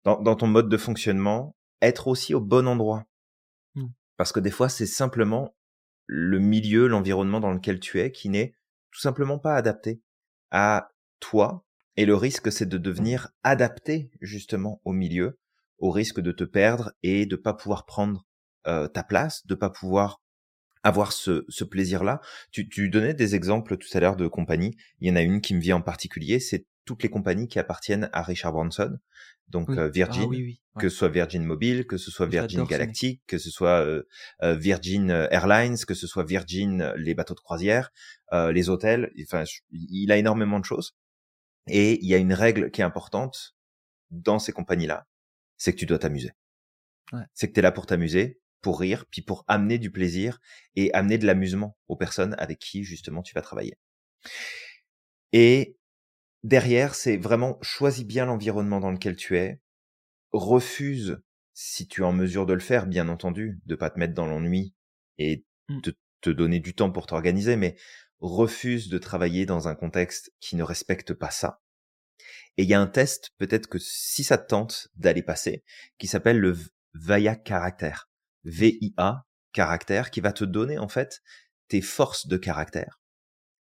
dans, 0.05 0.21
dans 0.21 0.35
ton 0.35 0.47
mode 0.47 0.69
de 0.69 0.77
fonctionnement, 0.77 1.55
être 1.81 2.07
aussi 2.07 2.33
au 2.33 2.39
bon 2.39 2.67
endroit. 2.67 3.05
Mmh. 3.75 3.87
Parce 4.17 4.31
que 4.31 4.39
des 4.39 4.51
fois, 4.51 4.69
c'est 4.69 4.85
simplement 4.85 5.55
le 6.05 6.39
milieu, 6.39 6.87
l'environnement 6.87 7.39
dans 7.39 7.51
lequel 7.51 7.79
tu 7.79 7.99
es 7.99 8.11
qui 8.11 8.29
n'est 8.29 8.55
tout 8.91 8.99
simplement 8.99 9.39
pas 9.39 9.55
adapté 9.55 10.01
à 10.51 10.91
toi. 11.19 11.65
Et 11.97 12.05
le 12.05 12.15
risque, 12.15 12.51
c'est 12.51 12.67
de 12.67 12.77
devenir 12.77 13.29
adapté 13.43 14.09
justement 14.21 14.81
au 14.85 14.93
milieu, 14.93 15.37
au 15.77 15.91
risque 15.91 16.19
de 16.19 16.31
te 16.31 16.43
perdre 16.43 16.93
et 17.03 17.25
de 17.25 17.35
pas 17.35 17.53
pouvoir 17.53 17.85
prendre 17.85 18.25
euh, 18.67 18.87
ta 18.87 19.03
place, 19.03 19.45
de 19.45 19.55
pas 19.55 19.69
pouvoir 19.69 20.21
avoir 20.89 21.13
ce, 21.13 21.45
ce 21.47 21.63
plaisir-là. 21.63 22.21
Tu, 22.51 22.67
tu 22.67 22.89
donnais 22.89 23.13
des 23.13 23.35
exemples 23.35 23.77
tout 23.77 23.87
à 23.93 23.99
l'heure 23.99 24.15
de 24.15 24.27
compagnies. 24.27 24.75
Il 24.99 25.07
y 25.07 25.11
en 25.11 25.15
a 25.15 25.21
une 25.21 25.41
qui 25.41 25.55
me 25.55 25.61
vient 25.61 25.77
en 25.77 25.81
particulier, 25.81 26.39
c'est 26.39 26.65
toutes 26.85 27.03
les 27.03 27.09
compagnies 27.09 27.47
qui 27.47 27.59
appartiennent 27.59 28.09
à 28.13 28.23
Richard 28.23 28.51
Branson, 28.51 28.97
donc 29.49 29.69
euh, 29.69 29.89
Virgin, 29.89 30.29
ah 30.75 30.79
que 30.79 30.89
ce 30.89 30.97
soit 30.97 31.09
Virgin 31.09 31.43
Mobile, 31.43 31.85
que 31.87 31.97
ce 31.97 32.11
soit 32.11 32.27
Virgin 32.27 32.63
Galactic, 32.63 33.21
que 33.27 33.37
ce 33.37 33.49
soit 33.49 33.83
euh, 33.85 34.03
euh, 34.43 34.55
Virgin 34.55 35.09
Airlines, 35.31 35.77
que 35.87 35.93
ce 35.93 36.07
soit 36.07 36.23
Virgin 36.23 36.93
les 36.95 37.13
bateaux 37.15 37.35
de 37.35 37.39
croisière, 37.39 37.91
les 38.31 38.69
hôtels. 38.69 39.11
Enfin, 39.23 39.43
il 39.71 40.11
a 40.11 40.17
énormément 40.17 40.59
de 40.59 40.65
choses. 40.65 40.95
Et 41.67 41.99
il 42.01 42.07
y 42.07 42.15
a 42.15 42.17
une 42.17 42.33
règle 42.33 42.71
qui 42.71 42.81
est 42.81 42.83
importante 42.83 43.55
dans 44.11 44.39
ces 44.39 44.51
compagnies-là, 44.51 45.07
c'est 45.57 45.73
que 45.73 45.77
tu 45.77 45.85
dois 45.85 45.99
t'amuser. 45.99 46.31
Ouais. 47.11 47.21
C'est 47.33 47.47
que 47.47 47.53
tu 47.53 47.59
es 47.59 47.63
là 47.63 47.71
pour 47.71 47.85
t'amuser, 47.85 48.39
pour 48.61 48.79
rire, 48.79 49.05
puis 49.09 49.21
pour 49.21 49.45
amener 49.47 49.77
du 49.77 49.91
plaisir 49.91 50.39
et 50.75 50.93
amener 50.93 51.17
de 51.17 51.25
l'amusement 51.25 51.77
aux 51.87 51.95
personnes 51.95 52.35
avec 52.37 52.59
qui 52.59 52.83
justement 52.83 53.21
tu 53.21 53.33
vas 53.33 53.41
travailler. 53.41 53.77
Et 55.31 55.77
derrière, 56.43 56.95
c'est 56.95 57.17
vraiment 57.17 57.57
choisis 57.61 58.05
bien 58.05 58.25
l'environnement 58.25 58.79
dans 58.79 58.91
lequel 58.91 59.15
tu 59.15 59.37
es, 59.37 59.61
refuse, 60.31 61.21
si 61.53 61.87
tu 61.87 62.01
es 62.01 62.05
en 62.05 62.13
mesure 62.13 62.45
de 62.45 62.53
le 62.53 62.59
faire, 62.59 62.87
bien 62.87 63.09
entendu, 63.09 63.59
de 63.65 63.75
pas 63.75 63.89
te 63.89 63.99
mettre 63.99 64.13
dans 64.13 64.27
l'ennui 64.27 64.73
et 65.17 65.45
mmh. 65.69 65.81
de 65.81 65.97
te 66.21 66.29
donner 66.29 66.59
du 66.59 66.73
temps 66.73 66.91
pour 66.91 67.07
t'organiser, 67.07 67.55
mais 67.55 67.75
refuse 68.19 68.89
de 68.89 68.97
travailler 68.97 69.45
dans 69.45 69.67
un 69.67 69.75
contexte 69.75 70.33
qui 70.39 70.55
ne 70.55 70.63
respecte 70.63 71.13
pas 71.13 71.31
ça. 71.31 71.61
Et 72.57 72.63
il 72.63 72.69
y 72.69 72.73
a 72.73 72.81
un 72.81 72.87
test, 72.87 73.31
peut-être 73.37 73.67
que 73.67 73.79
si 73.79 74.23
ça 74.23 74.37
te 74.37 74.47
tente 74.47 74.89
d'aller 74.95 75.23
passer, 75.23 75.63
qui 75.97 76.07
s'appelle 76.07 76.39
le 76.39 76.57
VIA 76.93 77.35
caractère. 77.35 78.08
VIA 78.49 79.25
caractère 79.53 80.11
qui 80.11 80.21
va 80.21 80.31
te 80.33 80.43
donner 80.43 80.77
en 80.77 80.87
fait 80.87 81.21
tes 81.67 81.81
forces 81.81 82.27
de 82.27 82.37
caractère. 82.37 82.99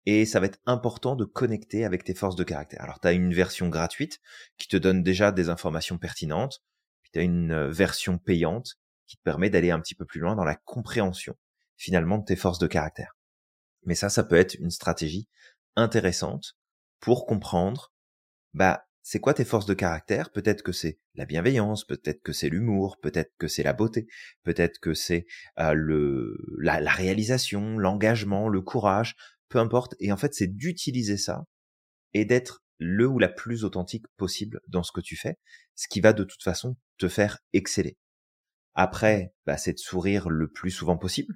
Et 0.06 0.26
ça 0.26 0.40
va 0.40 0.46
être 0.46 0.60
important 0.66 1.16
de 1.16 1.26
connecter 1.26 1.84
avec 1.84 2.04
tes 2.04 2.14
forces 2.14 2.36
de 2.36 2.44
caractère. 2.44 2.82
Alors 2.82 3.00
tu 3.00 3.08
as 3.08 3.12
une 3.12 3.34
version 3.34 3.70
gratuite 3.70 4.22
qui 4.58 4.68
te 4.68 4.78
donne 4.78 5.04
déjà 5.04 5.32
des 5.32 5.50
informations 5.50 5.98
pertinentes, 5.98 6.64
puis 7.02 7.12
tu 7.12 7.20
as 7.20 7.24
une 7.24 7.52
euh, 7.52 7.70
version 7.70 8.18
payante 8.18 8.76
qui 9.06 9.18
te 9.18 9.24
permet 9.24 9.50
d'aller 9.50 9.72
un 9.72 9.80
petit 9.80 9.96
peu 9.96 10.06
plus 10.06 10.22
loin 10.22 10.36
dans 10.36 10.46
la 10.46 10.56
compréhension 10.56 11.36
finalement 11.76 12.18
de 12.18 12.26
tes 12.26 12.36
forces 12.36 12.60
de 12.60 12.68
caractère. 12.68 13.16
Mais 13.84 13.96
ça, 13.96 14.10
ça 14.10 14.24
peut 14.24 14.36
être 14.36 14.56
une 14.56 14.72
stratégie 14.72 15.28
intéressante 15.76 16.58
pour 17.00 17.26
comprendre 17.26 17.94
bah 18.54 18.87
c'est 19.10 19.22
quoi 19.22 19.34
tes 19.34 19.46
forces 19.46 19.66
de 19.66 19.74
caractère? 19.74 20.32
Peut-être 20.32 20.64
que 20.64 20.74
c'est 20.74 21.00
la 21.16 21.26
bienveillance, 21.26 21.86
peut-être 21.86 22.22
que 22.24 22.34
c'est 22.34 22.50
l'humour, 22.50 22.98
peut-être 23.02 23.32
que 23.38 23.48
c'est 23.48 23.64
la 23.64 23.72
beauté, 23.72 24.06
peut-être 24.44 24.80
que 24.80 24.94
c'est 24.94 25.26
euh, 25.60 25.72
le 25.72 26.36
la, 26.60 26.82
la 26.82 26.92
réalisation, 26.92 27.78
l'engagement, 27.78 28.50
le 28.50 28.60
courage, 28.60 29.16
peu 29.48 29.60
importe. 29.60 29.96
Et 30.02 30.12
en 30.12 30.18
fait, 30.18 30.34
c'est 30.34 30.54
d'utiliser 30.54 31.16
ça 31.16 31.46
et 32.14 32.26
d'être 32.26 32.66
le 32.80 33.08
ou 33.08 33.18
la 33.18 33.30
plus 33.30 33.64
authentique 33.64 34.06
possible 34.18 34.60
dans 34.68 34.84
ce 34.84 34.92
que 34.92 35.00
tu 35.00 35.16
fais, 35.16 35.38
ce 35.74 35.88
qui 35.88 36.02
va 36.02 36.12
de 36.12 36.26
toute 36.26 36.44
façon 36.44 36.76
te 36.98 37.08
faire 37.08 37.40
exceller. 37.54 37.96
Après, 38.76 39.32
bah, 39.46 39.56
c'est 39.56 39.74
de 39.74 39.80
sourire 39.80 40.28
le 40.28 40.50
plus 40.52 40.72
souvent 40.72 40.98
possible, 40.98 41.36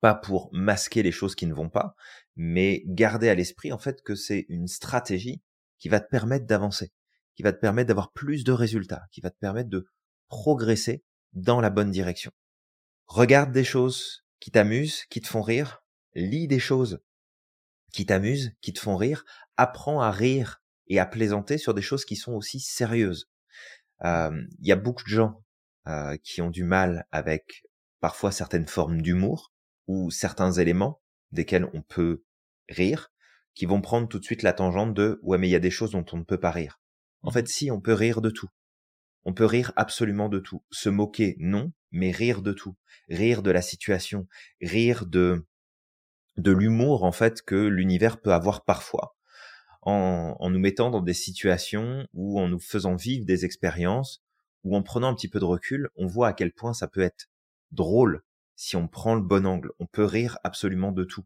pas 0.00 0.16
pour 0.16 0.50
masquer 0.52 1.04
les 1.04 1.12
choses 1.12 1.36
qui 1.36 1.46
ne 1.46 1.54
vont 1.54 1.70
pas, 1.70 1.94
mais 2.34 2.82
garder 2.86 3.28
à 3.28 3.36
l'esprit 3.36 3.72
en 3.72 3.78
fait 3.78 4.02
que 4.02 4.16
c'est 4.16 4.46
une 4.48 4.66
stratégie 4.66 5.42
qui 5.78 5.88
va 5.88 6.00
te 6.00 6.08
permettre 6.08 6.46
d'avancer, 6.46 6.92
qui 7.34 7.42
va 7.42 7.52
te 7.52 7.60
permettre 7.60 7.88
d'avoir 7.88 8.12
plus 8.12 8.44
de 8.44 8.52
résultats, 8.52 9.06
qui 9.12 9.20
va 9.20 9.30
te 9.30 9.38
permettre 9.38 9.70
de 9.70 9.86
progresser 10.28 11.04
dans 11.32 11.60
la 11.60 11.70
bonne 11.70 11.90
direction. 11.90 12.32
Regarde 13.06 13.52
des 13.52 13.64
choses 13.64 14.24
qui 14.40 14.50
t'amusent, 14.50 15.04
qui 15.06 15.20
te 15.20 15.28
font 15.28 15.42
rire, 15.42 15.82
lis 16.14 16.48
des 16.48 16.58
choses 16.58 17.00
qui 17.92 18.06
t'amusent, 18.06 18.52
qui 18.60 18.72
te 18.72 18.80
font 18.80 18.96
rire, 18.96 19.24
apprends 19.56 20.00
à 20.00 20.10
rire 20.10 20.62
et 20.88 20.98
à 20.98 21.06
plaisanter 21.06 21.58
sur 21.58 21.74
des 21.74 21.82
choses 21.82 22.04
qui 22.04 22.16
sont 22.16 22.32
aussi 22.32 22.60
sérieuses. 22.60 23.30
Il 24.02 24.46
y 24.60 24.72
a 24.72 24.76
beaucoup 24.76 25.04
de 25.04 25.08
gens 25.08 25.42
euh, 25.86 26.16
qui 26.22 26.42
ont 26.42 26.50
du 26.50 26.64
mal 26.64 27.06
avec 27.10 27.64
parfois 28.00 28.30
certaines 28.30 28.68
formes 28.68 29.00
d'humour 29.00 29.52
ou 29.86 30.10
certains 30.10 30.52
éléments 30.52 31.00
desquels 31.32 31.68
on 31.72 31.82
peut 31.82 32.24
rire, 32.68 33.10
qui 33.58 33.66
vont 33.66 33.80
prendre 33.80 34.06
tout 34.06 34.20
de 34.20 34.24
suite 34.24 34.42
la 34.42 34.52
tangente 34.52 34.94
de 34.94 35.18
ouais 35.24 35.36
mais 35.36 35.48
il 35.48 35.50
y 35.50 35.56
a 35.56 35.58
des 35.58 35.72
choses 35.72 35.90
dont 35.90 36.04
on 36.12 36.18
ne 36.18 36.22
peut 36.22 36.38
pas 36.38 36.52
rire. 36.52 36.80
En 37.22 37.32
fait, 37.32 37.48
si 37.48 37.72
on 37.72 37.80
peut 37.80 37.92
rire 37.92 38.20
de 38.20 38.30
tout. 38.30 38.48
On 39.24 39.34
peut 39.34 39.46
rire 39.46 39.72
absolument 39.74 40.28
de 40.28 40.38
tout. 40.38 40.62
Se 40.70 40.88
moquer, 40.88 41.34
non, 41.40 41.72
mais 41.90 42.12
rire 42.12 42.40
de 42.40 42.52
tout. 42.52 42.76
Rire 43.08 43.42
de 43.42 43.50
la 43.50 43.60
situation, 43.60 44.28
rire 44.62 45.06
de 45.06 45.44
de 46.36 46.52
l'humour 46.52 47.02
en 47.02 47.10
fait 47.10 47.42
que 47.42 47.56
l'univers 47.56 48.20
peut 48.20 48.32
avoir 48.32 48.64
parfois. 48.64 49.16
En, 49.82 50.36
en, 50.38 50.50
nous 50.50 50.60
mettant 50.60 50.90
dans 50.90 51.00
des 51.00 51.12
situations 51.12 52.06
ou 52.14 52.38
en 52.38 52.46
nous 52.46 52.60
faisant 52.60 52.94
vivre 52.94 53.26
des 53.26 53.44
expériences 53.44 54.22
ou 54.62 54.76
en 54.76 54.84
prenant 54.84 55.08
un 55.08 55.14
petit 55.14 55.28
peu 55.28 55.40
de 55.40 55.44
recul, 55.44 55.88
on 55.96 56.06
voit 56.06 56.28
à 56.28 56.32
quel 56.32 56.52
point 56.52 56.74
ça 56.74 56.86
peut 56.86 57.00
être 57.00 57.28
drôle 57.72 58.22
si 58.54 58.76
on 58.76 58.86
prend 58.86 59.16
le 59.16 59.22
bon 59.22 59.46
angle. 59.46 59.72
On 59.80 59.86
peut 59.86 60.04
rire 60.04 60.38
absolument 60.44 60.92
de 60.92 61.02
tout. 61.02 61.24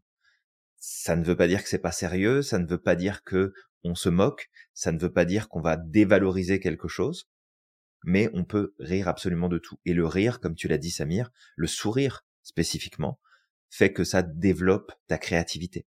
Ça 0.85 1.15
ne 1.15 1.23
veut 1.23 1.37
pas 1.37 1.47
dire 1.47 1.63
que 1.63 1.69
c'est 1.69 1.77
pas 1.77 1.93
sérieux, 1.93 2.41
ça 2.41 2.59
ne 2.59 2.67
veut 2.67 2.81
pas 2.81 2.97
dire 2.97 3.23
que 3.23 3.53
on 3.85 3.95
se 3.95 4.09
moque, 4.09 4.49
ça 4.73 4.91
ne 4.91 4.99
veut 4.99 5.13
pas 5.13 5.23
dire 5.23 5.47
qu'on 5.47 5.61
va 5.61 5.77
dévaloriser 5.77 6.59
quelque 6.59 6.89
chose, 6.89 7.29
mais 8.03 8.29
on 8.33 8.43
peut 8.43 8.75
rire 8.79 9.07
absolument 9.07 9.47
de 9.47 9.59
tout. 9.59 9.79
Et 9.85 9.93
le 9.93 10.05
rire, 10.05 10.41
comme 10.41 10.55
tu 10.55 10.67
l'as 10.67 10.77
dit 10.77 10.91
Samir, 10.91 11.31
le 11.55 11.67
sourire 11.67 12.25
spécifiquement, 12.41 13.21
fait 13.69 13.93
que 13.93 14.03
ça 14.03 14.23
développe 14.23 14.91
ta 15.07 15.17
créativité. 15.17 15.87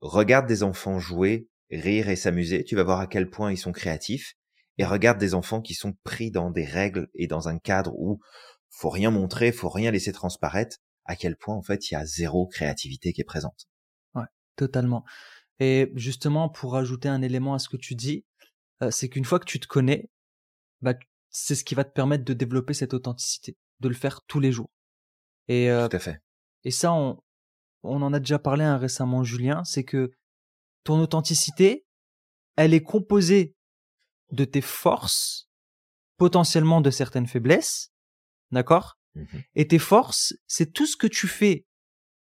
Regarde 0.00 0.46
des 0.46 0.64
enfants 0.64 0.98
jouer, 0.98 1.48
rire 1.70 2.10
et 2.10 2.16
s'amuser, 2.16 2.64
tu 2.64 2.76
vas 2.76 2.84
voir 2.84 3.00
à 3.00 3.06
quel 3.06 3.30
point 3.30 3.52
ils 3.52 3.56
sont 3.56 3.72
créatifs, 3.72 4.34
et 4.76 4.84
regarde 4.84 5.16
des 5.16 5.32
enfants 5.32 5.62
qui 5.62 5.72
sont 5.72 5.94
pris 6.04 6.30
dans 6.30 6.50
des 6.50 6.66
règles 6.66 7.08
et 7.14 7.26
dans 7.26 7.48
un 7.48 7.58
cadre 7.58 7.94
où 7.94 8.20
faut 8.68 8.90
rien 8.90 9.10
montrer, 9.10 9.50
faut 9.50 9.70
rien 9.70 9.90
laisser 9.90 10.12
transparaître, 10.12 10.76
à 11.04 11.16
quel 11.16 11.36
point 11.36 11.56
en 11.56 11.62
fait 11.62 11.90
il 11.90 11.94
y 11.94 11.96
a 11.96 12.04
zéro 12.04 12.46
créativité 12.46 13.12
qui 13.12 13.20
est 13.20 13.24
présente. 13.24 13.68
Ouais, 14.14 14.26
totalement. 14.56 15.04
Et 15.58 15.92
justement, 15.94 16.48
pour 16.48 16.76
ajouter 16.76 17.08
un 17.08 17.22
élément 17.22 17.54
à 17.54 17.58
ce 17.58 17.68
que 17.68 17.76
tu 17.76 17.94
dis, 17.94 18.24
euh, 18.82 18.90
c'est 18.90 19.08
qu'une 19.08 19.24
fois 19.24 19.38
que 19.38 19.44
tu 19.44 19.60
te 19.60 19.66
connais, 19.66 20.10
bah, 20.80 20.94
c'est 21.30 21.54
ce 21.54 21.64
qui 21.64 21.74
va 21.74 21.84
te 21.84 21.92
permettre 21.92 22.24
de 22.24 22.32
développer 22.32 22.74
cette 22.74 22.94
authenticité, 22.94 23.56
de 23.80 23.88
le 23.88 23.94
faire 23.94 24.22
tous 24.26 24.40
les 24.40 24.52
jours. 24.52 24.70
Et, 25.48 25.70
euh, 25.70 25.88
Tout 25.88 25.96
à 25.96 26.00
fait. 26.00 26.20
Et 26.64 26.70
ça, 26.70 26.92
on, 26.92 27.22
on 27.82 28.02
en 28.02 28.12
a 28.12 28.18
déjà 28.18 28.38
parlé 28.38 28.64
hein, 28.64 28.78
récemment, 28.78 29.24
Julien, 29.24 29.64
c'est 29.64 29.84
que 29.84 30.12
ton 30.84 31.00
authenticité, 31.00 31.86
elle 32.56 32.74
est 32.74 32.82
composée 32.82 33.54
de 34.30 34.44
tes 34.44 34.60
forces, 34.60 35.48
potentiellement 36.16 36.80
de 36.80 36.90
certaines 36.90 37.26
faiblesses, 37.26 37.92
d'accord? 38.50 38.98
Mmh 39.14 39.24
Et 39.54 39.68
tes 39.68 39.78
forces, 39.78 40.34
c'est 40.46 40.72
tout 40.72 40.86
ce 40.86 40.96
que 40.96 41.06
tu 41.06 41.28
fais 41.28 41.66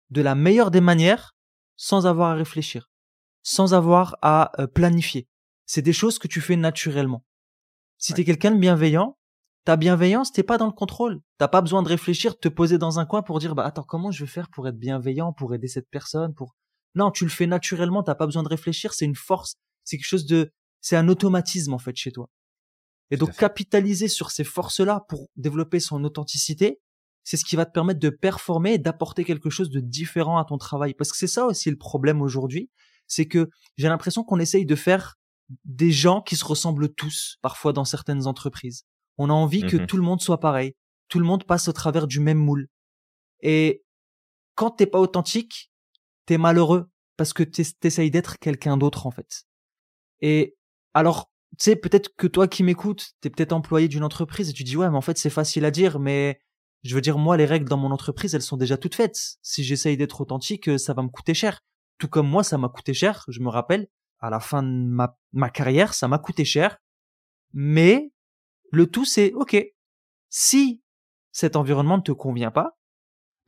de 0.09 0.21
la 0.21 0.36
meilleure 0.36 0.71
des 0.71 0.82
manières 0.82 1.36
sans 1.75 2.07
avoir 2.07 2.32
à 2.32 2.36
réfléchir, 2.36 2.89
sans 3.43 3.73
avoir 3.73 4.17
à 4.21 4.51
euh, 4.59 4.67
planifier. 4.67 5.27
C'est 5.65 5.82
des 5.82 5.93
choses 5.93 6.19
que 6.19 6.27
tu 6.27 6.41
fais 6.41 6.55
naturellement. 6.55 7.23
Si 7.97 8.13
tu 8.13 8.21
es 8.21 8.23
quelqu'un 8.23 8.51
de 8.51 8.59
bienveillant, 8.59 9.17
ta 9.65 9.75
bienveillance, 9.75 10.32
t'es 10.32 10.43
pas 10.43 10.57
dans 10.57 10.65
le 10.65 10.71
contrôle. 10.71 11.21
T'as 11.38 11.47
pas 11.47 11.61
besoin 11.61 11.84
de 11.84 11.89
réfléchir, 11.89 12.34
de 12.34 12.39
te 12.39 12.47
poser 12.47 12.77
dans 12.77 12.99
un 12.99 13.05
coin 13.05 13.21
pour 13.21 13.39
dire, 13.39 13.55
bah 13.55 13.65
attends, 13.65 13.84
comment 13.84 14.09
je 14.09 14.23
vais 14.23 14.32
faire 14.32 14.49
pour 14.49 14.67
être 14.67 14.77
bienveillant, 14.77 15.34
pour 15.34 15.53
aider 15.53 15.67
cette 15.67 15.89
personne, 15.89 16.34
pour. 16.34 16.55
Non, 16.95 17.11
tu 17.11 17.23
le 17.23 17.30
fais 17.30 17.45
naturellement. 17.45 18.01
T'as 18.01 18.15
pas 18.15 18.25
besoin 18.25 18.41
de 18.41 18.47
réfléchir. 18.47 18.93
C'est 18.93 19.05
une 19.05 19.15
force. 19.15 19.55
C'est 19.84 19.97
quelque 19.97 20.07
chose 20.07 20.25
de. 20.25 20.51
C'est 20.82 20.95
un 20.95 21.07
automatisme 21.07 21.73
en 21.73 21.77
fait 21.77 21.95
chez 21.95 22.11
toi. 22.11 22.30
Et 23.12 23.18
donc 23.18 23.36
capitaliser 23.36 24.07
sur 24.07 24.32
ces 24.32 24.43
forces-là 24.43 25.05
pour 25.10 25.30
développer 25.36 25.80
son 25.80 26.03
authenticité, 26.03 26.80
c'est 27.24 27.38
ce 27.38 27.45
qui 27.45 27.55
va 27.55 27.66
te 27.66 27.72
permettre 27.72 27.99
de 27.99 28.10
performer 28.10 28.74
et 28.74 28.78
d'apporter 28.78 29.24
quelque 29.24 29.49
chose 29.49 29.70
de 29.70 29.80
différent 29.80 30.38
à 30.38 30.45
ton 30.45 30.57
travail. 30.57 30.93
Parce 30.93 31.12
que 31.12 31.18
c'est 31.18 31.28
ça 31.28 31.45
aussi 31.45 31.70
le 31.70 31.78
problème 31.78 32.22
aujourd'hui, 32.22 32.70
c'est 33.07 33.26
que 33.26 33.49
j'ai 33.78 33.88
l'impression 33.88 34.24
qu'on 34.24 34.39
essaye 34.39 34.66
de 34.66 34.76
faire 34.76 35.16
des 35.66 35.91
gens 35.91 36.22
qui 36.22 36.36
se 36.36 36.45
ressemblent 36.45 36.93
tous, 36.93 37.38
parfois 37.41 37.74
dans 37.74 37.86
certaines 37.86 38.28
entreprises. 38.28 38.84
On 39.18 39.30
a 39.30 39.34
envie 39.34 39.62
que 39.62 39.78
mmh 39.78 39.88
tout 39.88 39.97
le 39.97 40.03
monde 40.03 40.22
soit 40.22 40.39
pareil. 40.39 40.76
Tout 41.07 41.20
le 41.20 41.26
monde 41.26 41.43
passe 41.43 41.68
au 41.68 41.74
travers 41.74 42.07
du 42.07 42.20
même 42.20 42.38
moule. 42.38 42.68
Et 43.41 43.84
quand 44.55 44.72
t'es 44.72 44.86
pas 44.86 44.99
authentique, 44.99 45.72
t'es 46.26 46.38
malheureux 46.38 46.89
parce 47.18 47.34
que 47.34 47.43
t'essayes 47.43 48.12
d'être 48.12 48.38
quelqu'un 48.39 48.78
d'autre 48.78 49.07
en 49.07 49.12
fait. 49.12 49.43
Et 50.22 50.55
alors, 50.93 51.30
sais, 51.66 51.76
peut-être 51.76 52.16
que 52.16 52.28
toi 52.28 52.47
qui 52.47 52.64
m'écoutes, 52.64 53.12
t'es 53.22 53.30
peut-être 53.30 53.53
employé 53.53 53.88
d'une 53.88 54.03
entreprise 54.03 54.49
et 54.49 54.53
tu 54.53 54.64
dis 54.64 54.78
ouais, 54.78 54.89
mais 54.89 54.97
en 54.97 55.01
fait 55.01 55.18
c'est 55.18 55.30
facile 55.30 55.66
à 55.66 55.72
dire, 55.72 55.99
mais 55.99 56.39
je 56.84 56.95
veux 56.95 57.01
dire 57.01 57.18
moi 57.18 57.38
les 57.38 57.45
règles 57.45 57.68
dans 57.68 57.78
mon 57.78 57.91
entreprise 57.91 58.36
elles 58.36 58.41
sont 58.41 58.57
déjà 58.57 58.78
toutes 58.78 58.95
faites. 58.95 59.38
Si 59.41 59.64
j'essaye 59.64 59.97
d'être 59.97 60.22
authentique, 60.22 60.70
euh, 60.70 60.78
ça 60.78 60.93
va 60.93 61.03
me 61.03 61.10
coûter 61.10 61.34
cher. 61.34 61.62
Tout 61.97 62.07
comme 62.07 62.30
moi 62.30 62.43
ça 62.43 62.57
m'a 62.57 62.70
coûté 62.70 62.93
cher. 62.93 63.26
Je 63.28 63.41
me 63.41 63.49
rappelle 63.49 63.88
à 64.20 64.30
la 64.30 64.39
fin 64.39 64.64
de 64.64 64.70
ma, 64.70 65.18
ma 65.34 65.49
carrière 65.49 65.93
ça 65.93 66.07
m'a 66.07 66.20
coûté 66.20 66.45
cher, 66.45 66.78
mais 67.53 68.12
le 68.72 68.88
tout, 68.88 69.05
c'est, 69.05 69.34
OK, 69.34 69.57
si 70.30 70.82
cet 71.32 71.55
environnement 71.55 71.97
ne 71.97 72.03
te 72.03 72.12
convient 72.12 72.51
pas, 72.51 72.78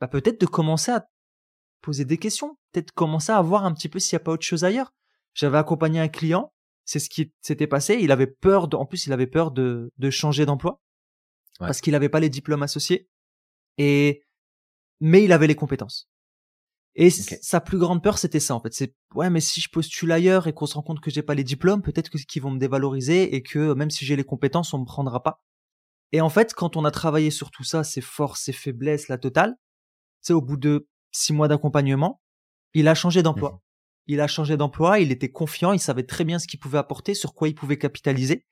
bah 0.00 0.08
peut-être 0.08 0.40
de 0.40 0.46
commencer 0.46 0.90
à 0.90 1.08
poser 1.80 2.04
des 2.04 2.18
questions, 2.18 2.58
peut-être 2.72 2.92
commencer 2.92 3.32
à 3.32 3.40
voir 3.40 3.64
un 3.64 3.72
petit 3.72 3.88
peu 3.88 3.98
s'il 3.98 4.16
n'y 4.16 4.22
a 4.22 4.24
pas 4.24 4.32
autre 4.32 4.44
chose 4.44 4.64
ailleurs. 4.64 4.92
J'avais 5.34 5.58
accompagné 5.58 6.00
un 6.00 6.08
client, 6.08 6.52
c'est 6.84 6.98
ce 6.98 7.08
qui 7.08 7.32
s'était 7.40 7.66
passé, 7.66 7.98
il 8.00 8.10
avait 8.10 8.26
peur, 8.26 8.68
de, 8.68 8.76
en 8.76 8.86
plus 8.86 9.06
il 9.06 9.12
avait 9.12 9.26
peur 9.26 9.50
de, 9.50 9.92
de 9.96 10.10
changer 10.10 10.46
d'emploi, 10.46 10.80
parce 11.58 11.80
qu'il 11.80 11.92
n'avait 11.92 12.08
pas 12.08 12.20
les 12.20 12.30
diplômes 12.30 12.62
associés, 12.62 13.08
et 13.78 14.24
mais 15.00 15.24
il 15.24 15.32
avait 15.32 15.46
les 15.46 15.54
compétences. 15.54 16.08
Et 16.94 17.10
sa 17.10 17.60
plus 17.60 17.78
grande 17.78 18.02
peur, 18.02 18.18
c'était 18.18 18.40
ça, 18.40 18.54
en 18.54 18.60
fait. 18.60 18.74
C'est, 18.74 18.94
ouais, 19.14 19.30
mais 19.30 19.40
si 19.40 19.60
je 19.60 19.70
postule 19.70 20.12
ailleurs 20.12 20.46
et 20.46 20.52
qu'on 20.52 20.66
se 20.66 20.74
rend 20.74 20.82
compte 20.82 21.00
que 21.00 21.10
j'ai 21.10 21.22
pas 21.22 21.34
les 21.34 21.44
diplômes, 21.44 21.80
peut-être 21.80 22.10
que 22.10 22.18
qu'ils 22.18 22.42
vont 22.42 22.50
me 22.50 22.58
dévaloriser 22.58 23.34
et 23.34 23.42
que 23.42 23.72
même 23.72 23.90
si 23.90 24.04
j'ai 24.04 24.14
les 24.14 24.24
compétences, 24.24 24.74
on 24.74 24.78
me 24.78 24.84
prendra 24.84 25.22
pas. 25.22 25.42
Et 26.12 26.20
en 26.20 26.28
fait, 26.28 26.52
quand 26.52 26.76
on 26.76 26.84
a 26.84 26.90
travaillé 26.90 27.30
sur 27.30 27.50
tout 27.50 27.64
ça, 27.64 27.82
ses 27.82 28.02
forces, 28.02 28.42
ses 28.42 28.52
faiblesses, 28.52 29.08
la 29.08 29.16
totale, 29.16 29.56
c'est 30.20 30.34
au 30.34 30.42
bout 30.42 30.58
de 30.58 30.86
six 31.10 31.32
mois 31.32 31.48
d'accompagnement, 31.48 32.20
il 32.74 32.86
a 32.88 32.94
changé 32.94 33.22
d'emploi. 33.22 33.52
Mmh. 33.52 33.60
Il 34.06 34.20
a 34.20 34.26
changé 34.26 34.56
d'emploi, 34.56 34.98
il 34.98 35.12
était 35.12 35.30
confiant, 35.30 35.72
il 35.72 35.78
savait 35.78 36.02
très 36.02 36.24
bien 36.24 36.38
ce 36.38 36.46
qu'il 36.46 36.58
pouvait 36.58 36.78
apporter, 36.78 37.14
sur 37.14 37.34
quoi 37.34 37.48
il 37.48 37.54
pouvait 37.54 37.78
capitaliser. 37.78 38.44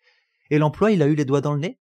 Et 0.50 0.58
l'emploi, 0.58 0.92
il 0.92 1.02
a 1.02 1.06
eu 1.06 1.14
les 1.14 1.24
doigts 1.24 1.40
dans 1.40 1.52
le 1.52 1.60
nez. 1.60 1.78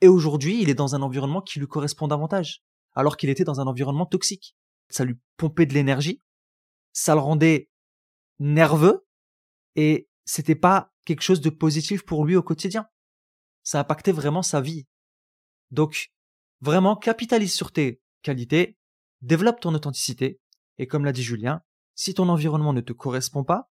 Et 0.00 0.08
aujourd'hui, 0.08 0.60
il 0.62 0.70
est 0.70 0.74
dans 0.74 0.94
un 0.94 1.02
environnement 1.02 1.40
qui 1.40 1.58
lui 1.58 1.66
correspond 1.66 2.08
davantage, 2.08 2.62
alors 2.94 3.16
qu'il 3.16 3.30
était 3.30 3.44
dans 3.44 3.60
un 3.60 3.66
environnement 3.66 4.06
toxique 4.06 4.54
ça 4.88 5.04
lui 5.04 5.18
pompait 5.36 5.66
de 5.66 5.74
l'énergie, 5.74 6.22
ça 6.92 7.14
le 7.14 7.20
rendait 7.20 7.70
nerveux 8.38 9.06
et 9.76 10.08
c'était 10.24 10.54
pas 10.54 10.92
quelque 11.04 11.22
chose 11.22 11.40
de 11.40 11.50
positif 11.50 12.04
pour 12.04 12.24
lui 12.24 12.36
au 12.36 12.42
quotidien. 12.42 12.86
Ça 13.62 13.80
impactait 13.80 14.12
vraiment 14.12 14.42
sa 14.42 14.60
vie. 14.60 14.86
Donc, 15.70 16.10
vraiment, 16.60 16.96
capitalise 16.96 17.54
sur 17.54 17.72
tes 17.72 18.00
qualités, 18.22 18.78
développe 19.20 19.60
ton 19.60 19.74
authenticité, 19.74 20.40
et 20.78 20.86
comme 20.86 21.04
l'a 21.04 21.12
dit 21.12 21.22
Julien, 21.22 21.62
si 21.98 22.14
ton 22.14 22.28
environnement 22.28 22.72
ne 22.72 22.80
te 22.80 22.92
correspond 22.92 23.42
pas, 23.42 23.72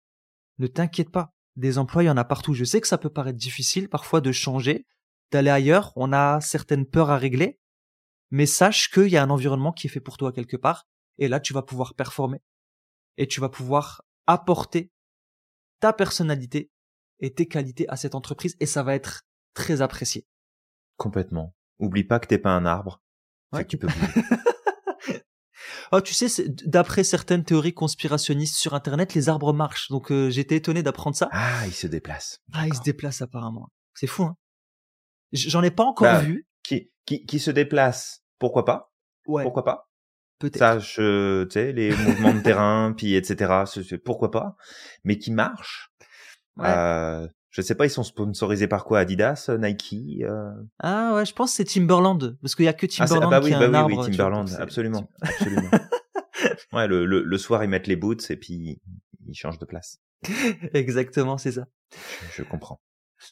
ne 0.58 0.66
t'inquiète 0.66 1.10
pas. 1.10 1.34
Des 1.56 1.76
emplois, 1.76 2.02
il 2.02 2.06
y 2.06 2.10
en 2.10 2.16
a 2.16 2.24
partout. 2.24 2.54
Je 2.54 2.64
sais 2.64 2.80
que 2.80 2.88
ça 2.88 2.96
peut 2.96 3.10
paraître 3.10 3.38
difficile 3.38 3.90
parfois 3.90 4.22
de 4.22 4.32
changer, 4.32 4.86
d'aller 5.30 5.50
ailleurs. 5.50 5.92
On 5.94 6.10
a 6.10 6.40
certaines 6.40 6.86
peurs 6.86 7.10
à 7.10 7.18
régler, 7.18 7.60
mais 8.30 8.46
sache 8.46 8.90
qu'il 8.90 9.08
y 9.08 9.18
a 9.18 9.22
un 9.22 9.28
environnement 9.28 9.72
qui 9.72 9.88
est 9.88 9.90
fait 9.90 10.00
pour 10.00 10.16
toi 10.16 10.32
quelque 10.32 10.56
part 10.56 10.88
et 11.18 11.28
là, 11.28 11.38
tu 11.38 11.52
vas 11.52 11.60
pouvoir 11.60 11.92
performer. 11.92 12.42
Et 13.18 13.28
tu 13.28 13.42
vas 13.42 13.50
pouvoir 13.50 14.02
apporter 14.26 14.90
ta 15.80 15.92
personnalité 15.92 16.70
et 17.20 17.34
tes 17.34 17.46
qualités 17.46 17.86
à 17.90 17.96
cette 17.96 18.14
entreprise 18.14 18.56
et 18.58 18.66
ça 18.66 18.82
va 18.82 18.94
être 18.94 19.26
très 19.52 19.82
apprécié. 19.82 20.26
Complètement. 20.96 21.54
Oublie 21.78 22.04
pas 22.04 22.20
que 22.20 22.26
t'es 22.28 22.38
pas 22.38 22.56
un 22.56 22.64
arbre. 22.64 23.02
Ouais. 23.52 23.66
tu 23.66 23.76
peux. 23.76 23.88
oh, 25.92 26.00
tu 26.00 26.14
sais, 26.14 26.44
d'après 26.66 27.04
certaines 27.04 27.44
théories 27.44 27.74
conspirationnistes 27.74 28.56
sur 28.56 28.74
Internet, 28.74 29.14
les 29.14 29.28
arbres 29.28 29.52
marchent. 29.52 29.88
Donc 29.90 30.10
euh, 30.12 30.30
j'étais 30.30 30.56
étonné 30.56 30.82
d'apprendre 30.82 31.16
ça. 31.16 31.28
Ah, 31.32 31.66
ils 31.66 31.72
se 31.74 31.86
déplacent. 31.86 32.40
Ah, 32.52 32.66
ils 32.66 32.74
se 32.74 32.82
déplacent 32.82 33.22
apparemment. 33.22 33.68
C'est 33.94 34.06
fou, 34.06 34.24
hein 34.24 34.36
J'en 35.32 35.62
ai 35.62 35.70
pas 35.70 35.84
encore 35.84 36.06
bah, 36.06 36.20
vu. 36.20 36.46
Qui 36.62 36.90
qui, 37.06 37.24
qui 37.26 37.38
se 37.38 37.50
déplace, 37.50 38.22
pourquoi 38.38 38.64
pas? 38.64 38.92
Ouais, 39.26 39.42
Pourquoi 39.42 39.64
pas? 39.64 39.88
Peut-être. 40.38 40.58
Ça, 40.58 40.78
je, 40.78 41.44
tu 41.44 41.52
sais, 41.52 41.72
les 41.72 41.94
mouvements 41.96 42.34
de 42.34 42.40
terrain, 42.40 42.92
puis 42.96 43.14
etc. 43.14 43.64
c'est- 43.66 43.82
c'est- 43.82 43.98
Pourquoi 43.98 44.30
pas? 44.30 44.56
Mais 45.04 45.16
qui 45.18 45.30
marche. 45.30 45.90
Ouais. 46.56 46.68
Euh, 46.68 47.28
je 47.56 47.62
sais 47.62 47.74
pas, 47.76 47.86
ils 47.86 47.90
sont 47.90 48.02
sponsorisés 48.02 48.66
par 48.66 48.84
quoi? 48.84 48.98
Adidas, 48.98 49.48
Nike 49.58 50.22
euh... 50.22 50.50
Ah 50.80 51.14
ouais, 51.14 51.24
je 51.24 51.32
pense 51.32 51.50
que 51.52 51.56
c'est 51.58 51.64
Timberland 51.64 52.36
parce 52.42 52.54
qu'il 52.56 52.64
y 52.64 52.68
a 52.68 52.72
que 52.72 52.86
Ah, 52.86 52.88
ah 53.00 53.06
Timberland 53.06 53.30
bah 53.30 53.40
qui 53.40 53.46
oui, 53.46 53.54
a 53.54 53.58
bah 53.60 53.64
un 53.66 53.68
oui, 53.70 53.76
arbre. 53.76 53.88
oui, 53.90 53.94
vois, 53.96 54.06
Timberland, 54.08 54.48
absolument, 54.58 55.08
absolument. 55.22 55.70
ouais, 56.72 56.88
le, 56.88 57.06
le, 57.06 57.22
le 57.22 57.38
soir 57.38 57.62
ils 57.64 57.70
mettent 57.70 57.86
les 57.86 57.96
boots 57.96 58.30
et 58.30 58.36
puis 58.36 58.80
ils 59.26 59.34
changent 59.34 59.58
de 59.60 59.64
place. 59.66 59.98
Exactement, 60.72 61.38
c'est 61.38 61.52
ça. 61.52 61.66
Je, 62.30 62.42
je 62.42 62.42
comprends. 62.42 62.80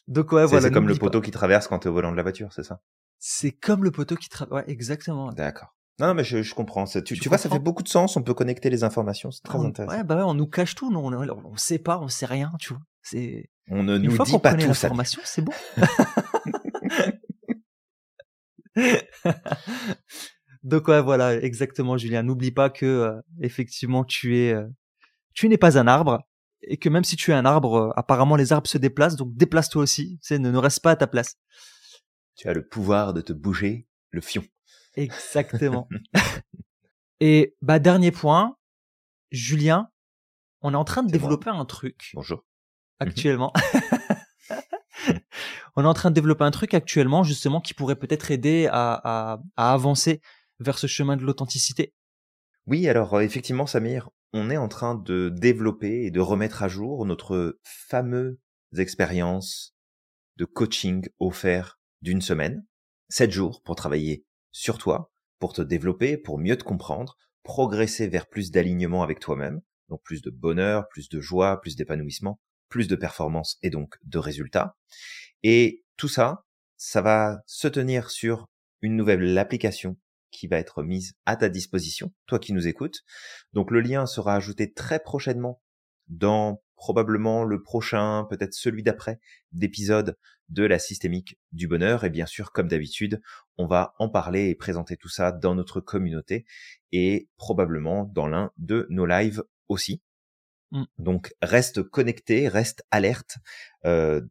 Donc 0.07 0.31
ouais, 0.31 0.45
voilà. 0.45 0.67
c'est 0.67 0.71
comme 0.73 0.87
le 0.87 0.93
pas. 0.95 1.01
poteau 1.01 1.21
qui 1.21 1.31
traverse 1.31 1.67
quand 1.67 1.79
t'es 1.79 1.89
au 1.89 1.93
volant 1.93 2.11
de 2.11 2.17
la 2.17 2.23
voiture, 2.23 2.51
c'est 2.53 2.63
ça? 2.63 2.79
C'est 3.19 3.51
comme 3.51 3.83
le 3.83 3.91
poteau 3.91 4.15
qui 4.15 4.29
travaille. 4.29 4.63
Ouais, 4.63 4.71
exactement. 4.71 5.27
ouais. 5.27 5.35
D'accord. 5.35 5.75
Non, 5.99 6.07
non, 6.07 6.13
mais 6.15 6.23
je, 6.23 6.41
je 6.41 6.55
comprends. 6.55 6.85
Tu, 6.85 7.03
Tu 7.03 7.19
tu 7.19 7.29
vois, 7.29 7.37
ça 7.37 7.49
fait 7.49 7.59
beaucoup 7.59 7.83
de 7.83 7.87
sens. 7.87 8.17
On 8.17 8.23
peut 8.23 8.33
connecter 8.33 8.69
les 8.71 8.83
informations. 8.83 9.29
C'est 9.31 9.43
très 9.43 9.57
On- 9.59 9.65
intéressant. 9.65 9.95
Ouais, 9.95 10.03
bah 10.03 10.15
ouais, 10.17 10.23
on 10.23 10.33
nous 10.33 10.47
cache 10.47 10.73
tout, 10.75 10.91
nous, 10.91 10.99
on, 10.99 11.13
on, 11.13 11.45
on 11.45 11.55
sait 11.55 11.77
pas, 11.77 11.99
on 11.99 12.07
sait 12.07 12.25
rien, 12.25 12.51
tu 12.59 12.73
vois. 12.73 12.81
C'est 13.03 13.49
On 13.69 13.83
ne 13.83 13.97
une 13.97 14.03
nous 14.03 14.15
fois 14.15 14.25
dit 14.25 14.37
pas 14.39 14.53
tout 14.53 14.73
ça. 14.73 14.87
l'information, 14.87 15.21
c'est 15.23 15.41
bon. 15.41 15.53
Donc 20.63 20.87
ouais, 20.87 21.01
voilà, 21.01 21.35
exactement, 21.35 21.97
Julien. 21.97 22.23
N'oublie 22.23 22.51
pas 22.51 22.69
que 22.69 22.85
euh, 22.85 23.21
effectivement, 23.41 24.03
tu 24.03 24.37
es, 24.37 24.53
euh, 24.53 24.67
tu 25.33 25.49
n'es 25.49 25.57
pas 25.57 25.77
un 25.77 25.87
arbre 25.87 26.19
et 26.61 26.77
que 26.77 26.89
même 26.89 27.03
si 27.03 27.15
tu 27.15 27.31
es 27.31 27.33
un 27.33 27.45
arbre, 27.45 27.75
euh, 27.75 27.89
apparemment 27.95 28.35
les 28.35 28.53
arbres 28.53 28.67
se 28.67 28.77
déplacent, 28.77 29.15
donc 29.15 29.35
déplace-toi 29.35 29.81
aussi. 29.81 30.17
C'est 30.21 30.39
ne, 30.39 30.49
ne 30.49 30.57
reste 30.57 30.81
pas 30.81 30.91
à 30.91 30.95
ta 30.95 31.07
place. 31.07 31.37
Tu 32.35 32.47
as 32.47 32.53
le 32.53 32.65
pouvoir 32.65 33.13
de 33.13 33.21
te 33.21 33.33
bouger 33.33 33.87
le 34.11 34.21
fion. 34.21 34.43
Exactement. 34.95 35.89
et 37.19 37.55
bah 37.61 37.79
dernier 37.79 38.11
point, 38.11 38.57
Julien, 39.31 39.89
on 40.61 40.73
est 40.73 40.77
en 40.77 40.85
train 40.85 41.03
de 41.03 41.11
moi. 41.11 41.19
développer 41.19 41.49
un 41.49 41.65
truc 41.65 42.11
Bonjour. 42.13 42.43
Actuellement. 43.03 43.53
on 45.75 45.83
est 45.83 45.87
en 45.87 45.93
train 45.93 46.09
de 46.09 46.15
développer 46.15 46.43
un 46.43 46.51
truc 46.51 46.73
actuellement 46.73 47.23
justement 47.23 47.61
qui 47.61 47.73
pourrait 47.73 47.95
peut-être 47.95 48.31
aider 48.31 48.67
à, 48.71 48.99
à, 49.03 49.39
à 49.57 49.73
avancer 49.73 50.21
vers 50.59 50.77
ce 50.77 50.87
chemin 50.87 51.17
de 51.17 51.23
l'authenticité. 51.23 51.93
Oui, 52.65 52.87
alors 52.87 53.15
euh, 53.15 53.21
effectivement, 53.21 53.67
Samir, 53.67 54.09
on 54.31 54.49
est 54.49 54.57
en 54.57 54.67
train 54.67 54.95
de 54.95 55.29
développer 55.29 56.05
et 56.05 56.11
de 56.11 56.19
remettre 56.19 56.63
à 56.63 56.67
jour 56.67 57.05
notre 57.05 57.59
fameuse 57.63 58.37
expérience 58.77 59.75
de 60.37 60.45
coaching 60.45 61.07
offert 61.19 61.79
d'une 62.01 62.21
semaine, 62.21 62.65
sept 63.09 63.31
jours 63.31 63.61
pour 63.63 63.75
travailler 63.75 64.25
sur 64.51 64.77
toi, 64.77 65.11
pour 65.39 65.53
te 65.53 65.61
développer, 65.61 66.17
pour 66.17 66.39
mieux 66.39 66.57
te 66.57 66.63
comprendre, 66.63 67.17
progresser 67.43 68.07
vers 68.07 68.27
plus 68.27 68.49
d'alignement 68.49 69.03
avec 69.03 69.19
toi-même, 69.19 69.61
donc 69.89 70.01
plus 70.03 70.21
de 70.21 70.31
bonheur, 70.31 70.87
plus 70.89 71.09
de 71.09 71.19
joie, 71.19 71.61
plus 71.61 71.75
d'épanouissement, 71.75 72.39
plus 72.73 72.87
de 72.87 72.95
performance 72.95 73.59
et 73.61 73.69
donc 73.69 73.99
de 74.03 74.17
résultats. 74.17 74.75
Et 75.43 75.83
tout 75.95 76.07
ça, 76.07 76.43
ça 76.75 77.03
va 77.03 77.43
se 77.45 77.67
tenir 77.67 78.09
sur 78.09 78.47
une 78.81 78.95
nouvelle 78.95 79.37
application 79.37 79.95
qui 80.31 80.47
va 80.47 80.57
être 80.57 80.81
mise 80.81 81.13
à 81.27 81.35
ta 81.35 81.49
disposition, 81.49 82.11
toi 82.25 82.39
qui 82.39 82.51
nous 82.51 82.67
écoutes. 82.67 83.03
Donc 83.53 83.69
le 83.69 83.79
lien 83.79 84.07
sera 84.07 84.33
ajouté 84.33 84.73
très 84.73 84.99
prochainement 84.99 85.61
dans 86.07 86.63
probablement 86.75 87.43
le 87.43 87.61
prochain, 87.61 88.25
peut-être 88.27 88.55
celui 88.55 88.81
d'après, 88.81 89.19
d'épisode 89.51 90.17
de 90.49 90.63
la 90.63 90.79
systémique 90.79 91.37
du 91.51 91.67
bonheur. 91.67 92.05
Et 92.05 92.09
bien 92.09 92.25
sûr, 92.25 92.51
comme 92.53 92.69
d'habitude, 92.69 93.21
on 93.59 93.67
va 93.67 93.93
en 93.99 94.09
parler 94.09 94.49
et 94.49 94.55
présenter 94.55 94.97
tout 94.97 95.09
ça 95.09 95.31
dans 95.31 95.53
notre 95.53 95.79
communauté 95.79 96.43
et 96.91 97.29
probablement 97.37 98.05
dans 98.05 98.25
l'un 98.25 98.51
de 98.57 98.87
nos 98.89 99.05
lives 99.05 99.43
aussi. 99.67 100.01
Mm. 100.73 100.83
Donc 100.97 101.33
reste 101.41 101.83
connecté, 101.83 102.49
reste 102.49 102.83
alerte. 102.91 103.37
Euh, 103.85 104.21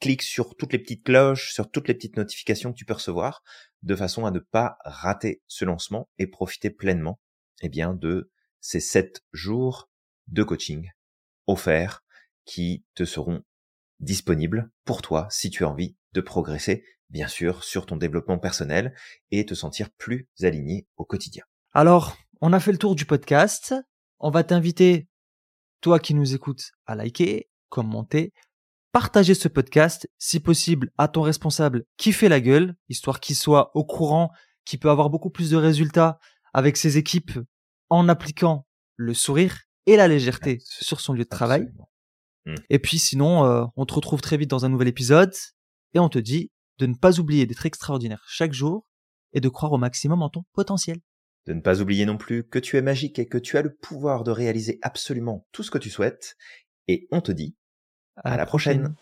clique 0.00 0.22
sur 0.22 0.56
toutes 0.56 0.72
les 0.72 0.78
petites 0.78 1.04
cloches, 1.04 1.52
sur 1.52 1.70
toutes 1.70 1.88
les 1.88 1.94
petites 1.94 2.16
notifications 2.16 2.72
que 2.72 2.78
tu 2.78 2.84
peux 2.84 2.94
recevoir, 2.94 3.42
de 3.82 3.94
façon 3.94 4.26
à 4.26 4.30
ne 4.30 4.40
pas 4.40 4.78
rater 4.84 5.42
ce 5.46 5.64
lancement 5.64 6.10
et 6.18 6.26
profiter 6.26 6.70
pleinement, 6.70 7.20
eh 7.62 7.68
bien, 7.68 7.94
de 7.94 8.30
ces 8.60 8.80
sept 8.80 9.22
jours 9.32 9.88
de 10.26 10.42
coaching 10.42 10.90
offerts 11.46 12.04
qui 12.44 12.84
te 12.94 13.04
seront 13.04 13.42
disponibles 14.00 14.70
pour 14.84 15.00
toi 15.02 15.28
si 15.30 15.50
tu 15.50 15.64
as 15.64 15.68
envie 15.68 15.96
de 16.12 16.20
progresser, 16.20 16.84
bien 17.08 17.28
sûr, 17.28 17.64
sur 17.64 17.86
ton 17.86 17.96
développement 17.96 18.38
personnel 18.38 18.94
et 19.30 19.46
te 19.46 19.54
sentir 19.54 19.90
plus 19.90 20.28
aligné 20.42 20.86
au 20.96 21.04
quotidien. 21.04 21.44
Alors, 21.72 22.16
on 22.40 22.52
a 22.52 22.60
fait 22.60 22.72
le 22.72 22.78
tour 22.78 22.94
du 22.94 23.06
podcast. 23.06 23.74
On 24.18 24.30
va 24.30 24.44
t'inviter, 24.44 25.08
toi 25.80 25.98
qui 25.98 26.14
nous 26.14 26.34
écoutes, 26.34 26.72
à 26.86 26.94
liker, 26.94 27.48
commenter, 27.68 28.32
partager 28.92 29.34
ce 29.34 29.48
podcast, 29.48 30.08
si 30.18 30.40
possible, 30.40 30.90
à 30.98 31.08
ton 31.08 31.22
responsable 31.22 31.84
qui 31.96 32.12
fait 32.12 32.28
la 32.28 32.40
gueule, 32.40 32.76
histoire 32.88 33.20
qu'il 33.20 33.36
soit 33.36 33.70
au 33.74 33.84
courant, 33.84 34.30
qu'il 34.64 34.78
peut 34.78 34.90
avoir 34.90 35.10
beaucoup 35.10 35.30
plus 35.30 35.50
de 35.50 35.56
résultats 35.56 36.18
avec 36.54 36.76
ses 36.76 36.96
équipes 36.96 37.38
en 37.90 38.08
appliquant 38.08 38.66
le 38.96 39.14
sourire 39.14 39.60
et 39.86 39.96
la 39.96 40.08
légèreté 40.08 40.52
Absolument. 40.52 40.84
sur 40.86 41.00
son 41.00 41.12
lieu 41.12 41.24
de 41.24 41.28
travail. 41.28 41.62
Absolument. 41.62 41.90
Et 42.70 42.78
puis 42.78 42.98
sinon, 42.98 43.44
euh, 43.44 43.64
on 43.76 43.86
te 43.86 43.94
retrouve 43.94 44.20
très 44.20 44.36
vite 44.36 44.50
dans 44.50 44.64
un 44.64 44.68
nouvel 44.68 44.88
épisode 44.88 45.34
et 45.94 45.98
on 45.98 46.08
te 46.08 46.18
dit 46.18 46.50
de 46.78 46.86
ne 46.86 46.94
pas 46.94 47.18
oublier 47.18 47.46
d'être 47.46 47.66
extraordinaire 47.66 48.24
chaque 48.28 48.52
jour 48.52 48.86
et 49.32 49.40
de 49.40 49.48
croire 49.48 49.72
au 49.72 49.78
maximum 49.78 50.22
en 50.22 50.28
ton 50.28 50.44
potentiel. 50.52 51.00
De 51.46 51.52
ne 51.52 51.60
pas 51.60 51.80
oublier 51.80 52.06
non 52.06 52.16
plus 52.16 52.44
que 52.44 52.58
tu 52.58 52.76
es 52.76 52.82
magique 52.82 53.18
et 53.18 53.26
que 53.26 53.38
tu 53.38 53.56
as 53.56 53.62
le 53.62 53.74
pouvoir 53.74 54.24
de 54.24 54.30
réaliser 54.30 54.78
absolument 54.82 55.46
tout 55.52 55.62
ce 55.62 55.70
que 55.70 55.78
tu 55.78 55.90
souhaites. 55.90 56.36
Et 56.88 57.06
on 57.10 57.20
te 57.20 57.32
dit 57.32 57.56
à 58.16 58.36
la 58.36 58.46
prochaine. 58.46 58.94